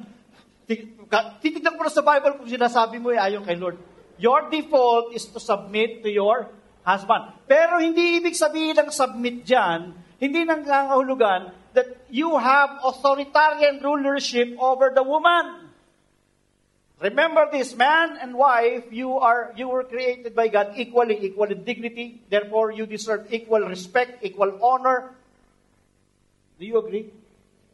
Titignan 1.42 1.74
ko 1.74 1.82
na 1.82 1.90
sa 1.90 2.06
Bible 2.06 2.38
kung 2.38 2.46
sinasabi 2.46 3.02
mo 3.02 3.10
eh, 3.10 3.18
ayon 3.18 3.42
kay 3.42 3.58
Lord. 3.58 3.91
Your 4.22 4.46
default 4.46 5.10
is 5.18 5.26
to 5.34 5.42
submit 5.42 6.06
to 6.06 6.10
your 6.10 6.46
husband. 6.86 7.34
Pero 7.50 7.82
hindi 7.82 8.22
ibig 8.22 8.38
sabihin 8.38 8.78
ng 8.78 8.94
submit 8.94 9.42
dyan, 9.42 9.98
hindi 10.22 10.46
nang 10.46 10.62
nangangahulugan 10.62 11.50
that 11.74 12.06
you 12.06 12.30
have 12.38 12.70
authoritarian 12.86 13.82
rulership 13.82 14.54
over 14.62 14.94
the 14.94 15.02
woman. 15.02 15.66
Remember 17.02 17.50
this, 17.50 17.74
man 17.74 18.14
and 18.22 18.38
wife, 18.38 18.86
you 18.94 19.18
are 19.18 19.50
you 19.58 19.66
were 19.66 19.82
created 19.82 20.38
by 20.38 20.46
God 20.46 20.78
equally, 20.78 21.18
equal 21.18 21.50
in 21.50 21.66
dignity. 21.66 22.22
Therefore, 22.30 22.70
you 22.70 22.86
deserve 22.86 23.26
equal 23.34 23.66
respect, 23.66 24.22
equal 24.22 24.54
honor. 24.62 25.18
Do 26.58 26.62
you 26.62 26.78
agree? 26.78 27.10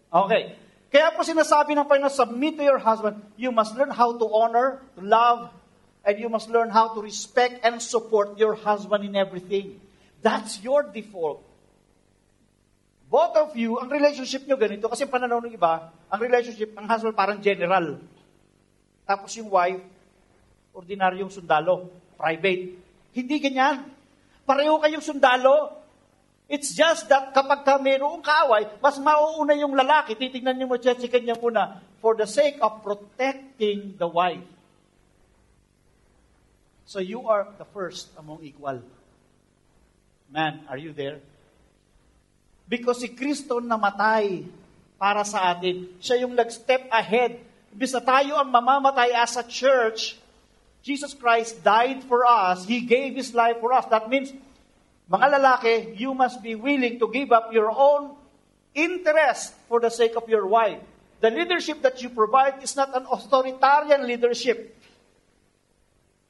Okay. 0.08 0.56
Kaya 0.88 1.12
po 1.12 1.20
sinasabi 1.20 1.76
ng 1.76 1.84
Panginoon, 1.84 2.08
submit 2.08 2.56
to 2.56 2.64
your 2.64 2.80
husband. 2.80 3.20
You 3.36 3.52
must 3.52 3.76
learn 3.76 3.92
how 3.92 4.16
to 4.16 4.26
honor, 4.32 4.80
to 4.96 5.04
love, 5.04 5.52
and 6.08 6.16
you 6.16 6.32
must 6.32 6.48
learn 6.48 6.72
how 6.72 6.96
to 6.96 7.04
respect 7.04 7.60
and 7.60 7.76
support 7.84 8.40
your 8.40 8.56
husband 8.56 9.04
in 9.04 9.12
everything. 9.12 9.76
That's 10.24 10.56
your 10.64 10.88
default. 10.88 11.44
Both 13.12 13.36
of 13.36 13.52
you, 13.52 13.76
ang 13.76 13.92
relationship 13.92 14.48
nyo 14.48 14.56
ganito, 14.56 14.88
kasi 14.88 15.04
pananaw 15.04 15.44
ng 15.44 15.52
iba, 15.52 15.92
ang 16.08 16.20
relationship, 16.20 16.72
ang 16.80 16.88
husband 16.88 17.12
parang 17.12 17.44
general. 17.44 18.00
Tapos 19.04 19.36
yung 19.36 19.52
wife, 19.52 19.84
ordinaryong 20.72 21.28
sundalo, 21.28 21.92
private. 22.16 22.72
Hindi 23.12 23.36
ganyan. 23.36 23.84
Pareho 24.48 24.80
kayong 24.80 25.04
sundalo. 25.04 25.76
It's 26.48 26.72
just 26.72 27.12
that 27.12 27.36
kapag 27.36 27.68
ka 27.68 27.76
mayroong 27.76 28.24
kaaway, 28.24 28.64
mas 28.80 28.96
mauuna 28.96 29.52
yung 29.60 29.76
lalaki. 29.76 30.16
Titignan 30.16 30.56
niyo 30.56 30.72
mo, 30.72 30.80
chechikan 30.80 31.20
niya 31.20 31.36
muna, 31.36 31.84
for 32.00 32.16
the 32.16 32.24
sake 32.24 32.56
of 32.64 32.80
protecting 32.80 33.92
the 34.00 34.08
wife. 34.08 34.57
So 36.88 37.04
you 37.04 37.28
are 37.28 37.44
the 37.60 37.68
first 37.68 38.08
among 38.16 38.40
equal. 38.40 38.80
Man, 40.32 40.64
are 40.72 40.80
you 40.80 40.96
there? 40.96 41.20
Because 42.64 43.04
si 43.04 43.12
Kristo 43.12 43.60
namatay 43.60 44.48
para 44.96 45.20
sa 45.28 45.52
atin. 45.52 45.84
Siya 46.00 46.24
yung 46.24 46.32
nag-step 46.32 46.88
ahead. 46.88 47.44
Na 47.76 48.00
tayo 48.00 48.40
ang 48.40 48.48
mamamatay 48.48 49.12
as 49.12 49.36
a 49.36 49.44
church, 49.44 50.16
Jesus 50.80 51.12
Christ 51.12 51.60
died 51.60 52.00
for 52.08 52.24
us. 52.24 52.64
He 52.64 52.80
gave 52.80 53.12
His 53.20 53.36
life 53.36 53.60
for 53.60 53.76
us. 53.76 53.84
That 53.92 54.08
means, 54.08 54.32
mga 55.12 55.36
lalaki, 55.36 55.92
you 55.92 56.16
must 56.16 56.40
be 56.40 56.56
willing 56.56 56.96
to 56.96 57.06
give 57.12 57.36
up 57.36 57.52
your 57.52 57.68
own 57.68 58.16
interest 58.72 59.52
for 59.68 59.76
the 59.76 59.92
sake 59.92 60.16
of 60.16 60.24
your 60.24 60.48
wife. 60.48 60.80
The 61.20 61.28
leadership 61.28 61.84
that 61.84 62.00
you 62.00 62.08
provide 62.08 62.64
is 62.64 62.72
not 62.72 62.96
an 62.96 63.04
authoritarian 63.12 64.08
leadership 64.08 64.77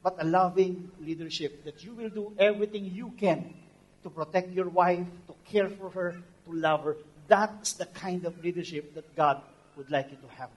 but 0.02 0.16
a 0.20 0.24
loving 0.24 0.90
leadership 1.00 1.64
that 1.64 1.82
you 1.82 1.94
will 1.94 2.10
do 2.10 2.32
everything 2.38 2.84
you 2.86 3.12
can 3.18 3.54
to 4.02 4.10
protect 4.10 4.50
your 4.52 4.68
wife, 4.68 5.06
to 5.26 5.34
care 5.44 5.68
for 5.68 5.90
her, 5.90 6.16
to 6.46 6.50
love 6.52 6.84
her. 6.84 6.96
That's 7.26 7.74
the 7.74 7.86
kind 7.86 8.24
of 8.24 8.42
leadership 8.42 8.94
that 8.94 9.14
God 9.16 9.42
would 9.76 9.90
like 9.90 10.10
you 10.10 10.16
to 10.16 10.30
have. 10.36 10.50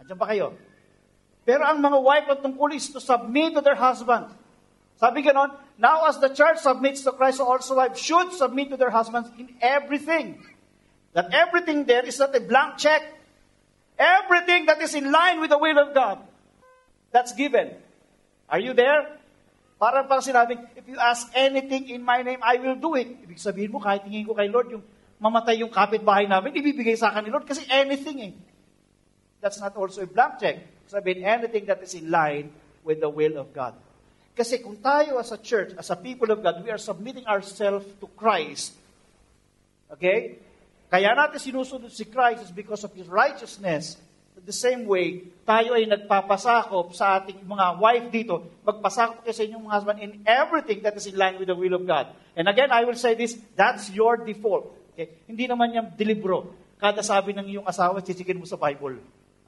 Andiyan 0.00 0.18
pa 0.18 0.26
kayo? 0.28 0.52
Pero 1.44 1.64
ang 1.64 1.80
mga 1.80 1.98
wife 2.00 2.26
at 2.28 2.40
tungkol 2.40 2.72
is 2.72 2.88
to 2.92 3.00
submit 3.00 3.52
to 3.52 3.60
their 3.60 3.76
husband. 3.76 4.32
Sabi 4.96 5.26
ganon, 5.26 5.52
now 5.76 6.06
as 6.06 6.20
the 6.20 6.30
church 6.30 6.58
submits 6.62 7.02
to 7.02 7.12
Christ, 7.12 7.38
so 7.38 7.44
also 7.44 7.76
wives 7.76 8.00
should 8.00 8.32
submit 8.32 8.70
to 8.70 8.76
their 8.76 8.94
husbands 8.94 9.28
in 9.36 9.52
everything. 9.60 10.40
That 11.12 11.34
everything 11.34 11.84
there 11.84 12.04
is 12.04 12.18
not 12.18 12.34
a 12.34 12.40
blank 12.40 12.78
check. 12.78 13.02
Everything 13.98 14.66
that 14.66 14.82
is 14.82 14.94
in 14.94 15.10
line 15.12 15.40
with 15.40 15.50
the 15.50 15.58
will 15.58 15.78
of 15.78 15.94
God. 15.94 16.18
That's 17.12 17.32
given. 17.32 17.70
Are 18.48 18.60
you 18.60 18.76
there? 18.76 19.20
Parang 19.80 20.06
parang 20.06 20.24
sinabing, 20.24 20.62
if 20.78 20.86
you 20.86 20.96
ask 20.96 21.28
anything 21.34 21.90
in 21.90 22.00
my 22.00 22.22
name, 22.22 22.40
I 22.40 22.56
will 22.56 22.78
do 22.78 22.94
it. 22.94 23.10
Ibig 23.26 23.40
sabihin 23.40 23.74
mo, 23.74 23.82
kahit 23.82 24.06
tingin 24.06 24.24
ko 24.24 24.32
kay 24.32 24.46
Lord, 24.48 24.70
yung 24.70 24.84
mamatay 25.18 25.60
yung 25.60 25.72
kapitbahay 25.72 26.28
namin, 26.28 26.54
ibibigay 26.54 26.94
sa 26.94 27.10
akin 27.10 27.26
ni 27.26 27.30
Lord 27.32 27.48
kasi 27.48 27.66
anything 27.68 28.18
eh. 28.20 28.32
That's 29.44 29.60
not 29.60 29.76
also 29.76 30.04
a 30.04 30.08
blank 30.08 30.40
check. 30.40 30.56
Sabihin, 30.88 31.24
anything 31.24 31.68
that 31.68 31.80
is 31.84 31.92
in 31.92 32.08
line 32.08 32.48
with 32.84 33.00
the 33.00 33.08
will 33.08 33.36
of 33.40 33.52
God. 33.52 33.76
Kasi 34.34 34.58
kung 34.58 34.76
tayo 34.80 35.20
as 35.20 35.30
a 35.30 35.38
church, 35.38 35.72
as 35.78 35.88
a 35.92 35.98
people 35.98 36.28
of 36.32 36.42
God, 36.42 36.64
we 36.64 36.70
are 36.72 36.80
submitting 36.80 37.24
ourselves 37.28 37.86
to 38.02 38.06
Christ. 38.18 38.74
Okay? 39.92 40.42
Kaya 40.90 41.14
natin 41.14 41.38
sinusunod 41.38 41.90
si 41.90 42.06
Christ 42.06 42.50
is 42.50 42.52
because 42.54 42.82
of 42.82 42.92
His 42.94 43.06
righteousness. 43.06 43.98
The 44.34 44.52
same 44.52 44.90
way, 44.90 45.30
tayo 45.46 45.78
ay 45.78 45.86
nagpapasakop 45.86 46.90
sa 46.90 47.22
ating 47.22 47.46
mga 47.46 47.66
wife 47.78 48.06
dito, 48.10 48.34
magpasakop 48.66 49.22
kayo 49.22 49.32
sa 49.32 49.46
inyong 49.46 49.62
mga 49.62 49.74
husband 49.78 49.98
in 50.02 50.12
everything 50.26 50.82
that 50.82 50.92
is 50.98 51.06
in 51.06 51.14
line 51.14 51.38
with 51.38 51.46
the 51.48 51.56
will 51.56 51.78
of 51.78 51.86
God. 51.86 52.10
And 52.34 52.50
again, 52.50 52.74
I 52.74 52.82
will 52.82 52.98
say 52.98 53.14
this, 53.14 53.38
that's 53.54 53.94
your 53.94 54.20
default. 54.20 54.74
Okay? 54.92 55.22
Hindi 55.30 55.46
naman 55.46 55.70
yan 55.70 55.86
delibro. 55.94 56.50
Kada 56.82 57.00
sabi 57.00 57.32
ng 57.32 57.46
iyong 57.46 57.66
asawa, 57.70 58.02
chichikin 58.02 58.36
mo 58.36 58.44
sa 58.44 58.58
Bible. 58.58 58.98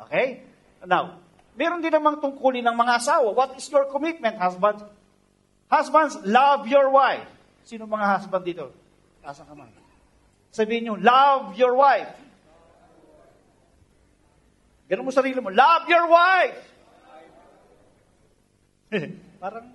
Okay? 0.07 0.47
Now, 0.87 1.19
meron 1.59 1.83
din 1.83 1.91
namang 1.91 2.23
tungkulin 2.23 2.63
ng 2.63 2.77
mga 2.79 2.93
asawa. 3.03 3.35
What 3.35 3.59
is 3.59 3.67
your 3.69 3.91
commitment, 3.91 4.39
husband? 4.39 4.87
Husbands, 5.67 6.15
love 6.23 6.71
your 6.71 6.95
wife. 6.95 7.27
Sino 7.67 7.91
mga 7.91 8.23
husband 8.23 8.43
dito? 8.47 8.71
Taas 9.19 9.43
ang 9.43 9.51
kamay. 9.51 9.69
Sabihin 10.55 10.89
nyo, 10.89 10.95
love 10.97 11.59
your 11.59 11.75
wife. 11.75 12.26
Ganun 14.87 15.07
mo 15.07 15.13
sarili 15.15 15.43
mo, 15.43 15.51
love 15.51 15.85
your 15.91 16.07
wife. 16.07 16.61
Parang, 19.43 19.67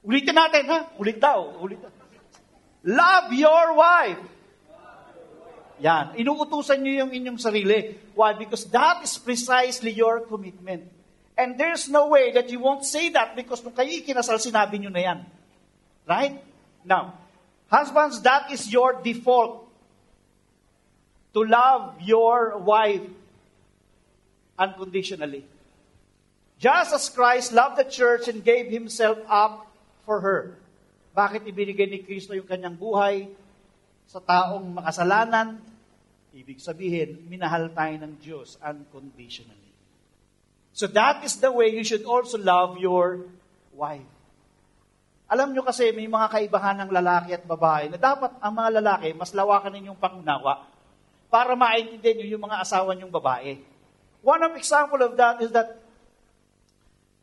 ulitin 0.00 0.32
natin, 0.32 0.64
ha? 0.64 0.78
Ulit 0.96 1.20
daw, 1.20 1.60
ulit 1.60 1.76
daw. 1.76 1.92
Love 2.80 3.36
your 3.36 3.76
wife. 3.76 4.24
Yan. 5.80 6.16
Inuutusan 6.16 6.80
nyo 6.80 7.04
yung 7.04 7.12
inyong 7.12 7.40
sarili. 7.40 7.96
Why? 8.16 8.36
Because 8.36 8.68
that 8.72 9.04
is 9.04 9.16
precisely 9.20 9.92
your 9.92 10.24
commitment. 10.24 10.88
And 11.36 11.56
there's 11.56 11.88
no 11.88 12.08
way 12.08 12.32
that 12.36 12.52
you 12.52 12.60
won't 12.60 12.84
say 12.84 13.08
that 13.16 13.32
because 13.32 13.64
nung 13.64 13.72
kayo 13.72 13.88
ikinasal, 13.88 14.36
sinabi 14.36 14.76
nyo 14.80 14.92
na 14.92 15.00
yan. 15.00 15.18
Right? 16.04 16.36
Now, 16.84 17.16
husbands, 17.72 18.20
that 18.24 18.52
is 18.52 18.68
your 18.68 19.00
default. 19.00 19.68
To 21.32 21.40
love 21.44 22.00
your 22.04 22.60
wife 22.60 23.04
unconditionally. 24.60 25.48
Just 26.60 26.92
as 26.92 27.08
Christ 27.08 27.56
loved 27.56 27.80
the 27.80 27.88
church 27.88 28.28
and 28.28 28.44
gave 28.44 28.68
Himself 28.68 29.16
up 29.24 29.64
for 30.04 30.20
her. 30.20 30.60
Bakit 31.16 31.48
ibinigay 31.48 31.88
ni 31.88 32.04
Kristo 32.04 32.36
yung 32.36 32.44
kanyang 32.44 32.76
buhay 32.76 33.32
sa 34.04 34.20
taong 34.20 34.76
makasalanan? 34.76 35.56
Ibig 36.36 36.60
sabihin, 36.60 37.24
minahal 37.26 37.72
tayo 37.72 37.96
ng 38.04 38.14
Diyos 38.20 38.60
unconditionally. 38.60 39.72
So 40.76 40.86
that 40.92 41.24
is 41.26 41.40
the 41.40 41.50
way 41.50 41.74
you 41.74 41.82
should 41.82 42.06
also 42.06 42.38
love 42.38 42.78
your 42.78 43.26
wife. 43.74 44.06
Alam 45.30 45.54
nyo 45.54 45.62
kasi 45.62 45.94
may 45.94 46.10
mga 46.10 46.26
kaibahan 46.26 46.76
ng 46.82 46.90
lalaki 46.90 47.34
at 47.34 47.46
babae 47.46 47.86
na 47.90 47.98
dapat 47.98 48.34
ang 48.42 48.52
mga 48.54 48.70
lalaki 48.82 49.08
mas 49.14 49.30
lawakan 49.30 49.70
ninyong 49.78 49.98
pangunawa 49.98 50.66
para 51.30 51.54
maintindihan 51.54 52.18
nyo 52.18 52.26
yung 52.34 52.44
mga 52.50 52.58
asawa 52.66 52.90
nyong 52.98 53.14
babae. 53.14 53.62
One 54.20 54.44
of 54.44 54.52
example 54.56 55.00
of 55.00 55.16
that 55.16 55.40
is 55.40 55.50
that 55.56 55.80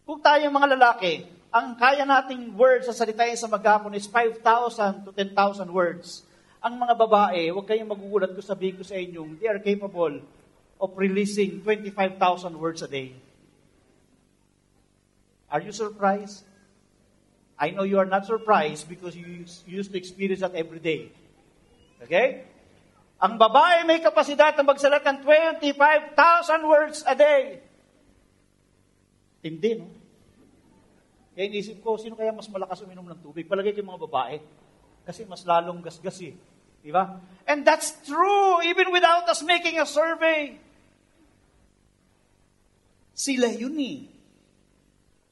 kung 0.08 0.24
tayong 0.24 0.56
mga 0.56 0.80
lalaki, 0.80 1.28
ang 1.54 1.78
kaya 1.78 2.04
nating 2.04 2.58
words 2.58 2.90
sa 2.90 2.96
salitain 2.96 3.38
sa 3.38 3.46
maghapon 3.46 3.94
is 3.94 4.10
5,000 4.10 5.06
to 5.06 5.12
10,000 5.14 5.36
words. 5.70 6.26
Ang 6.64 6.82
mga 6.82 6.94
babae, 6.98 7.54
huwag 7.54 7.68
kayong 7.70 7.92
magugulat 7.92 8.34
ko 8.34 8.42
sabihin 8.42 8.82
ko 8.82 8.84
sa 8.84 8.98
inyo, 8.98 9.24
they 9.38 9.48
are 9.48 9.62
capable 9.62 10.22
of 10.82 10.90
releasing 10.98 11.62
25,000 11.62 12.56
words 12.58 12.82
a 12.82 12.90
day. 12.90 13.14
Are 15.48 15.62
you 15.62 15.72
surprised? 15.72 16.44
I 17.58 17.72
know 17.72 17.84
you 17.84 17.98
are 17.98 18.10
not 18.10 18.26
surprised 18.26 18.90
because 18.90 19.16
you 19.16 19.46
used 19.66 19.90
to 19.92 19.98
experience 19.98 20.42
that 20.42 20.54
every 20.54 20.80
day. 20.80 21.10
Okay? 22.04 22.46
Ang 23.18 23.42
babae 23.42 23.82
may 23.82 23.98
kapasidad 23.98 24.54
na 24.54 24.62
magsalat 24.62 25.02
ng 25.02 25.26
25,000 25.26 26.14
words 26.70 27.02
a 27.02 27.18
day. 27.18 27.66
Tindi, 29.42 29.74
no? 29.74 29.90
Kaya 31.38 31.54
inisip 31.54 31.86
ko, 31.86 32.02
sino 32.02 32.18
kaya 32.18 32.34
mas 32.34 32.50
malakas 32.50 32.82
uminom 32.82 33.06
ng 33.06 33.22
tubig? 33.22 33.46
Palagay 33.46 33.74
yung 33.78 33.94
mga 33.94 34.10
babae. 34.10 34.42
Kasi 35.06 35.22
mas 35.30 35.46
lalong 35.46 35.86
gasgas 35.86 36.18
eh. 36.26 36.34
Di 36.82 36.90
ba? 36.90 37.22
And 37.46 37.62
that's 37.62 37.94
true, 38.06 38.62
even 38.66 38.90
without 38.90 39.30
us 39.30 39.46
making 39.46 39.78
a 39.78 39.86
survey. 39.86 40.58
Sila 43.14 43.54
yun 43.54 43.78
eh. 43.78 44.10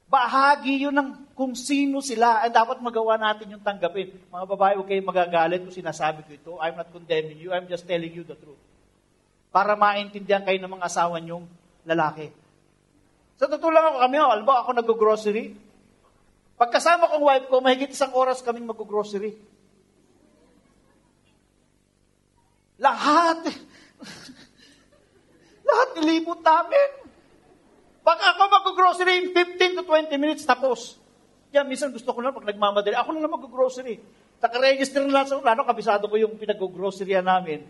Bahagi 0.06 0.86
yun 0.86 0.94
ng 0.94 1.25
kung 1.36 1.52
sino 1.52 2.00
sila, 2.00 2.48
at 2.48 2.56
dapat 2.56 2.80
magawa 2.80 3.20
natin 3.20 3.52
yung 3.52 3.62
tanggapin. 3.62 4.16
Mga 4.32 4.46
babae, 4.56 4.74
huwag 4.80 4.88
kayong 4.88 5.12
magagalit 5.12 5.60
kung 5.68 5.76
sinasabi 5.76 6.24
ko 6.24 6.32
ito. 6.32 6.52
I'm 6.64 6.80
not 6.80 6.88
condemning 6.96 7.36
you, 7.36 7.52
I'm 7.52 7.68
just 7.68 7.84
telling 7.84 8.10
you 8.10 8.24
the 8.24 8.40
truth. 8.40 8.58
Para 9.52 9.76
maintindihan 9.76 10.48
kayo 10.48 10.56
ng 10.64 10.80
mga 10.80 10.88
asawa 10.88 11.20
niyong 11.20 11.44
lalaki. 11.84 12.32
Sa 13.36 13.52
totoo 13.52 13.68
lang 13.68 13.84
ako 13.84 13.98
kami, 14.08 14.16
alam 14.16 14.48
ako 14.48 14.72
nag-grocery. 14.80 15.46
Pagkasama 16.56 17.12
kong 17.12 17.24
wife 17.28 17.46
ko, 17.52 17.60
mahigit 17.60 17.92
isang 17.92 18.16
oras 18.16 18.40
kaming 18.40 18.64
mag-grocery. 18.64 19.36
Lahat. 22.80 23.44
Lahat 25.68 25.90
nilibot 26.00 26.40
namin. 26.40 26.90
Pag 28.08 28.20
ako 28.24 28.42
mag-grocery, 28.48 29.14
in 29.20 29.28
15 29.36 29.80
to 29.80 29.84
20 29.84 30.16
minutes, 30.16 30.48
tapos. 30.48 30.96
Kaya 31.56 31.64
minsan 31.64 31.96
gusto 31.96 32.12
ko 32.12 32.20
na, 32.20 32.36
pag 32.36 32.44
nagmamadali, 32.44 33.00
ako 33.00 33.16
na 33.16 33.24
lang 33.24 33.32
mag-grocery. 33.32 33.96
Naka-register 34.44 35.08
na 35.08 35.24
lang 35.24 35.26
sa 35.32 35.40
ano, 35.40 35.64
kabisado 35.64 36.12
ko 36.12 36.20
yung 36.20 36.36
pinag-grocery 36.36 37.16
namin. 37.24 37.64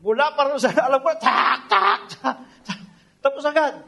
Mula 0.00 0.32
para 0.32 0.56
sa, 0.56 0.72
alam 0.88 0.96
ko, 1.04 1.12
tak, 1.20 1.68
tak, 1.68 2.08
tak, 2.08 2.40
tak. 2.64 2.80
Tapos 3.20 3.44
agad. 3.44 3.84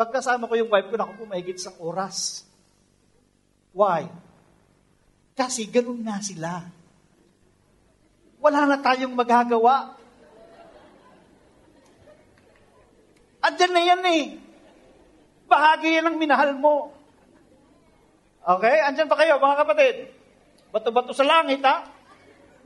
Pagkasama 0.00 0.48
ko 0.48 0.56
yung 0.56 0.72
wife 0.72 0.88
ko, 0.88 0.96
naku 0.96 1.12
po, 1.12 1.28
mahigit 1.28 1.60
sa 1.60 1.76
oras. 1.76 2.48
Why? 3.76 4.08
Kasi 5.36 5.68
ganun 5.68 6.00
na 6.00 6.24
sila. 6.24 6.64
Wala 8.40 8.64
na 8.64 8.80
tayong 8.80 9.12
magagawa. 9.12 9.92
Andyan 13.44 13.72
na 13.76 13.82
yan 13.84 14.02
eh. 14.08 14.24
Bahagi 15.52 16.00
yan 16.00 16.08
ng 16.08 16.16
minahal 16.16 16.56
mo. 16.56 16.93
Okay? 18.44 18.76
Andyan 18.84 19.08
pa 19.08 19.16
kayo, 19.16 19.40
mga 19.40 19.56
kapatid. 19.64 19.94
Bato-bato 20.68 21.16
sa 21.16 21.24
langit, 21.24 21.64
ha? 21.64 21.88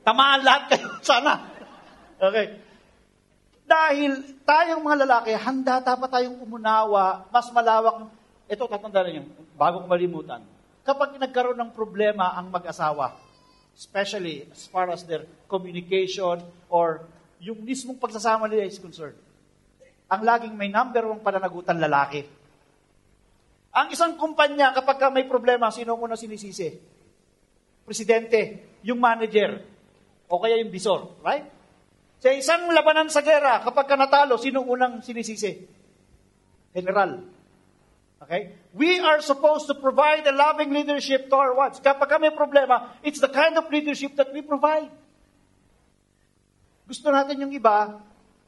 Tamaan 0.03 0.43
lahat 0.43 0.63
kayo. 0.75 0.87
Sana. 1.07 1.47
Okay. 2.19 2.59
Dahil 3.63 4.41
tayong 4.43 4.81
mga 4.81 5.07
lalaki, 5.07 5.31
handa 5.37 5.79
dapat 5.79 6.09
tayong 6.09 6.41
umunawa, 6.41 7.29
mas 7.31 7.47
malawak. 7.53 8.11
Ito, 8.49 8.65
tatandaan 8.65 9.07
niyo, 9.13 9.23
bago 9.53 9.85
ko 9.85 9.87
malimutan. 9.87 10.41
Kapag 10.81 11.21
nagkaroon 11.21 11.59
ng 11.61 11.71
problema 11.71 12.33
ang 12.33 12.49
mag-asawa, 12.49 13.13
especially 13.77 14.49
as 14.49 14.65
far 14.65 14.89
as 14.89 15.05
their 15.05 15.29
communication 15.45 16.41
or 16.65 17.05
yung 17.37 17.61
mismong 17.61 18.01
pagsasama 18.01 18.49
nila 18.49 18.65
is 18.65 18.81
concerned, 18.81 19.15
ang 20.09 20.25
laging 20.25 20.57
may 20.57 20.67
number 20.67 21.05
one 21.05 21.21
pananagutan 21.21 21.77
lalaki. 21.77 22.25
Ang 23.79 23.95
isang 23.95 24.19
kumpanya, 24.19 24.75
kapag 24.75 24.99
may 25.15 25.23
problema, 25.23 25.71
sino 25.71 25.95
muna 25.95 26.19
sinisisi? 26.19 26.67
Presidente, 27.87 28.75
yung 28.83 28.99
manager, 28.99 29.63
o 30.27 30.35
kaya 30.35 30.59
yung 30.59 30.67
bisor, 30.67 31.15
right? 31.23 31.47
Sa 32.19 32.27
isang 32.35 32.67
labanan 32.75 33.07
sa 33.07 33.23
gera, 33.23 33.63
kapag 33.63 33.87
ka 33.87 33.95
natalo, 33.95 34.35
sino 34.35 34.67
unang 34.67 34.99
sinisisi? 34.99 35.63
General. 36.75 37.23
Okay? 38.19 38.51
We 38.75 38.99
are 38.99 39.23
supposed 39.23 39.71
to 39.71 39.79
provide 39.79 40.27
a 40.27 40.35
loving 40.35 40.75
leadership 40.75 41.31
to 41.31 41.35
our 41.39 41.55
wives. 41.55 41.79
Kapag 41.79 42.19
may 42.19 42.35
problema, 42.35 42.99
it's 42.99 43.23
the 43.23 43.31
kind 43.31 43.55
of 43.55 43.71
leadership 43.71 44.19
that 44.19 44.27
we 44.35 44.43
provide. 44.43 44.91
Gusto 46.83 47.07
natin 47.15 47.39
yung 47.47 47.53
iba, 47.55 47.95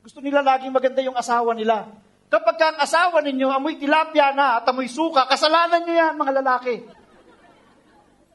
gusto 0.04 0.20
nila 0.20 0.44
laging 0.44 0.76
maganda 0.76 1.00
yung 1.00 1.15
asawa 1.15 1.56
nila. 1.56 1.88
Kapag 2.32 2.56
ka 2.56 2.65
ang 2.72 2.80
asawa 2.80 3.20
ninyo 3.20 3.52
amoy 3.52 3.76
tilapia 3.76 4.32
na 4.32 4.63
at 4.63 4.65
amoy 4.72 4.88
suka, 4.88 5.28
kasalanan 5.28 5.84
nyo 5.84 5.91
yan, 5.91 6.13
mga 6.15 6.34
lalaki. 6.39 6.80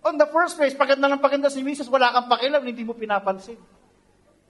On 0.04 0.20
the 0.20 0.28
first 0.28 0.60
place, 0.60 0.76
paganda 0.76 1.08
ng 1.08 1.16
paganda 1.16 1.48
si 1.48 1.64
Mrs., 1.64 1.88
wala 1.88 2.12
kang 2.12 2.28
pakialam, 2.28 2.60
hindi 2.60 2.84
mo 2.84 2.92
pinapansin. 2.92 3.56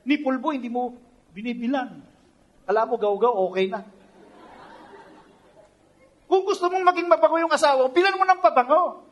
Ni 0.03 0.19
pulbo, 0.19 0.51
hindi 0.51 0.67
mo 0.67 0.99
binibilan. 1.31 1.95
Alam 2.67 2.87
mo, 2.91 2.95
gaw-gaw, 2.99 3.39
okay 3.47 3.71
na. 3.71 3.87
Kung 6.27 6.43
gusto 6.43 6.67
mong 6.67 6.83
maging 6.83 7.07
mabango 7.07 7.39
yung 7.39 7.55
asawa, 7.55 7.87
bilan 7.87 8.19
mo 8.19 8.27
ng 8.27 8.43
pabango. 8.43 9.07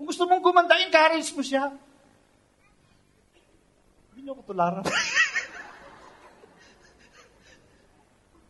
Kung 0.00 0.08
gusto 0.08 0.24
mong 0.24 0.40
gumanda, 0.40 0.80
encourage 0.80 1.28
mo 1.36 1.44
siya. 1.44 1.76
Hindi 4.16 4.24
niyo 4.24 4.32
ko 4.40 4.48
tularan. 4.48 4.80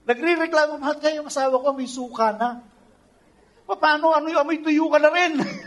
Nagre-reklamo, 0.08 0.80
mahal 0.80 0.96
kayo 1.04 1.20
yung 1.20 1.28
asawa 1.28 1.52
ko, 1.60 1.76
may 1.76 1.84
suka 1.84 2.32
na. 2.32 2.64
Paano? 3.68 4.16
Ano 4.16 4.32
yung 4.32 4.40
amoy 4.40 4.64
tuyo 4.64 4.88
ka 4.88 4.96
na 4.96 5.12
rin? 5.12 5.36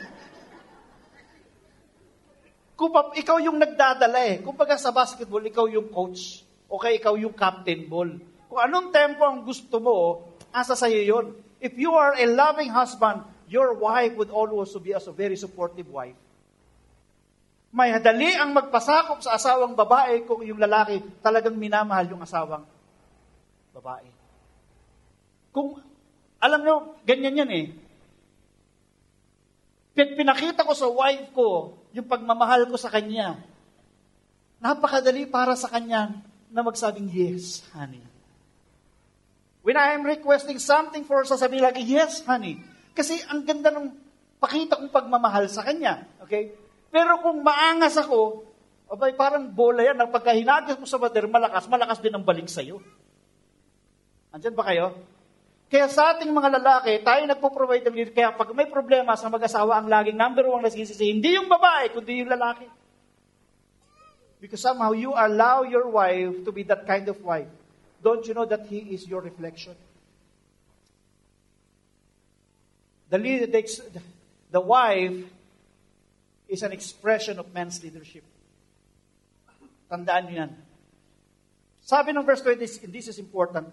Kung 2.82 2.90
pa, 2.90 3.14
ikaw 3.14 3.38
yung 3.38 3.62
nagdadala 3.62 4.18
eh. 4.26 4.42
Kung 4.42 4.58
baga 4.58 4.82
sa 4.82 4.90
basketball, 4.90 5.46
ikaw 5.46 5.70
yung 5.70 5.94
coach. 5.94 6.42
O 6.66 6.82
kaya 6.82 6.98
ikaw 6.98 7.14
yung 7.14 7.38
captain 7.38 7.86
ball. 7.86 8.10
Kung 8.50 8.58
anong 8.58 8.90
tempo 8.90 9.22
ang 9.22 9.46
gusto 9.46 9.78
mo, 9.78 10.26
asa 10.50 10.74
sa'yo 10.74 11.06
yun. 11.06 11.38
If 11.62 11.78
you 11.78 11.94
are 11.94 12.18
a 12.18 12.26
loving 12.26 12.74
husband, 12.74 13.22
your 13.46 13.78
wife 13.78 14.18
would 14.18 14.34
always 14.34 14.74
be 14.82 14.98
as 14.98 15.06
a 15.06 15.14
very 15.14 15.38
supportive 15.38 15.86
wife. 15.94 16.18
May 17.70 17.94
hadali 17.94 18.34
ang 18.34 18.58
magpasakop 18.58 19.22
sa 19.22 19.38
asawang 19.38 19.78
babae 19.78 20.26
kung 20.26 20.42
yung 20.42 20.58
lalaki 20.58 20.98
talagang 21.22 21.54
minamahal 21.54 22.10
yung 22.10 22.26
asawang 22.26 22.66
babae. 23.78 24.21
Kung, 25.52 25.80
alam 26.40 26.60
nyo, 26.64 26.76
ganyan 27.04 27.44
yan 27.44 27.52
eh. 27.52 27.66
Pinakita 29.92 30.64
ko 30.64 30.72
sa 30.72 30.88
wife 30.88 31.36
ko 31.36 31.76
yung 31.92 32.08
pagmamahal 32.08 32.68
ko 32.72 32.80
sa 32.80 32.88
kanya. 32.88 33.36
Napakadali 34.64 35.28
para 35.28 35.54
sa 35.60 35.68
kanya 35.68 36.24
na 36.48 36.64
magsabing, 36.64 37.12
yes, 37.12 37.64
honey. 37.76 38.04
When 39.62 39.78
I 39.78 39.94
am 39.94 40.08
requesting 40.08 40.58
something 40.58 41.06
for 41.06 41.22
her, 41.22 41.28
sasabihin 41.28 41.62
lagi, 41.62 41.86
yes, 41.86 42.24
honey. 42.26 42.64
Kasi 42.98 43.22
ang 43.30 43.46
ganda 43.46 43.70
ng 43.70 43.94
pakita 44.42 44.80
kong 44.80 44.90
pagmamahal 44.90 45.46
sa 45.52 45.62
kanya. 45.62 46.08
Okay? 46.26 46.56
Pero 46.90 47.22
kung 47.22 47.46
maangas 47.46 47.94
ako, 48.00 48.48
abay, 48.90 49.14
parang 49.14 49.48
bola 49.54 49.86
yan. 49.86 50.02
Pagka 50.10 50.34
hinagas 50.34 50.82
mo 50.82 50.90
sa 50.90 50.98
bater, 50.98 51.30
malakas, 51.30 51.70
malakas 51.70 52.00
din 52.02 52.16
ang 52.16 52.26
balik 52.26 52.50
sa'yo. 52.50 52.82
Andyan 54.34 54.56
ba 54.58 54.66
kayo? 54.66 54.98
Kaya 55.72 55.88
sa 55.88 56.12
ating 56.12 56.36
mga 56.36 56.60
lalaki, 56.60 57.00
tayo 57.00 57.24
nagpo-provide 57.24 57.88
ng 57.88 57.96
leader. 57.96 58.12
Kaya 58.12 58.36
pag 58.36 58.52
may 58.52 58.68
problema 58.68 59.16
sa 59.16 59.32
mag-asawa, 59.32 59.80
ang 59.80 59.88
laging 59.88 60.20
number 60.20 60.44
one 60.44 60.60
na 60.60 60.68
sinisisi, 60.68 61.08
hindi 61.08 61.40
yung 61.40 61.48
babae, 61.48 61.96
kundi 61.96 62.20
yung 62.20 62.28
lalaki. 62.28 62.68
Because 64.44 64.60
somehow 64.60 64.92
you 64.92 65.16
allow 65.16 65.64
your 65.64 65.88
wife 65.88 66.44
to 66.44 66.52
be 66.52 66.68
that 66.68 66.84
kind 66.84 67.08
of 67.08 67.16
wife. 67.24 67.48
Don't 68.04 68.20
you 68.28 68.36
know 68.36 68.44
that 68.44 68.68
he 68.68 68.92
is 68.92 69.08
your 69.08 69.24
reflection? 69.24 69.80
The 73.08 73.16
leader 73.16 73.48
takes, 73.48 73.80
the 74.52 74.60
wife 74.60 75.24
is 76.52 76.68
an 76.68 76.76
expression 76.76 77.40
of 77.40 77.48
man's 77.56 77.80
leadership. 77.80 78.28
Tandaan 79.88 80.28
niyo 80.28 80.36
yan. 80.44 80.52
Sabi 81.80 82.12
ng 82.12 82.28
verse 82.28 82.44
20, 82.44 82.60
and 82.60 82.92
this 82.92 83.08
is 83.08 83.20
important, 83.24 83.72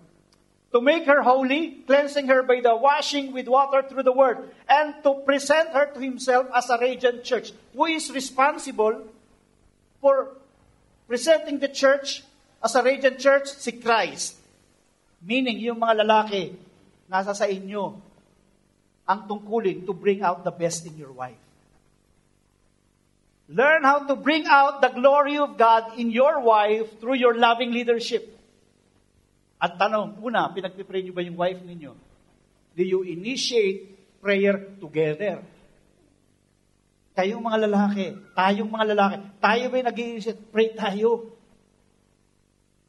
to 0.73 0.81
make 0.81 1.07
her 1.07 1.23
holy, 1.23 1.83
cleansing 1.87 2.29
her 2.29 2.43
by 2.43 2.61
the 2.61 2.77
washing 2.77 3.33
with 3.33 3.49
water 3.49 3.83
through 3.89 4.03
the 4.03 4.13
word, 4.13 4.51
and 4.69 4.95
to 5.03 5.15
present 5.25 5.71
her 5.71 5.89
to 5.93 6.01
himself 6.01 6.47
as 6.55 6.69
a 6.69 6.79
radiant 6.79 7.25
church. 7.25 7.53
Who 7.73 7.87
is 7.87 8.13
responsible 8.13 9.09
for 10.01 10.37
presenting 11.09 11.59
the 11.59 11.69
church 11.69 12.23
as 12.63 12.75
a 12.75 12.83
radiant 12.83 13.19
church? 13.19 13.49
Si 13.49 13.73
Christ. 13.73 14.37
Meaning, 15.25 15.59
yung 15.59 15.81
mga 15.81 16.05
lalaki, 16.05 16.53
nasa 17.09 17.33
sa 17.35 17.49
inyo, 17.49 17.97
ang 19.09 19.25
tungkulin 19.25 19.89
to 19.89 19.97
bring 19.97 20.21
out 20.21 20.45
the 20.45 20.53
best 20.53 20.85
in 20.85 20.95
your 21.01 21.11
wife. 21.11 21.41
Learn 23.49 23.83
how 23.83 24.05
to 24.05 24.15
bring 24.15 24.45
out 24.45 24.85
the 24.85 24.93
glory 24.93 25.41
of 25.41 25.57
God 25.57 25.97
in 25.97 26.13
your 26.13 26.45
wife 26.45 27.01
through 27.01 27.17
your 27.17 27.33
loving 27.33 27.73
leadership. 27.73 28.38
At 29.59 29.75
tanong, 29.75 30.23
una, 30.23 30.47
pinagpipray 30.55 31.03
niyo 31.03 31.15
ba 31.15 31.27
yung 31.27 31.35
wife 31.35 31.59
ninyo? 31.67 31.93
Do 32.79 32.83
you 32.87 33.03
initiate 33.03 33.91
prayer 34.23 34.79
together? 34.79 35.43
Kayong 37.19 37.43
mga 37.43 37.67
lalaki, 37.67 38.15
tayong 38.39 38.71
mga 38.71 38.87
lalaki, 38.95 39.17
tayo 39.43 39.65
ba 39.67 39.75
yung 39.83 39.91
nag-initiate? 39.91 40.41
Pray 40.55 40.71
tayo. 40.79 41.35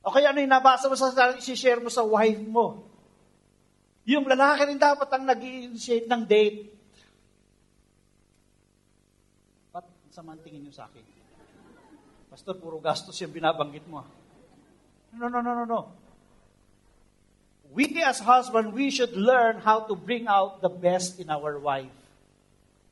O 0.06 0.14
kaya 0.14 0.30
ano 0.30 0.46
yung 0.46 0.54
nabasa 0.54 0.86
mo 0.86 0.94
sa 0.94 1.10
isi-share 1.34 1.82
mo 1.82 1.90
sa 1.90 2.06
wife 2.06 2.38
mo? 2.46 2.86
Yung 4.06 4.30
lalaki 4.30 4.70
rin 4.70 4.78
dapat 4.78 5.10
ang 5.10 5.26
nag-initiate 5.26 6.06
ng 6.06 6.22
date. 6.30 6.70
Ba't 9.74 9.90
sama 10.14 10.38
tingin 10.38 10.70
niyo 10.70 10.74
sa 10.78 10.86
akin? 10.86 11.02
Pastor, 12.30 12.62
puro 12.62 12.78
gastos 12.78 13.18
yung 13.18 13.34
binabanggit 13.34 13.90
mo. 13.90 14.06
No, 15.18 15.26
no, 15.26 15.42
no, 15.42 15.58
no, 15.58 15.66
no 15.66 15.99
we 17.74 18.02
as 18.02 18.20
husband, 18.20 18.74
we 18.74 18.90
should 18.90 19.16
learn 19.16 19.60
how 19.60 19.82
to 19.82 19.96
bring 19.96 20.28
out 20.28 20.62
the 20.62 20.70
best 20.70 21.20
in 21.20 21.30
our 21.30 21.60
wife. 21.60 21.94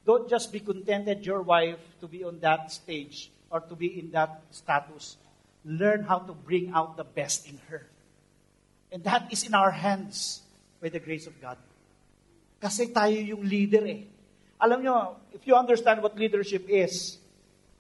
Don't 0.05 0.29
just 0.29 0.51
be 0.51 0.59
contented 0.59 1.25
your 1.25 1.41
wife 1.41 1.79
to 1.99 2.07
be 2.07 2.23
on 2.23 2.39
that 2.39 2.71
stage 2.71 3.29
or 3.49 3.59
to 3.59 3.75
be 3.75 3.99
in 3.99 4.11
that 4.11 4.41
status. 4.51 5.17
Learn 5.65 6.03
how 6.03 6.19
to 6.19 6.33
bring 6.33 6.71
out 6.71 6.95
the 6.95 7.03
best 7.03 7.49
in 7.49 7.59
her. 7.69 7.85
And 8.91 9.03
that 9.03 9.27
is 9.31 9.45
in 9.45 9.53
our 9.53 9.71
hands 9.71 10.41
by 10.81 10.89
the 10.89 10.99
grace 10.99 11.27
of 11.27 11.35
God. 11.41 11.57
Kasi 12.61 12.87
tayo 12.87 13.19
yung 13.19 13.43
leader 13.43 13.83
eh. 13.83 14.07
Alam 14.63 14.81
nyo, 14.81 15.17
if 15.33 15.45
you 15.45 15.53
understand 15.53 16.01
what 16.01 16.17
leadership 16.17 16.65
is, 16.69 17.17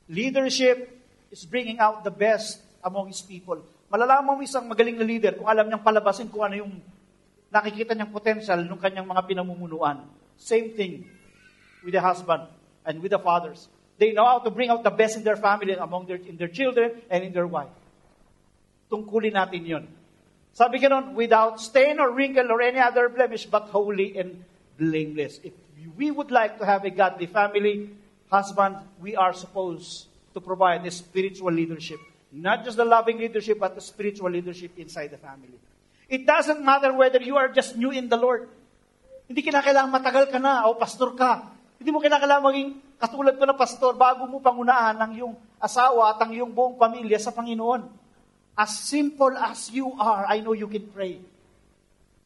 leadership 0.09 0.93
is 1.31 1.45
bringing 1.45 1.79
out 1.79 2.03
the 2.03 2.11
best 2.11 2.61
among 2.83 3.07
His 3.07 3.21
people. 3.21 3.63
Malalaman 3.87 4.35
mo 4.35 4.43
isang 4.43 4.67
magaling 4.67 4.99
na 4.99 5.07
leader 5.07 5.31
kung 5.39 5.47
alam 5.47 5.63
niyang 5.63 5.79
palabasin 5.79 6.27
kung 6.27 6.43
ano 6.43 6.59
yung 6.59 6.75
nakikita 7.47 7.95
niyang 7.95 8.11
potential 8.11 8.59
ng 8.59 8.79
kanyang 8.83 9.07
mga 9.07 9.23
pinamumunuan. 9.23 10.03
Same 10.35 10.75
thing 10.75 11.07
with 11.87 11.95
the 11.95 12.03
husband 12.03 12.51
and 12.83 12.99
with 12.99 13.15
the 13.15 13.21
fathers. 13.23 13.71
They 13.95 14.11
know 14.11 14.27
how 14.27 14.43
to 14.43 14.51
bring 14.51 14.67
out 14.67 14.83
the 14.83 14.91
best 14.91 15.15
in 15.15 15.23
their 15.23 15.39
family 15.39 15.71
and 15.71 15.81
among 15.81 16.05
their, 16.05 16.19
in 16.19 16.35
their 16.35 16.51
children 16.51 16.99
and 17.07 17.23
in 17.23 17.31
their 17.31 17.47
wife. 17.47 17.71
Tungkulin 18.91 19.39
natin 19.39 19.63
yun. 19.63 19.85
Sabi 20.51 20.83
ka 20.83 20.91
without 21.15 21.63
stain 21.63 22.03
or 22.03 22.11
wrinkle 22.11 22.51
or 22.51 22.59
any 22.59 22.83
other 22.83 23.07
blemish, 23.07 23.47
but 23.47 23.71
holy 23.71 24.19
and 24.19 24.43
blameless. 24.75 25.39
If 25.47 25.55
we 25.95 26.11
would 26.11 26.29
like 26.29 26.59
to 26.59 26.65
have 26.67 26.83
a 26.83 26.91
godly 26.91 27.31
family, 27.31 27.95
husband, 28.27 28.83
we 28.99 29.15
are 29.15 29.31
supposed 29.31 30.11
to 30.35 30.43
provide 30.43 30.83
the 30.83 30.91
spiritual 30.91 31.55
leadership 31.55 32.03
Not 32.31 32.67
just 32.67 32.75
the 32.75 32.83
loving 32.83 33.17
leadership, 33.17 33.59
but 33.59 33.75
the 33.75 33.83
spiritual 33.83 34.27
leadership 34.27 34.75
inside 34.75 35.15
the 35.15 35.21
family. 35.21 35.55
It 36.11 36.27
doesn't 36.27 36.59
matter 36.59 36.91
whether 36.91 37.19
you 37.23 37.39
are 37.39 37.47
just 37.47 37.79
new 37.79 37.91
in 37.91 38.11
the 38.11 38.19
Lord. 38.19 38.51
Hindi 39.27 39.43
kinakailangan 39.43 39.91
matagal 39.91 40.25
ka 40.31 40.39
na 40.39 40.67
o 40.67 40.75
pastor 40.75 41.15
ka. 41.15 41.51
Hindi 41.79 41.91
mo 41.91 41.99
kinakailangan 41.99 42.43
maging 42.43 42.69
katulad 42.99 43.35
ko 43.35 43.43
na 43.43 43.55
pastor 43.55 43.91
bago 43.95 44.27
mo 44.27 44.39
pangunahan 44.39 44.95
ang 44.95 45.11
iyong 45.15 45.35
asawa 45.59 46.15
at 46.15 46.19
ang 46.23 46.31
iyong 46.31 46.51
buong 46.51 46.75
pamilya 46.79 47.19
sa 47.19 47.31
Panginoon. 47.31 47.87
As 48.57 48.75
simple 48.87 49.35
as 49.35 49.69
you 49.71 49.91
are, 49.99 50.27
I 50.27 50.39
know 50.43 50.55
you 50.55 50.67
can 50.67 50.87
pray. 50.91 51.19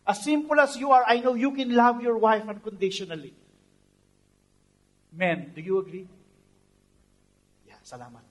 As 0.05 0.23
simple 0.23 0.57
as 0.57 0.77
you 0.77 0.89
are, 0.89 1.05
I 1.05 1.21
know 1.21 1.37
you 1.37 1.53
can 1.53 1.73
love 1.73 2.01
your 2.01 2.17
wife 2.17 2.45
unconditionally. 2.47 3.33
Men, 5.13 5.51
do 5.53 5.61
you 5.61 5.77
agree? 5.77 6.07
Yeah, 7.67 7.81
salamat 7.83 8.30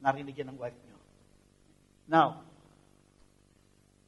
narinig 0.00 0.36
yan 0.36 0.52
ng 0.52 0.58
wife 0.58 0.76
niyo. 0.84 0.96
Now, 2.10 2.42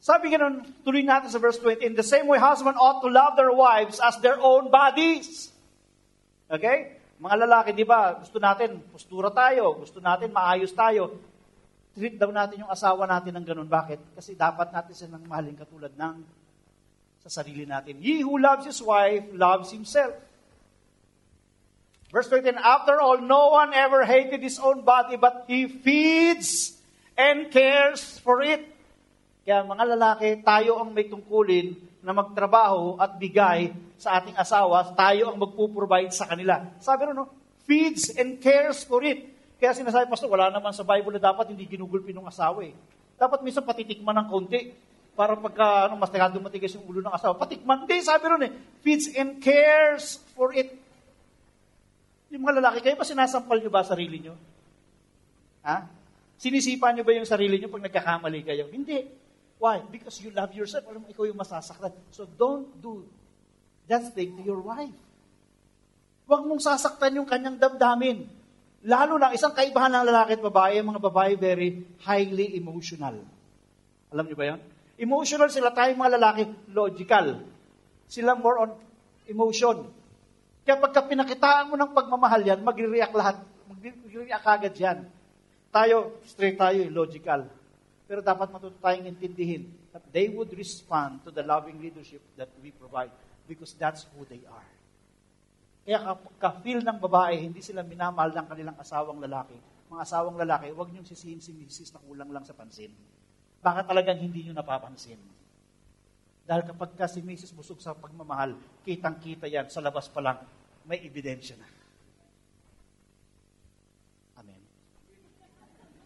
sabi 0.02 0.34
ganun, 0.34 0.66
tuloy 0.82 1.06
natin 1.06 1.30
sa 1.30 1.38
verse 1.38 1.62
20, 1.62 1.86
In 1.86 1.94
the 1.94 2.02
same 2.02 2.26
way, 2.26 2.42
husband 2.42 2.74
ought 2.74 2.98
to 3.06 3.10
love 3.12 3.38
their 3.38 3.54
wives 3.54 4.02
as 4.02 4.18
their 4.18 4.34
own 4.42 4.66
bodies. 4.66 5.54
Okay? 6.50 6.98
Mga 7.22 7.36
lalaki, 7.46 7.70
di 7.70 7.86
ba, 7.86 8.18
gusto 8.18 8.42
natin, 8.42 8.82
postura 8.90 9.30
tayo, 9.30 9.78
gusto 9.78 10.02
natin, 10.02 10.34
maayos 10.34 10.74
tayo. 10.74 11.22
Treat 11.94 12.18
daw 12.18 12.34
natin 12.34 12.66
yung 12.66 12.72
asawa 12.72 13.06
natin 13.06 13.38
ng 13.38 13.46
ganun. 13.46 13.70
Bakit? 13.70 14.18
Kasi 14.18 14.34
dapat 14.34 14.74
natin 14.74 14.90
silang 14.96 15.22
mahalin 15.22 15.54
katulad 15.54 15.94
ng 15.94 16.16
sa 17.22 17.30
sarili 17.30 17.62
natin. 17.62 18.02
He 18.02 18.26
who 18.26 18.42
loves 18.42 18.66
his 18.66 18.82
wife 18.82 19.22
loves 19.30 19.70
himself. 19.70 20.18
Verse 22.12 22.28
13, 22.28 22.60
after 22.60 23.00
all, 23.00 23.24
no 23.24 23.56
one 23.56 23.72
ever 23.72 24.04
hated 24.04 24.44
his 24.44 24.60
own 24.60 24.84
body, 24.84 25.16
but 25.16 25.48
he 25.48 25.64
feeds 25.64 26.76
and 27.16 27.48
cares 27.48 28.20
for 28.20 28.44
it. 28.44 28.68
Kaya 29.48 29.64
mga 29.64 29.96
lalaki, 29.96 30.28
tayo 30.44 30.76
ang 30.76 30.92
may 30.92 31.08
tungkulin 31.08 31.72
na 32.04 32.12
magtrabaho 32.12 33.00
at 33.00 33.16
bigay 33.16 33.72
sa 33.96 34.20
ating 34.20 34.36
asawa, 34.36 34.92
tayo 34.92 35.32
ang 35.32 35.40
magpuprovide 35.40 36.12
sa 36.12 36.28
kanila. 36.28 36.60
Sabi 36.84 37.08
rin, 37.08 37.16
no? 37.16 37.32
feeds 37.64 38.12
and 38.12 38.42
cares 38.42 38.82
for 38.84 39.00
it. 39.06 39.32
Kaya 39.56 39.72
sinasabi, 39.72 40.10
Pastor, 40.10 40.28
wala 40.28 40.50
naman 40.50 40.74
sa 40.74 40.82
Bible 40.82 41.16
na 41.16 41.22
dapat 41.22 41.54
hindi 41.54 41.70
ginugulpi 41.70 42.10
ng 42.10 42.26
asawa 42.26 42.66
eh. 42.66 42.74
Dapat 43.14 43.46
minsan 43.46 43.62
patitikman 43.62 44.18
ng 44.18 44.28
konti 44.28 44.74
para 45.14 45.38
pagka 45.38 45.86
ano, 45.86 45.94
mas 45.96 46.10
matigas 46.10 46.74
yung 46.74 46.84
ulo 46.90 46.98
ng 46.98 47.14
asawa. 47.14 47.38
Patikman. 47.38 47.86
Hindi, 47.86 48.02
sabi 48.02 48.24
ron 48.26 48.42
eh, 48.42 48.52
feeds 48.82 49.14
and 49.14 49.38
cares 49.38 50.18
for 50.34 50.50
it. 50.50 50.81
Yung 52.32 52.40
mga 52.40 52.64
lalaki, 52.64 52.80
kayo 52.80 52.96
pa 52.96 53.04
sinasampal 53.04 53.60
nyo 53.60 53.68
ba 53.68 53.84
sarili 53.84 54.16
nyo? 54.24 54.34
Ha? 55.68 55.84
Sinisipa 56.40 56.88
nyo 56.90 57.04
ba 57.04 57.12
yung 57.12 57.28
sarili 57.28 57.60
nyo 57.60 57.68
pag 57.68 57.84
nagkakamali 57.84 58.40
kayo? 58.40 58.72
Hindi. 58.72 59.04
Why? 59.60 59.84
Because 59.84 60.16
you 60.24 60.32
love 60.32 60.50
yourself. 60.56 60.88
Alam 60.88 61.04
mo, 61.04 61.08
ikaw 61.12 61.28
yung 61.28 61.36
masasaktan. 61.36 61.92
So 62.08 62.24
don't 62.24 62.66
do 62.80 63.04
that 63.86 64.10
thing 64.16 64.32
to 64.40 64.42
your 64.42 64.64
wife. 64.64 64.96
Huwag 66.24 66.48
mong 66.48 66.64
sasaktan 66.64 67.20
yung 67.20 67.28
kanyang 67.28 67.60
damdamin. 67.60 68.24
Lalo 68.82 69.20
na, 69.20 69.30
isang 69.36 69.54
kaibahan 69.54 69.92
ng 69.92 70.08
lalaki 70.08 70.34
at 70.34 70.42
babae, 70.42 70.80
mga 70.82 71.02
babae 71.04 71.32
very 71.38 71.86
highly 72.02 72.58
emotional. 72.58 73.22
Alam 74.10 74.24
niyo 74.26 74.36
ba 74.40 74.46
yan? 74.56 74.60
Emotional 74.98 75.52
sila 75.52 75.70
tayo 75.70 75.94
mga 75.94 76.16
lalaki, 76.18 76.42
logical. 76.72 77.44
Sila 78.08 78.34
more 78.34 78.66
on 78.66 78.70
emotion. 79.28 79.86
Kaya 80.62 80.78
pagka 80.78 81.02
pinakitaan 81.02 81.70
mo 81.70 81.74
ng 81.74 81.90
pagmamahal 81.90 82.42
yan, 82.46 82.60
magre-react 82.62 83.14
lahat. 83.18 83.36
Magre-react 83.66 84.46
agad 84.46 84.74
yan. 84.78 84.98
Tayo, 85.74 86.22
straight 86.22 86.54
tayo, 86.54 86.78
eh, 86.78 86.90
logical. 86.90 87.50
Pero 88.06 88.22
dapat 88.22 88.52
matuto 88.52 88.78
tayong 88.78 89.10
intindihin 89.10 89.66
that 89.90 90.04
they 90.14 90.30
would 90.30 90.52
respond 90.54 91.18
to 91.26 91.34
the 91.34 91.42
loving 91.42 91.82
leadership 91.82 92.22
that 92.38 92.50
we 92.62 92.70
provide 92.70 93.10
because 93.48 93.74
that's 93.74 94.06
who 94.14 94.22
they 94.28 94.44
are. 94.46 94.68
Kaya 95.82 96.14
ka-feel 96.38 96.78
ng 96.78 96.98
babae, 97.02 97.42
hindi 97.42 97.58
sila 97.58 97.82
minamahal 97.82 98.30
ng 98.30 98.46
kanilang 98.46 98.76
asawang 98.78 99.18
lalaki. 99.18 99.58
Mga 99.90 100.00
asawang 100.06 100.38
lalaki, 100.38 100.70
huwag 100.70 100.94
niyong 100.94 101.08
sisihin 101.08 101.42
si 101.42 101.50
misis 101.50 101.90
na 101.90 101.98
kulang 102.06 102.30
lang 102.30 102.46
sa 102.46 102.54
pansin. 102.54 102.94
Baka 103.58 103.82
talagang 103.82 104.22
hindi 104.22 104.46
niyo 104.46 104.54
napapansin. 104.54 105.18
Dahil 106.42 106.62
kapag 106.66 106.98
ka 106.98 107.06
si 107.06 107.22
misis 107.22 107.54
busog 107.54 107.78
sa 107.78 107.94
pagmamahal, 107.94 108.58
kitang-kita 108.82 109.46
yan, 109.46 109.70
sa 109.70 109.78
labas 109.78 110.10
pa 110.10 110.18
lang, 110.18 110.38
may 110.86 110.98
ebidensya 111.06 111.54
na. 111.54 111.68
Amen. 114.42 114.62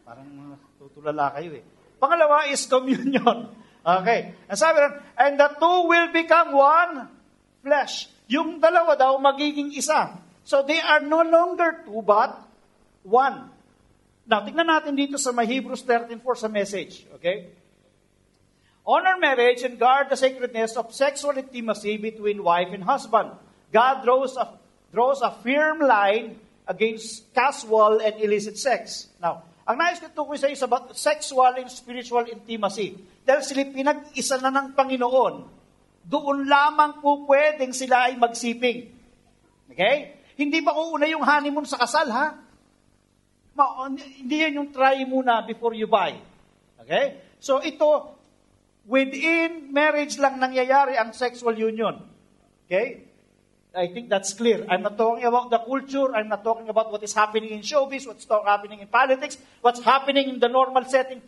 Parang 0.04 0.60
tutulala 0.76 1.32
kayo 1.32 1.56
eh. 1.56 1.64
Pangalawa 1.96 2.48
is 2.52 2.64
communion. 2.68 3.48
Okay. 3.86 4.34
Ang 4.50 4.58
sabi 4.58 4.82
rin, 4.82 4.98
and 5.14 5.38
the 5.38 5.46
two 5.62 5.86
will 5.86 6.10
become 6.10 6.50
one 6.50 7.06
flesh. 7.62 8.10
Yung 8.26 8.58
dalawa 8.58 8.98
daw 8.98 9.14
magiging 9.22 9.70
isa. 9.70 10.10
So 10.42 10.66
they 10.66 10.82
are 10.82 11.06
no 11.06 11.22
longer 11.22 11.86
two 11.86 12.02
but 12.02 12.34
one. 13.06 13.46
Now, 14.26 14.42
tingnan 14.42 14.66
natin 14.66 14.98
dito 14.98 15.14
sa 15.22 15.30
may 15.30 15.46
Hebrews 15.46 15.86
13.4 15.86 16.18
sa 16.34 16.50
message. 16.50 17.06
Okay? 17.14 17.54
Honor 18.86 19.18
marriage 19.18 19.66
and 19.66 19.82
guard 19.82 20.06
the 20.08 20.16
sacredness 20.16 20.78
of 20.78 20.94
sexual 20.94 21.34
intimacy 21.34 21.98
between 21.98 22.46
wife 22.46 22.70
and 22.70 22.86
husband. 22.86 23.34
God 23.74 24.06
draws 24.06 24.38
a, 24.38 24.54
draws 24.94 25.20
a 25.26 25.34
firm 25.42 25.82
line 25.82 26.38
against 26.70 27.26
casual 27.34 27.98
and 27.98 28.14
illicit 28.22 28.54
sex. 28.54 29.10
Now, 29.18 29.42
ang 29.66 29.82
nais 29.82 29.98
ko 29.98 30.06
tukoy 30.14 30.38
sa 30.38 30.46
isa 30.46 30.70
about 30.70 30.94
sexual 30.94 31.50
and 31.58 31.66
spiritual 31.66 32.22
intimacy. 32.30 32.94
Dahil 33.26 33.42
sila 33.42 33.66
pinag-isa 33.66 34.38
na 34.38 34.54
ng 34.54 34.78
Panginoon 34.78 35.34
doon 36.06 36.46
lamang 36.46 37.02
po 37.02 37.26
pwedeng 37.26 37.74
sila 37.74 38.06
ay 38.06 38.14
magsiping. 38.14 38.86
Okay? 39.74 40.22
Hindi 40.38 40.62
ba 40.62 40.78
uuna 40.78 41.10
yung 41.10 41.26
honeymoon 41.26 41.66
sa 41.66 41.82
kasal, 41.82 42.06
ha? 42.14 42.38
Ma- 43.58 43.90
hindi 43.90 44.36
yan 44.46 44.62
yung 44.62 44.70
try 44.70 45.02
muna 45.02 45.42
before 45.42 45.74
you 45.74 45.90
buy. 45.90 46.14
Okay? 46.86 47.34
So 47.42 47.58
ito, 47.58 48.15
within 48.86 49.74
marriage 49.74 50.16
lang 50.18 50.38
nangyayari 50.38 50.94
ang 50.94 51.12
sexual 51.12 51.52
union. 51.52 52.00
Okay? 52.66 53.06
I 53.76 53.92
think 53.92 54.08
that's 54.08 54.32
clear. 54.32 54.64
I'm 54.70 54.80
not 54.80 54.96
talking 54.96 55.26
about 55.26 55.50
the 55.50 55.60
culture. 55.60 56.14
I'm 56.16 56.32
not 56.32 56.42
talking 56.42 56.70
about 56.70 56.90
what 56.90 57.02
is 57.02 57.12
happening 57.12 57.50
in 57.50 57.60
showbiz, 57.60 58.06
what's 58.06 58.24
happening 58.24 58.80
in 58.80 58.88
politics, 58.88 59.36
what's 59.60 59.82
happening 59.84 60.30
in 60.30 60.40
the 60.40 60.48
normal 60.48 60.84
setting 60.88 61.20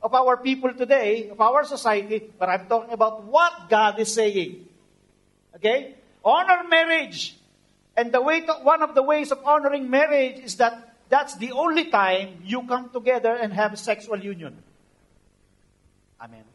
of 0.00 0.14
our 0.14 0.36
people 0.38 0.72
today, 0.72 1.28
of 1.28 1.40
our 1.40 1.64
society, 1.64 2.30
but 2.38 2.48
I'm 2.48 2.66
talking 2.66 2.92
about 2.92 3.24
what 3.24 3.68
God 3.68 3.98
is 3.98 4.12
saying. 4.14 4.64
Okay? 5.56 5.94
Honor 6.24 6.64
marriage. 6.68 7.36
And 7.96 8.12
the 8.12 8.20
way 8.20 8.40
to, 8.40 8.52
one 8.64 8.82
of 8.82 8.94
the 8.94 9.02
ways 9.02 9.30
of 9.30 9.44
honoring 9.44 9.88
marriage 9.88 10.40
is 10.44 10.56
that 10.56 10.96
that's 11.08 11.36
the 11.36 11.52
only 11.52 11.90
time 11.90 12.40
you 12.44 12.66
come 12.66 12.90
together 12.90 13.36
and 13.36 13.52
have 13.52 13.78
sexual 13.78 14.18
union. 14.18 14.56
Amen. 16.20 16.53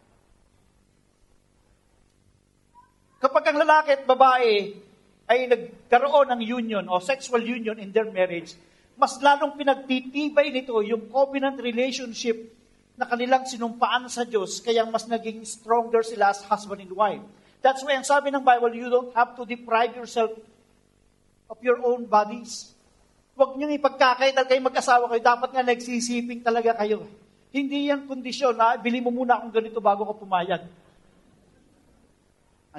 Kapag 3.20 3.52
ang 3.52 3.60
lalaki 3.60 4.00
at 4.00 4.08
babae 4.08 4.80
ay 5.28 5.40
nagkaroon 5.52 6.32
ng 6.40 6.42
union 6.42 6.86
o 6.88 7.04
sexual 7.04 7.44
union 7.44 7.76
in 7.76 7.92
their 7.92 8.08
marriage, 8.08 8.56
mas 8.96 9.20
lalong 9.20 9.60
pinagtitibay 9.60 10.56
nito 10.56 10.80
yung 10.80 11.12
covenant 11.12 11.60
relationship 11.60 12.36
na 12.96 13.04
kanilang 13.04 13.44
sinumpaan 13.44 14.08
sa 14.08 14.24
Diyos, 14.24 14.64
kaya 14.64 14.88
mas 14.88 15.04
naging 15.08 15.44
stronger 15.44 16.04
sila 16.04 16.32
as 16.32 16.44
husband 16.48 16.84
and 16.84 16.96
wife. 16.96 17.24
That's 17.60 17.84
why 17.84 18.00
ang 18.00 18.08
sabi 18.08 18.32
ng 18.32 18.44
Bible, 18.44 18.72
you 18.72 18.88
don't 18.88 19.12
have 19.12 19.36
to 19.36 19.44
deprive 19.44 19.96
yourself 20.00 20.32
of 21.52 21.60
your 21.60 21.80
own 21.84 22.08
bodies. 22.08 22.72
Huwag 23.36 23.56
niyong 23.56 23.76
ipagkakait 23.76 24.32
dahil 24.36 24.48
kayo 24.48 24.62
mag-asawa 24.64 25.12
kayo, 25.12 25.24
dapat 25.24 25.50
nga 25.52 25.64
nagsisiping 25.64 26.40
talaga 26.40 26.76
kayo. 26.76 27.04
Hindi 27.52 27.92
yan 27.92 28.08
kondisyon 28.08 28.56
na 28.56 28.80
bili 28.80 29.04
mo 29.04 29.12
muna 29.12 29.40
akong 29.40 29.52
ganito 29.52 29.80
bago 29.84 30.08
ka 30.08 30.16
pumayag. 30.16 30.64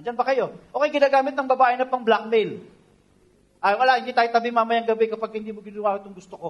Andyan 0.00 0.16
ba 0.16 0.24
kayo? 0.24 0.56
Okay, 0.72 0.88
ginagamit 0.96 1.36
ng 1.36 1.44
babae 1.44 1.76
na 1.76 1.84
pang 1.84 2.00
blackmail. 2.00 2.64
Ay, 3.60 3.76
wala, 3.76 4.00
hindi 4.00 4.16
tayo 4.16 4.32
tabi 4.32 4.48
mamayang 4.48 4.88
gabi 4.88 5.12
kapag 5.12 5.36
hindi 5.36 5.52
mo 5.52 5.60
ginawa 5.60 6.00
itong 6.00 6.16
gusto 6.16 6.40
ko 6.40 6.48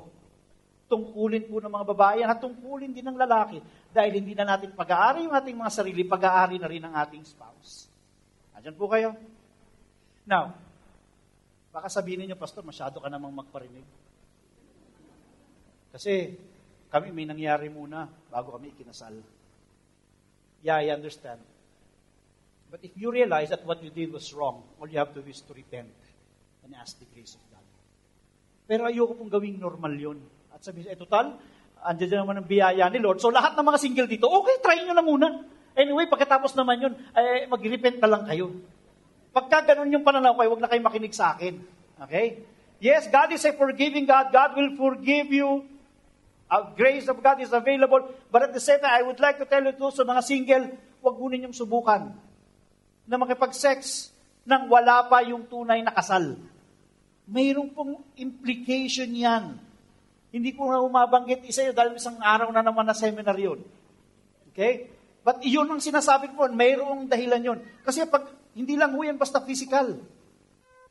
tungkulin 0.91 1.47
po 1.47 1.63
ng 1.63 1.71
mga 1.71 1.87
babae 1.95 2.21
at 2.27 2.43
tungkulin 2.43 2.91
din 2.91 3.07
ng 3.07 3.15
lalaki 3.15 3.63
dahil 3.95 4.19
hindi 4.19 4.35
na 4.35 4.43
natin 4.43 4.75
pag-aari 4.75 5.23
yung 5.23 5.37
ating 5.39 5.55
mga 5.55 5.71
sarili, 5.71 6.03
pag-aari 6.03 6.59
na 6.59 6.67
rin 6.67 6.83
ang 6.83 6.99
ating 6.99 7.23
spouse. 7.23 7.87
Andyan 8.59 8.75
po 8.75 8.91
kayo. 8.91 9.15
Now, 10.27 10.59
baka 11.71 11.87
sabihin 11.87 12.27
niyo, 12.27 12.35
Pastor, 12.35 12.67
masyado 12.67 12.99
ka 12.99 13.07
namang 13.07 13.31
magparinig. 13.31 13.87
Kasi 15.95 16.35
kami 16.91 17.15
may 17.15 17.27
nangyari 17.31 17.71
muna 17.71 18.11
bago 18.27 18.59
kami 18.59 18.75
ikinasal. 18.75 19.15
Yeah, 20.67 20.83
I 20.83 20.91
understand. 20.91 21.41
But 22.71 22.87
if 22.87 22.95
you 22.95 23.11
realize 23.11 23.51
that 23.51 23.67
what 23.67 23.83
you 23.83 23.91
did 23.91 24.15
was 24.15 24.31
wrong, 24.31 24.63
all 24.79 24.87
you 24.87 25.03
have 25.03 25.11
to 25.19 25.21
do 25.21 25.27
is 25.27 25.43
to 25.43 25.53
repent 25.53 25.91
and 26.63 26.71
ask 26.79 26.95
the 27.03 27.09
grace 27.11 27.35
of 27.35 27.43
God. 27.51 27.67
Pero 28.71 28.87
ayoko 28.87 29.19
pong 29.19 29.27
gawing 29.27 29.59
normal 29.59 29.91
yon 29.91 30.23
at 30.55 30.63
sabi 30.63 30.87
eh, 30.87 30.95
total, 30.95 31.35
andyan 31.83 32.23
naman 32.23 32.39
ang 32.39 32.47
biyaya 32.47 32.87
ni 32.87 33.03
Lord. 33.03 33.19
So 33.19 33.35
lahat 33.35 33.59
ng 33.59 33.67
mga 33.67 33.79
single 33.83 34.07
dito, 34.07 34.31
okay, 34.31 34.63
try 34.63 34.79
nyo 34.87 34.95
na 34.95 35.03
muna. 35.03 35.29
Anyway, 35.75 36.07
pagkatapos 36.07 36.55
naman 36.55 36.79
yun, 36.79 36.95
eh, 36.95 37.51
mag-repent 37.51 37.99
na 37.99 38.07
lang 38.07 38.23
kayo. 38.23 38.55
Pagka 39.35 39.75
ganun 39.75 39.91
yung 39.91 40.07
pananaw 40.07 40.39
kayo, 40.39 40.55
huwag 40.55 40.63
na 40.63 40.71
kayo 40.71 40.83
makinig 40.87 41.15
sa 41.15 41.35
akin. 41.35 41.59
Okay? 42.07 42.47
Yes, 42.79 43.11
God 43.11 43.35
is 43.35 43.43
a 43.43 43.51
forgiving 43.51 44.07
God. 44.07 44.31
God 44.31 44.55
will 44.55 44.79
forgive 44.79 45.35
you. 45.35 45.67
Uh, 46.47 46.71
grace 46.79 47.11
of 47.11 47.19
God 47.19 47.43
is 47.43 47.51
available. 47.51 48.15
But 48.31 48.51
at 48.51 48.53
the 48.55 48.63
same 48.63 48.79
time, 48.79 48.95
I 48.95 49.03
would 49.03 49.19
like 49.19 49.43
to 49.43 49.47
tell 49.47 49.63
you 49.63 49.75
too, 49.75 49.91
sa 49.91 50.07
mga 50.07 50.23
single, 50.23 50.65
huwag 51.03 51.19
mo 51.19 51.27
ninyong 51.27 51.55
subukan 51.55 52.30
na 53.11 53.19
makipag-sex 53.19 54.09
nang 54.47 54.71
wala 54.71 55.11
pa 55.11 55.27
yung 55.27 55.43
tunay 55.51 55.83
na 55.83 55.91
kasal. 55.91 56.39
Mayroon 57.27 57.75
pong 57.75 57.99
implication 58.15 59.11
yan 59.11 59.59
hindi 60.31 60.55
ko 60.55 60.71
na 60.71 60.79
umabanggit 60.79 61.43
isa 61.43 61.67
yun 61.67 61.75
dahil 61.75 61.99
isang 61.99 62.19
araw 62.23 62.55
na 62.55 62.63
naman 62.63 62.87
na 62.87 62.95
seminar 62.95 63.35
yun. 63.35 63.59
Okay? 64.55 64.87
But 65.27 65.43
yun 65.43 65.67
ang 65.67 65.83
sinasabi 65.83 66.33
ko, 66.33 66.47
mayroong 66.47 67.11
dahilan 67.11 67.43
yun. 67.43 67.59
Kasi 67.83 68.07
pag, 68.07 68.31
hindi 68.55 68.79
lang 68.79 68.95
ho 68.95 69.03
basta 69.19 69.43
physical. 69.43 69.99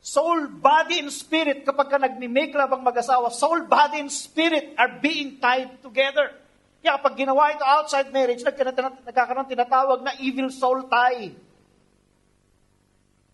Soul, 0.00 0.48
body, 0.48 1.04
and 1.04 1.12
spirit, 1.12 1.64
kapag 1.64 1.88
ka 1.92 1.96
nagmi-make 2.00 2.56
love 2.56 2.72
ang 2.72 2.84
mag-asawa, 2.84 3.28
soul, 3.32 3.68
body, 3.68 4.00
and 4.00 4.12
spirit 4.12 4.72
are 4.76 4.96
being 5.00 5.40
tied 5.40 5.76
together. 5.84 6.32
Kaya 6.80 6.96
kapag 6.96 7.20
ginawa 7.20 7.52
ito 7.52 7.64
outside 7.64 8.08
marriage, 8.08 8.40
nagkakaroon 8.40 9.48
tinatawag 9.48 10.00
na 10.00 10.16
evil 10.20 10.48
soul 10.48 10.88
tie. 10.88 11.36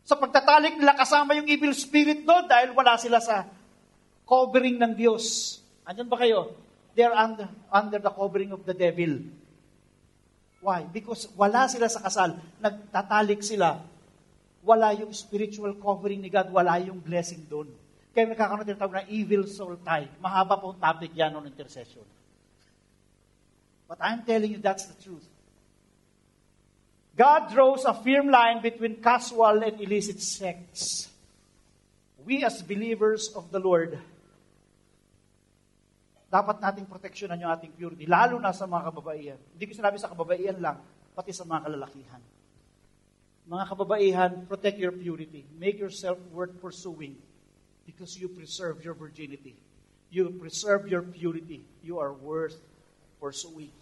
Sa 0.06 0.14
pagtatalik 0.14 0.78
nila 0.78 0.94
kasama 0.94 1.34
yung 1.34 1.50
evil 1.50 1.74
spirit 1.74 2.22
doon 2.22 2.46
dahil 2.46 2.70
wala 2.70 2.94
sila 2.94 3.18
sa 3.18 3.44
covering 4.22 4.78
ng 4.78 4.94
Diyos. 4.94 5.58
Andyan 5.82 6.06
ba 6.06 6.22
kayo? 6.22 6.54
they're 6.96 7.12
under, 7.12 7.46
under 7.70 8.00
the 8.00 8.10
covering 8.10 8.50
of 8.50 8.64
the 8.64 8.72
devil. 8.72 9.20
Why? 10.64 10.88
Because 10.88 11.28
wala 11.36 11.68
sila 11.68 11.92
sa 11.92 12.00
kasal. 12.00 12.40
Nagtatalik 12.58 13.44
sila. 13.44 13.84
Wala 14.64 14.96
yung 14.96 15.12
spiritual 15.12 15.76
covering 15.76 16.24
ni 16.24 16.32
God. 16.32 16.48
Wala 16.50 16.80
yung 16.80 16.98
blessing 16.98 17.44
doon. 17.46 17.68
Kaya 18.16 18.32
nagkakaroon 18.32 18.64
tinatawag 18.64 19.04
na 19.04 19.06
evil 19.12 19.44
soul 19.44 19.76
tie. 19.84 20.08
Mahaba 20.18 20.56
pong 20.56 20.80
topic 20.80 21.12
yan 21.12 21.36
on 21.36 21.44
intercession. 21.44 22.02
But 23.86 24.00
I'm 24.00 24.24
telling 24.24 24.56
you, 24.56 24.58
that's 24.58 24.88
the 24.88 24.96
truth. 24.98 25.22
God 27.16 27.48
draws 27.48 27.88
a 27.88 27.96
firm 27.96 28.28
line 28.28 28.60
between 28.60 29.00
casual 29.00 29.64
and 29.64 29.80
illicit 29.80 30.20
sex. 30.20 31.08
We 32.20 32.44
as 32.44 32.60
believers 32.60 33.32
of 33.32 33.48
the 33.48 33.56
Lord, 33.56 33.96
dapat 36.28 36.60
nating 36.60 36.84
proteksyonan 36.84 37.40
yung 37.40 37.52
ating 37.56 37.72
purity, 37.72 38.04
lalo 38.04 38.36
na 38.36 38.52
sa 38.52 38.68
mga 38.68 38.92
kababaihan. 38.92 39.40
Hindi 39.56 39.64
ko 39.64 39.72
sinabi 39.72 39.96
sa 39.96 40.12
kababaihan 40.12 40.60
lang, 40.60 40.76
pati 41.16 41.32
sa 41.32 41.48
mga 41.48 41.72
kalalakihan. 41.72 42.22
Mga 43.48 43.64
kababaihan, 43.64 44.32
protect 44.44 44.76
your 44.76 44.92
purity. 44.92 45.48
Make 45.56 45.80
yourself 45.80 46.20
worth 46.34 46.52
pursuing 46.60 47.16
because 47.88 48.18
you 48.18 48.28
preserve 48.28 48.84
your 48.84 48.92
virginity. 48.92 49.56
You 50.12 50.34
preserve 50.36 50.90
your 50.90 51.00
purity. 51.00 51.64
You 51.80 51.96
are 52.02 52.12
worth 52.12 52.58
pursuing. 53.22 53.72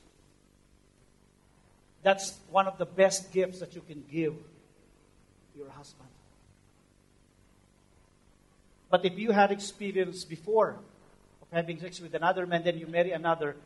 That's 2.05 2.37
one 2.53 2.69
of 2.69 2.77
the 2.77 2.85
best 2.85 3.33
gifts 3.33 3.65
that 3.65 3.73
you 3.73 3.81
can 3.81 4.05
give 4.13 4.37
your 5.57 5.73
husband. 5.73 6.13
But 8.93 9.09
if 9.09 9.17
you 9.17 9.33
had 9.33 9.51
experience 9.51 10.23
before 10.23 10.77
of 11.41 11.49
having 11.49 11.81
sex 11.81 11.99
with 12.05 12.13
another 12.13 12.45
man, 12.45 12.61
then 12.61 12.77
you 12.77 12.87
marry 12.87 13.17
another, 13.17 13.57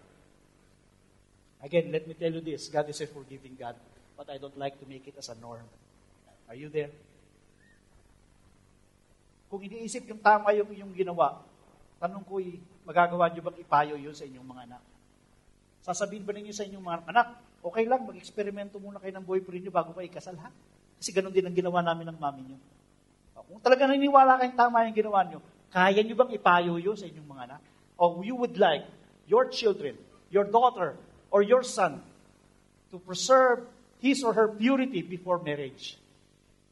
again, 1.60 1.90
let 1.90 2.06
me 2.06 2.14
tell 2.14 2.30
you 2.30 2.40
this 2.40 2.70
God 2.70 2.88
is 2.88 3.02
a 3.02 3.10
forgiving 3.10 3.58
God, 3.58 3.74
but 4.16 4.30
I 4.30 4.38
don't 4.38 4.56
like 4.56 4.78
to 4.78 4.86
make 4.86 5.10
it 5.10 5.18
as 5.18 5.28
a 5.28 5.36
norm. 5.42 5.66
Are 6.48 6.54
you 6.54 6.70
there? 6.70 6.94
Kung 9.50 9.66
iniisip 9.66 10.06
yung 10.06 10.22
tama 10.22 10.54
yung 10.54 10.70
yung 10.78 10.92
ginawa, 10.94 11.42
tanong 11.98 12.22
ko, 12.22 12.38
magagawa 12.86 13.26
niyo 13.34 13.42
bang 13.42 13.58
ipayo 13.58 13.98
yun 13.98 14.14
sa 14.14 14.22
inyong 14.22 14.46
mga 14.46 14.62
anak? 14.70 14.82
Sasabihin 15.82 16.22
ba 16.22 16.30
ninyo 16.30 16.54
sa 16.54 16.62
inyong 16.62 16.86
mga 16.86 17.00
anak, 17.10 17.28
okay 17.62 17.84
lang, 17.86 18.06
mag-eksperimento 18.06 18.78
muna 18.78 19.02
kayo 19.02 19.12
ng 19.18 19.24
boyfriend 19.26 19.62
niyo 19.66 19.72
bago 19.74 19.90
pa 19.90 20.06
ikasal, 20.06 20.38
ha? 20.38 20.50
Kasi 20.98 21.14
ganun 21.14 21.30
din 21.30 21.46
ang 21.46 21.54
ginawa 21.54 21.82
namin 21.82 22.10
ng 22.10 22.18
mami 22.18 22.42
niyo. 22.42 22.58
Kung 23.48 23.64
talaga 23.64 23.88
naniniwala 23.88 24.36
kayong 24.44 24.58
tama 24.58 24.84
yung 24.84 24.98
ginawa 24.98 25.24
niyo, 25.24 25.40
kaya 25.72 26.04
niyo 26.04 26.14
bang 26.20 26.32
ipayo 26.36 26.76
yun 26.76 26.96
sa 26.96 27.08
inyong 27.08 27.28
mga 27.28 27.42
anak? 27.48 27.60
Or 27.96 28.20
you 28.20 28.36
would 28.36 28.60
like 28.60 28.84
your 29.24 29.48
children, 29.48 29.96
your 30.28 30.44
daughter, 30.44 31.00
or 31.32 31.40
your 31.40 31.64
son 31.64 32.04
to 32.92 33.00
preserve 33.00 33.64
his 34.04 34.20
or 34.20 34.36
her 34.36 34.52
purity 34.52 35.00
before 35.00 35.40
marriage? 35.40 35.96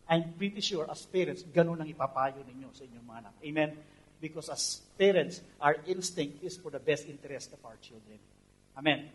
I'm 0.07 0.37
pretty 0.39 0.62
sure 0.62 0.87
as 0.87 1.03
parents, 1.09 1.43
ganun 1.49 1.80
ang 1.82 1.89
ipapayo 1.89 2.45
ninyo 2.45 2.70
sa 2.76 2.87
inyong 2.87 3.07
mga 3.09 3.18
anak. 3.26 3.34
Amen? 3.43 3.70
Because 4.20 4.49
as 4.49 4.80
parents, 4.97 5.41
our 5.61 5.76
instinct 5.89 6.45
is 6.45 6.57
for 6.57 6.70
the 6.70 6.80
best 6.80 7.09
interest 7.09 7.53
of 7.53 7.61
our 7.64 7.76
children. 7.82 8.16
Amen. 8.76 9.11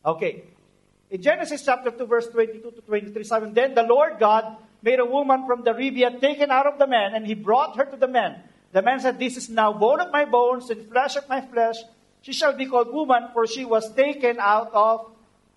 Okay. 0.00 0.46
In 1.10 1.20
Genesis 1.22 1.64
chapter 1.64 1.90
2, 1.90 2.06
verse 2.06 2.28
22 2.28 2.70
to 2.70 2.80
23, 2.80 3.24
7, 3.24 3.54
Then 3.54 3.74
the 3.74 3.82
Lord 3.82 4.18
God 4.18 4.56
made 4.82 5.00
a 5.00 5.04
woman 5.04 5.46
from 5.46 5.62
the 5.62 5.74
rib 5.74 5.94
he 5.94 6.02
had 6.02 6.20
taken 6.20 6.50
out 6.50 6.66
of 6.66 6.78
the 6.78 6.86
man, 6.86 7.14
and 7.14 7.26
he 7.26 7.34
brought 7.34 7.76
her 7.76 7.84
to 7.84 7.96
the 7.96 8.08
man. 8.08 8.40
The 8.72 8.82
man 8.82 9.00
said, 9.00 9.18
This 9.18 9.36
is 9.36 9.48
now 9.48 9.72
bone 9.72 10.00
of 10.00 10.10
my 10.10 10.24
bones 10.24 10.70
and 10.70 10.88
flesh 10.88 11.16
of 11.16 11.28
my 11.28 11.40
flesh. 11.40 11.76
She 12.22 12.32
shall 12.32 12.56
be 12.56 12.66
called 12.66 12.92
woman, 12.92 13.28
for 13.32 13.46
she 13.46 13.64
was 13.64 13.92
taken 13.94 14.40
out 14.40 14.72
of 14.72 15.12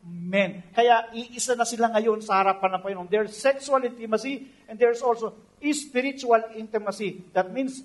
men. 0.07 0.63
Kaya 0.75 1.07
iisa 1.15 1.55
na 1.55 1.63
sila 1.63 1.91
ngayon 1.95 2.23
sa 2.23 2.43
harapan 2.43 2.77
ng 2.77 2.81
Panginoon. 2.83 3.09
There's 3.09 3.35
sexual 3.35 3.83
intimacy 3.83 4.47
and 4.67 4.79
there's 4.79 5.01
also 5.01 5.35
spiritual 5.59 6.39
intimacy. 6.55 7.23
That 7.33 7.51
means 7.51 7.83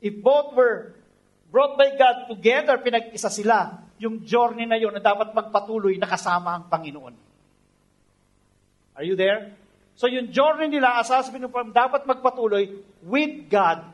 if 0.00 0.16
both 0.20 0.52
were 0.52 0.96
brought 1.48 1.78
by 1.78 1.96
God 1.96 2.28
together, 2.28 2.76
pinag-isa 2.76 3.30
sila, 3.32 3.83
yung 3.98 4.26
journey 4.26 4.66
na 4.66 4.78
yon 4.78 4.94
na 4.94 5.02
dapat 5.02 5.30
magpatuloy 5.30 5.94
nakasama 5.98 6.58
ang 6.58 6.64
Panginoon. 6.66 7.14
Are 8.94 9.06
you 9.06 9.14
there? 9.18 9.54
So 9.94 10.10
yung 10.10 10.34
journey 10.34 10.70
nila, 10.70 10.98
asasabi 10.98 11.38
ng 11.38 11.70
dapat 11.70 12.02
magpatuloy 12.06 12.82
with 13.06 13.46
God 13.46 13.86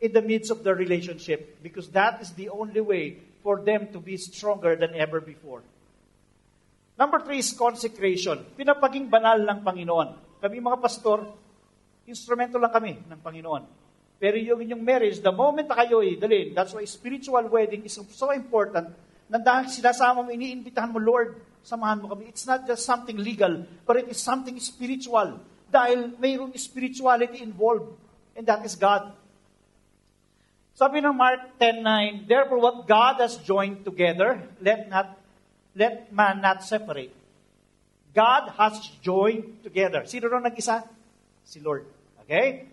in 0.00 0.12
the 0.12 0.20
midst 0.20 0.52
of 0.52 0.60
their 0.60 0.76
relationship 0.76 1.60
because 1.64 1.88
that 1.96 2.20
is 2.20 2.36
the 2.36 2.52
only 2.52 2.80
way 2.80 3.16
for 3.40 3.60
them 3.64 3.88
to 3.92 4.00
be 4.00 4.20
stronger 4.20 4.76
than 4.76 4.92
ever 4.96 5.20
before. 5.20 5.64
Number 6.94 7.24
three 7.24 7.40
is 7.40 7.56
consecration. 7.56 8.44
Pinapaging 8.54 9.08
banal 9.08 9.40
ng 9.40 9.60
Panginoon. 9.64 10.40
Kami 10.44 10.60
mga 10.60 10.78
pastor, 10.78 11.24
instrumento 12.04 12.60
lang 12.60 12.72
kami 12.72 13.00
ng 13.00 13.20
Panginoon. 13.24 13.64
Pero 14.20 14.36
yung 14.38 14.60
inyong 14.60 14.84
marriage, 14.84 15.18
the 15.18 15.32
moment 15.32 15.66
na 15.66 15.76
kayo 15.76 16.04
ay 16.04 16.20
that's 16.52 16.72
why 16.76 16.84
spiritual 16.86 17.44
wedding 17.48 17.82
is 17.84 17.96
so 17.96 18.30
important 18.30 18.92
na 19.28 19.40
dahil 19.40 19.72
sinasama 19.72 20.24
mo, 20.24 20.30
iniimbitahan 20.30 20.92
mo, 20.92 21.00
Lord, 21.00 21.40
samahan 21.64 22.04
mo 22.04 22.12
kami. 22.12 22.28
It's 22.28 22.44
not 22.44 22.68
just 22.68 22.84
something 22.84 23.16
legal, 23.16 23.64
but 23.88 23.96
it 23.96 24.06
is 24.08 24.20
something 24.20 24.54
spiritual. 24.60 25.40
Dahil 25.72 26.14
mayroong 26.20 26.52
spirituality 26.54 27.40
involved, 27.40 27.96
and 28.36 28.44
that 28.46 28.62
is 28.62 28.76
God. 28.76 29.10
Sabi 30.74 30.98
ng 30.98 31.14
Mark 31.14 31.54
10.9, 31.62 32.26
Therefore 32.26 32.58
what 32.58 32.76
God 32.90 33.22
has 33.22 33.38
joined 33.46 33.86
together, 33.86 34.42
let 34.58 34.90
not 34.90 35.14
let 35.74 36.10
man 36.10 36.42
not 36.42 36.62
separate. 36.62 37.14
God 38.14 38.54
has 38.58 38.78
joined 39.02 39.66
together. 39.66 40.06
Sino 40.06 40.30
rin 40.30 40.46
nag-isa? 40.46 40.86
Si 41.42 41.58
Lord. 41.58 41.86
Okay? 42.22 42.70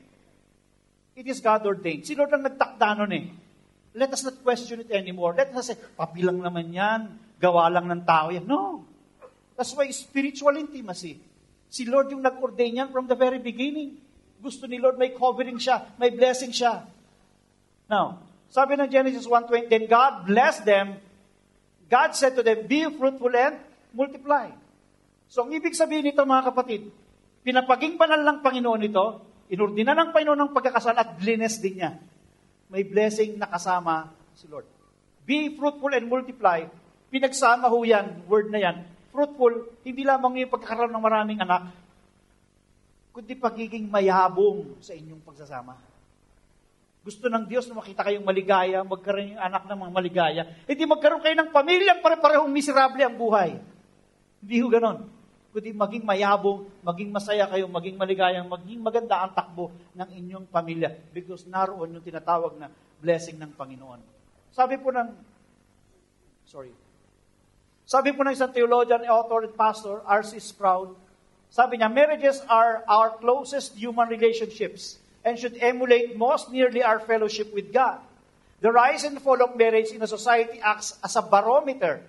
It 1.17 1.25
is 1.25 1.41
God 1.41 1.65
ordained. 1.65 2.05
Si 2.05 2.13
Lord 2.13 2.29
ang 2.29 2.45
nagtakda 2.45 3.01
nun 3.01 3.11
eh. 3.13 3.25
Let 3.91 4.15
us 4.15 4.23
not 4.23 4.39
question 4.39 4.87
it 4.87 4.91
anymore. 4.91 5.35
Let 5.35 5.51
us 5.51 5.71
say, 5.71 5.77
papilang 5.99 6.39
naman 6.39 6.71
yan, 6.71 7.11
gawa 7.39 7.67
lang 7.67 7.91
ng 7.91 8.01
tao 8.07 8.31
yan. 8.31 8.47
No. 8.47 8.87
That's 9.59 9.75
why 9.75 9.87
spiritual 9.91 10.55
intimacy. 10.55 11.19
Si 11.67 11.83
Lord 11.83 12.11
yung 12.11 12.23
nag-ordain 12.23 12.81
yan 12.83 12.89
from 12.89 13.07
the 13.07 13.15
very 13.15 13.39
beginning. 13.39 13.99
Gusto 14.39 14.65
ni 14.65 14.79
Lord 14.79 14.95
may 14.95 15.11
covering 15.11 15.59
siya, 15.59 15.91
may 15.99 16.09
blessing 16.09 16.55
siya. 16.55 16.87
Now, 17.91 18.23
sabi 18.47 18.79
ng 18.79 18.87
Genesis 18.87 19.27
1.20, 19.27 19.67
Then 19.67 19.85
God 19.87 20.27
blessed 20.27 20.63
them 20.63 20.87
God 21.91 22.15
said 22.15 22.39
to 22.39 22.41
them, 22.41 22.63
Be 22.71 22.87
fruitful 22.87 23.35
and 23.35 23.59
multiply. 23.91 24.47
So, 25.27 25.43
ang 25.43 25.51
ibig 25.51 25.75
sabihin 25.75 26.07
nito, 26.07 26.23
mga 26.23 26.55
kapatid, 26.55 26.87
pinapaging 27.43 27.99
banal 27.99 28.23
ng 28.23 28.39
Panginoon 28.39 28.87
ito, 28.87 29.05
inordina 29.51 29.91
ng 29.91 30.15
Panginoon 30.15 30.39
ng 30.39 30.51
pagkakasal 30.55 30.95
at 30.95 31.19
blines 31.19 31.59
din 31.59 31.83
niya. 31.83 31.99
May 32.71 32.87
blessing 32.87 33.35
na 33.35 33.51
kasama 33.51 34.07
si 34.31 34.47
Lord. 34.47 34.63
Be 35.27 35.51
fruitful 35.59 35.91
and 35.91 36.07
multiply. 36.07 36.63
Pinagsama 37.11 37.67
ho 37.67 37.83
yan, 37.83 38.23
word 38.31 38.47
na 38.47 38.63
yan. 38.63 38.87
Fruitful, 39.11 39.75
hindi 39.83 40.07
lamang 40.07 40.39
yung 40.39 40.51
pagkakaroon 40.55 40.95
ng 40.95 41.03
maraming 41.03 41.39
anak, 41.43 41.75
kundi 43.11 43.35
pagiging 43.35 43.91
mayabong 43.91 44.79
sa 44.79 44.95
inyong 44.95 45.19
pagsasama. 45.19 45.75
Gusto 47.03 47.27
ng 47.27 47.43
Diyos 47.43 47.67
na 47.67 47.75
makita 47.75 48.07
kayong 48.07 48.23
maligaya, 48.23 48.87
magkaroon 48.87 49.35
yung 49.35 49.43
anak 49.43 49.67
ng 49.67 49.77
mga 49.83 49.91
maligaya. 49.91 50.43
Hindi 50.63 50.83
magkaroon 50.87 51.19
kayo 51.19 51.35
ng 51.35 51.51
pamilya, 51.51 51.99
pare-parehong 51.99 52.47
miserable 52.47 53.03
ang 53.03 53.19
buhay. 53.19 53.59
Hindi 54.39 54.55
ho 54.63 54.71
ganon. 54.71 55.20
Kundi 55.51 55.75
maging 55.75 56.07
mayabong, 56.07 56.63
maging 56.79 57.11
masaya 57.11 57.43
kayo, 57.51 57.67
maging 57.67 57.99
maligayang, 57.99 58.47
maging 58.47 58.79
maganda 58.79 59.19
ang 59.19 59.35
takbo 59.35 59.67
ng 59.91 60.09
inyong 60.15 60.45
pamilya. 60.47 60.95
Because 61.11 61.43
naroon 61.43 61.99
yung 61.99 62.05
tinatawag 62.07 62.55
na 62.55 62.71
blessing 63.03 63.35
ng 63.35 63.51
Panginoon. 63.59 63.99
Sabi 64.55 64.79
po 64.79 64.95
ng, 64.95 65.11
sorry, 66.47 66.71
sabi 67.83 68.15
po 68.15 68.23
ng 68.23 68.31
isang 68.31 68.55
theologian, 68.55 69.03
author, 69.11 69.43
and 69.43 69.55
pastor, 69.59 69.99
R.C. 70.07 70.39
Sproul, 70.39 70.95
sabi 71.51 71.83
niya, 71.83 71.91
marriages 71.91 72.39
are 72.47 72.87
our 72.87 73.19
closest 73.19 73.75
human 73.75 74.07
relationships 74.07 75.03
and 75.27 75.35
should 75.35 75.59
emulate 75.59 76.15
most 76.15 76.47
nearly 76.47 76.79
our 76.79 77.03
fellowship 77.03 77.51
with 77.51 77.75
God. 77.75 77.99
The 78.63 78.71
rise 78.71 79.03
and 79.03 79.19
fall 79.19 79.43
of 79.43 79.59
marriage 79.59 79.91
in 79.91 79.99
a 79.99 80.07
society 80.07 80.63
acts 80.63 80.95
as 81.03 81.19
a 81.19 81.21
barometer 81.25 81.99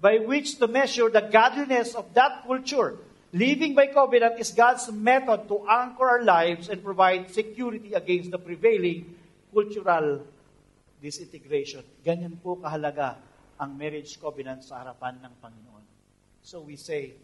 by 0.00 0.18
which 0.18 0.56
to 0.58 0.66
measure 0.66 1.08
the 1.08 1.20
godliness 1.20 1.94
of 1.94 2.12
that 2.14 2.42
culture. 2.46 2.96
Living 3.32 3.76
by 3.76 3.86
covenant 3.86 4.40
is 4.40 4.50
God's 4.50 4.90
method 4.90 5.46
to 5.46 5.62
anchor 5.68 6.08
our 6.08 6.24
lives 6.24 6.68
and 6.68 6.82
provide 6.82 7.30
security 7.30 7.94
against 7.94 8.32
the 8.32 8.38
prevailing 8.38 9.14
cultural 9.54 10.26
disintegration. 10.98 11.84
Ganyan 12.02 12.40
po 12.42 12.58
kahalaga 12.58 13.22
ang 13.60 13.76
marriage 13.76 14.18
covenant 14.18 14.64
sa 14.66 14.82
harapan 14.82 15.20
ng 15.22 15.32
Panginoon. 15.38 15.84
So 16.42 16.64
we 16.64 16.74
say, 16.74 17.14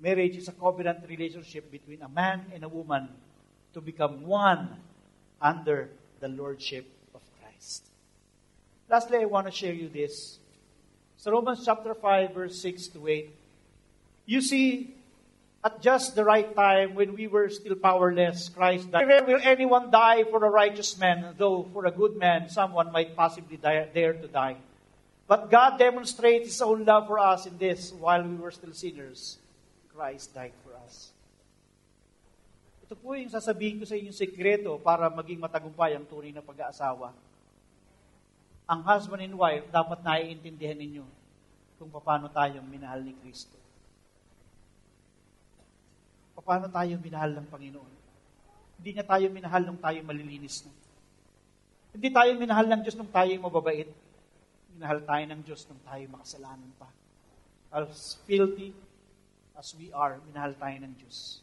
marriage 0.00 0.40
is 0.40 0.48
a 0.48 0.56
covenant 0.56 1.04
relationship 1.06 1.70
between 1.70 2.02
a 2.02 2.08
man 2.08 2.48
and 2.50 2.64
a 2.64 2.70
woman 2.72 3.06
to 3.76 3.80
become 3.84 4.24
one 4.24 4.80
under 5.38 5.92
the 6.18 6.28
Lordship 6.28 6.88
of 7.14 7.20
Christ. 7.38 7.86
Lastly, 8.88 9.20
I 9.20 9.28
want 9.28 9.46
to 9.46 9.52
share 9.52 9.76
you 9.76 9.92
this. 9.92 10.40
Sa 11.16 11.32
Romans 11.32 11.64
chapter 11.64 11.94
5, 11.94 12.34
verse 12.34 12.56
6 12.60 12.88
to 12.92 13.08
8, 13.08 13.32
you 14.26 14.40
see, 14.40 14.92
at 15.64 15.82
just 15.82 16.14
the 16.14 16.22
right 16.22 16.54
time, 16.54 16.94
when 16.94 17.16
we 17.16 17.26
were 17.26 17.48
still 17.48 17.74
powerless, 17.74 18.48
Christ 18.48 18.92
died. 18.92 19.08
Where 19.08 19.24
will 19.24 19.40
anyone 19.42 19.90
die 19.90 20.22
for 20.28 20.44
a 20.44 20.50
righteous 20.50 20.94
man, 20.98 21.34
though 21.38 21.66
for 21.72 21.86
a 21.86 21.90
good 21.90 22.14
man, 22.14 22.48
someone 22.48 22.92
might 22.92 23.16
possibly 23.16 23.56
die, 23.56 23.88
dare 23.92 24.14
to 24.14 24.28
die? 24.28 24.56
But 25.26 25.50
God 25.50 25.78
demonstrates 25.78 26.54
His 26.54 26.62
own 26.62 26.84
love 26.84 27.10
for 27.10 27.18
us 27.18 27.46
in 27.50 27.58
this, 27.58 27.90
while 27.90 28.22
we 28.22 28.36
were 28.36 28.54
still 28.54 28.72
sinners, 28.72 29.38
Christ 29.90 30.34
died 30.34 30.54
for 30.62 30.76
us. 30.86 31.10
Ito 32.86 32.94
po 32.94 33.18
yung 33.18 33.32
sasabihin 33.34 33.82
ko 33.82 33.84
sa 33.88 33.98
inyong 33.98 34.14
sekreto 34.14 34.78
para 34.78 35.10
maging 35.10 35.42
matagumpay 35.42 35.98
ang 35.98 36.06
tunay 36.06 36.30
na 36.30 36.46
pag-aasawa. 36.46 37.10
Ang 38.66 38.82
husband 38.82 39.22
and 39.22 39.38
wife, 39.38 39.62
dapat 39.70 40.02
naiintindihan 40.02 40.74
ninyo 40.74 41.06
kung 41.78 41.90
paano 41.92 42.26
tayong 42.26 42.66
minahal 42.66 42.98
ni 42.98 43.14
Kristo. 43.22 43.54
Paano 46.46 46.70
tayo 46.70 46.94
minahal 47.02 47.34
ng 47.34 47.46
Panginoon? 47.50 47.92
Hindi 48.78 48.90
niya 48.94 49.02
tayo 49.02 49.26
minahal 49.34 49.66
nung 49.66 49.82
tayo 49.82 49.98
malilinis 50.06 50.62
na. 50.62 50.70
Hindi 51.90 52.08
tayo 52.14 52.30
minahal 52.38 52.66
ng 52.70 52.80
Diyos 52.86 52.94
nung 52.94 53.10
tayo 53.10 53.32
mababait. 53.42 53.90
Minahal 54.78 55.02
tayo 55.02 55.24
ng 55.26 55.40
Diyos 55.42 55.66
nung 55.66 55.82
tayo 55.82 56.04
makasalanan 56.06 56.70
pa. 56.78 56.86
As 57.74 58.14
filthy 58.30 58.70
as 59.58 59.74
we 59.74 59.90
are, 59.90 60.22
minahal 60.30 60.54
tayo 60.54 60.76
ng 60.86 60.94
Diyos. 60.94 61.42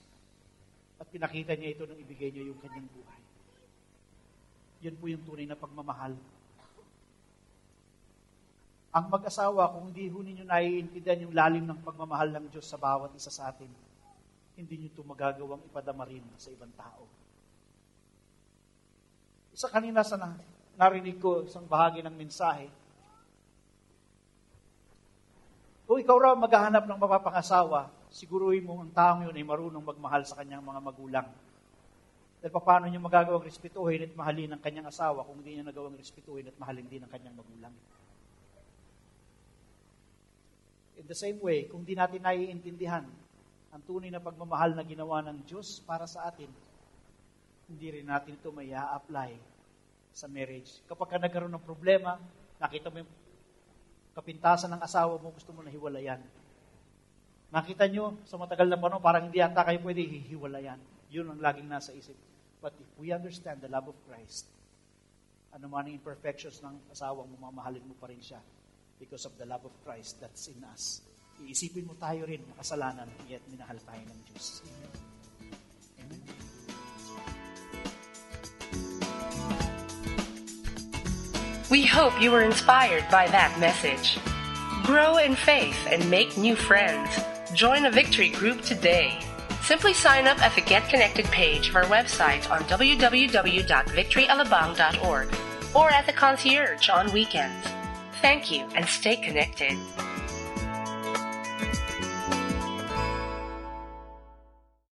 At 1.01 1.09
pinakita 1.11 1.57
niya 1.59 1.75
ito 1.75 1.83
nung 1.83 1.99
ibigay 1.99 2.31
niya 2.31 2.47
yung 2.47 2.59
kanyang 2.63 2.87
buhay. 2.87 3.21
Yan 4.87 4.95
po 4.95 5.05
yung 5.11 5.23
tunay 5.27 5.49
na 5.49 5.59
pagmamahal. 5.59 6.15
Ang 8.93 9.09
mag-asawa, 9.09 9.73
kung 9.73 9.89
hindi 9.89 10.05
ho 10.05 10.21
ninyo 10.21 10.45
naiintindihan 10.45 11.25
yung 11.25 11.33
lalim 11.33 11.65
ng 11.65 11.81
pagmamahal 11.81 12.29
ng 12.29 12.45
Diyos 12.53 12.69
sa 12.69 12.77
bawat 12.77 13.09
isa 13.17 13.33
sa 13.33 13.49
atin, 13.49 13.65
hindi 14.53 14.73
nyo 14.77 14.87
ito 14.93 15.01
magagawang 15.01 15.65
ipadama 15.65 16.05
rin 16.05 16.21
sa 16.37 16.53
ibang 16.53 16.69
tao. 16.77 17.09
Isa 19.49 19.65
kanina 19.73 20.05
sa 20.05 20.13
na, 20.13 20.37
narinig 20.77 21.17
ko 21.17 21.41
isang 21.41 21.65
bahagi 21.65 22.05
ng 22.05 22.13
mensahe, 22.13 22.69
kung 25.89 25.97
ikaw 25.97 26.17
raw 26.21 26.33
maghahanap 26.37 26.85
ng 26.85 26.99
mapapangasawa, 27.01 27.89
siguruhin 28.13 28.61
mo 28.61 28.77
ang 28.77 28.93
taong 28.93 29.25
yun 29.25 29.35
ay 29.35 29.45
marunong 29.45 29.81
magmahal 29.81 30.21
sa 30.21 30.37
kanyang 30.37 30.61
mga 30.61 30.79
magulang. 30.79 31.27
Dahil 32.45 32.53
paano 32.61 32.85
niya 32.85 33.01
magagawang 33.01 33.41
respetuhin 33.41 34.05
at 34.05 34.13
mahalin 34.13 34.53
ang 34.53 34.61
kanyang 34.61 34.87
asawa 34.87 35.25
kung 35.25 35.41
hindi 35.41 35.57
niya 35.57 35.65
nagawang 35.65 35.97
respetuhin 35.97 36.45
at 36.45 36.55
mahalin 36.61 36.87
din 36.87 37.01
ang 37.01 37.11
kanyang 37.11 37.35
magulang. 37.35 37.73
In 40.99 41.05
the 41.09 41.17
same 41.17 41.41
way, 41.41 41.65
kung 41.65 41.81
di 41.81 41.97
natin 41.97 42.21
naiintindihan 42.21 43.05
ang 43.73 43.81
tunay 43.81 44.13
na 44.13 44.21
pagmamahal 44.21 44.77
na 44.77 44.85
ginawa 44.85 45.25
ng 45.25 45.41
Diyos 45.49 45.81
para 45.81 46.05
sa 46.05 46.29
atin, 46.29 46.49
hindi 47.65 47.87
rin 47.89 48.05
natin 48.05 48.37
ito 48.37 48.53
may 48.53 48.69
apply 48.69 49.33
sa 50.13 50.29
marriage. 50.29 50.85
Kapag 50.85 51.09
ka 51.09 51.17
nagkaroon 51.17 51.53
ng 51.57 51.65
problema, 51.65 52.21
nakita 52.61 52.93
mo 52.93 53.01
yung 53.01 53.11
kapintasan 54.13 54.77
ng 54.77 54.81
asawa 54.85 55.17
mo, 55.17 55.33
gusto 55.33 55.49
mo 55.49 55.65
na 55.65 55.73
hiwalayan. 55.73 56.21
Nakita 57.49 57.89
nyo, 57.89 58.21
sa 58.29 58.37
matagal 58.37 58.69
na 58.69 58.77
panahon, 58.77 59.01
parang 59.01 59.25
hindi 59.25 59.41
ata 59.41 59.65
kayo 59.65 59.81
pwede 59.81 60.05
hihiwalayan. 60.05 60.77
Yun 61.09 61.33
ang 61.33 61.41
laging 61.41 61.69
nasa 61.69 61.89
isip. 61.97 62.17
But 62.61 62.77
if 62.77 62.89
we 63.01 63.09
understand 63.09 63.65
the 63.65 63.69
love 63.69 63.89
of 63.89 63.97
Christ, 64.05 64.45
ano 65.49 65.65
man 65.65 65.89
ang 65.89 65.97
imperfections 65.97 66.61
ng 66.61 66.93
asawang 66.93 67.29
mamahalin 67.41 67.85
mo 67.85 67.97
pa 67.97 68.09
rin 68.09 68.21
siya 68.21 68.41
because 69.03 69.27
of 69.27 69.35
the 69.35 69.43
love 69.43 69.67
of 69.67 69.75
Christ 69.83 70.23
that's 70.23 70.47
in 70.47 70.63
us. 70.63 71.03
Iisipin 71.43 71.83
mo 71.83 71.99
tayo 71.99 72.23
rin 72.23 72.39
makasalanan, 72.55 73.11
yet 73.27 73.43
minahal 73.51 73.75
tayo 73.83 73.99
ng 73.99 74.19
Diyos. 74.31 74.63
Amen. 75.99 76.23
We 81.73 81.81
hope 81.83 82.21
you 82.21 82.31
were 82.31 82.43
inspired 82.43 83.09
by 83.09 83.25
that 83.27 83.59
message. 83.59 84.19
Grow 84.85 85.17
in 85.17 85.35
faith 85.35 85.87
and 85.89 86.09
make 86.09 86.37
new 86.37 86.55
friends. 86.55 87.09
Join 87.53 87.85
a 87.85 87.91
victory 87.91 88.29
group 88.29 88.61
today. 88.61 89.19
Simply 89.63 89.93
sign 89.93 90.27
up 90.27 90.39
at 90.39 90.53
the 90.53 90.61
Get 90.61 90.87
Connected 90.87 91.25
page 91.33 91.69
of 91.69 91.75
our 91.75 91.85
website 91.85 92.47
on 92.51 92.61
www.victoryalabang.org 92.69 95.27
or 95.73 95.89
at 95.89 96.05
the 96.05 96.13
concierge 96.13 96.89
on 96.89 97.11
weekends. 97.11 97.82
Thank 98.23 98.51
you 98.51 98.65
and 98.73 98.85
stay 98.87 99.17
connected. 99.17 99.77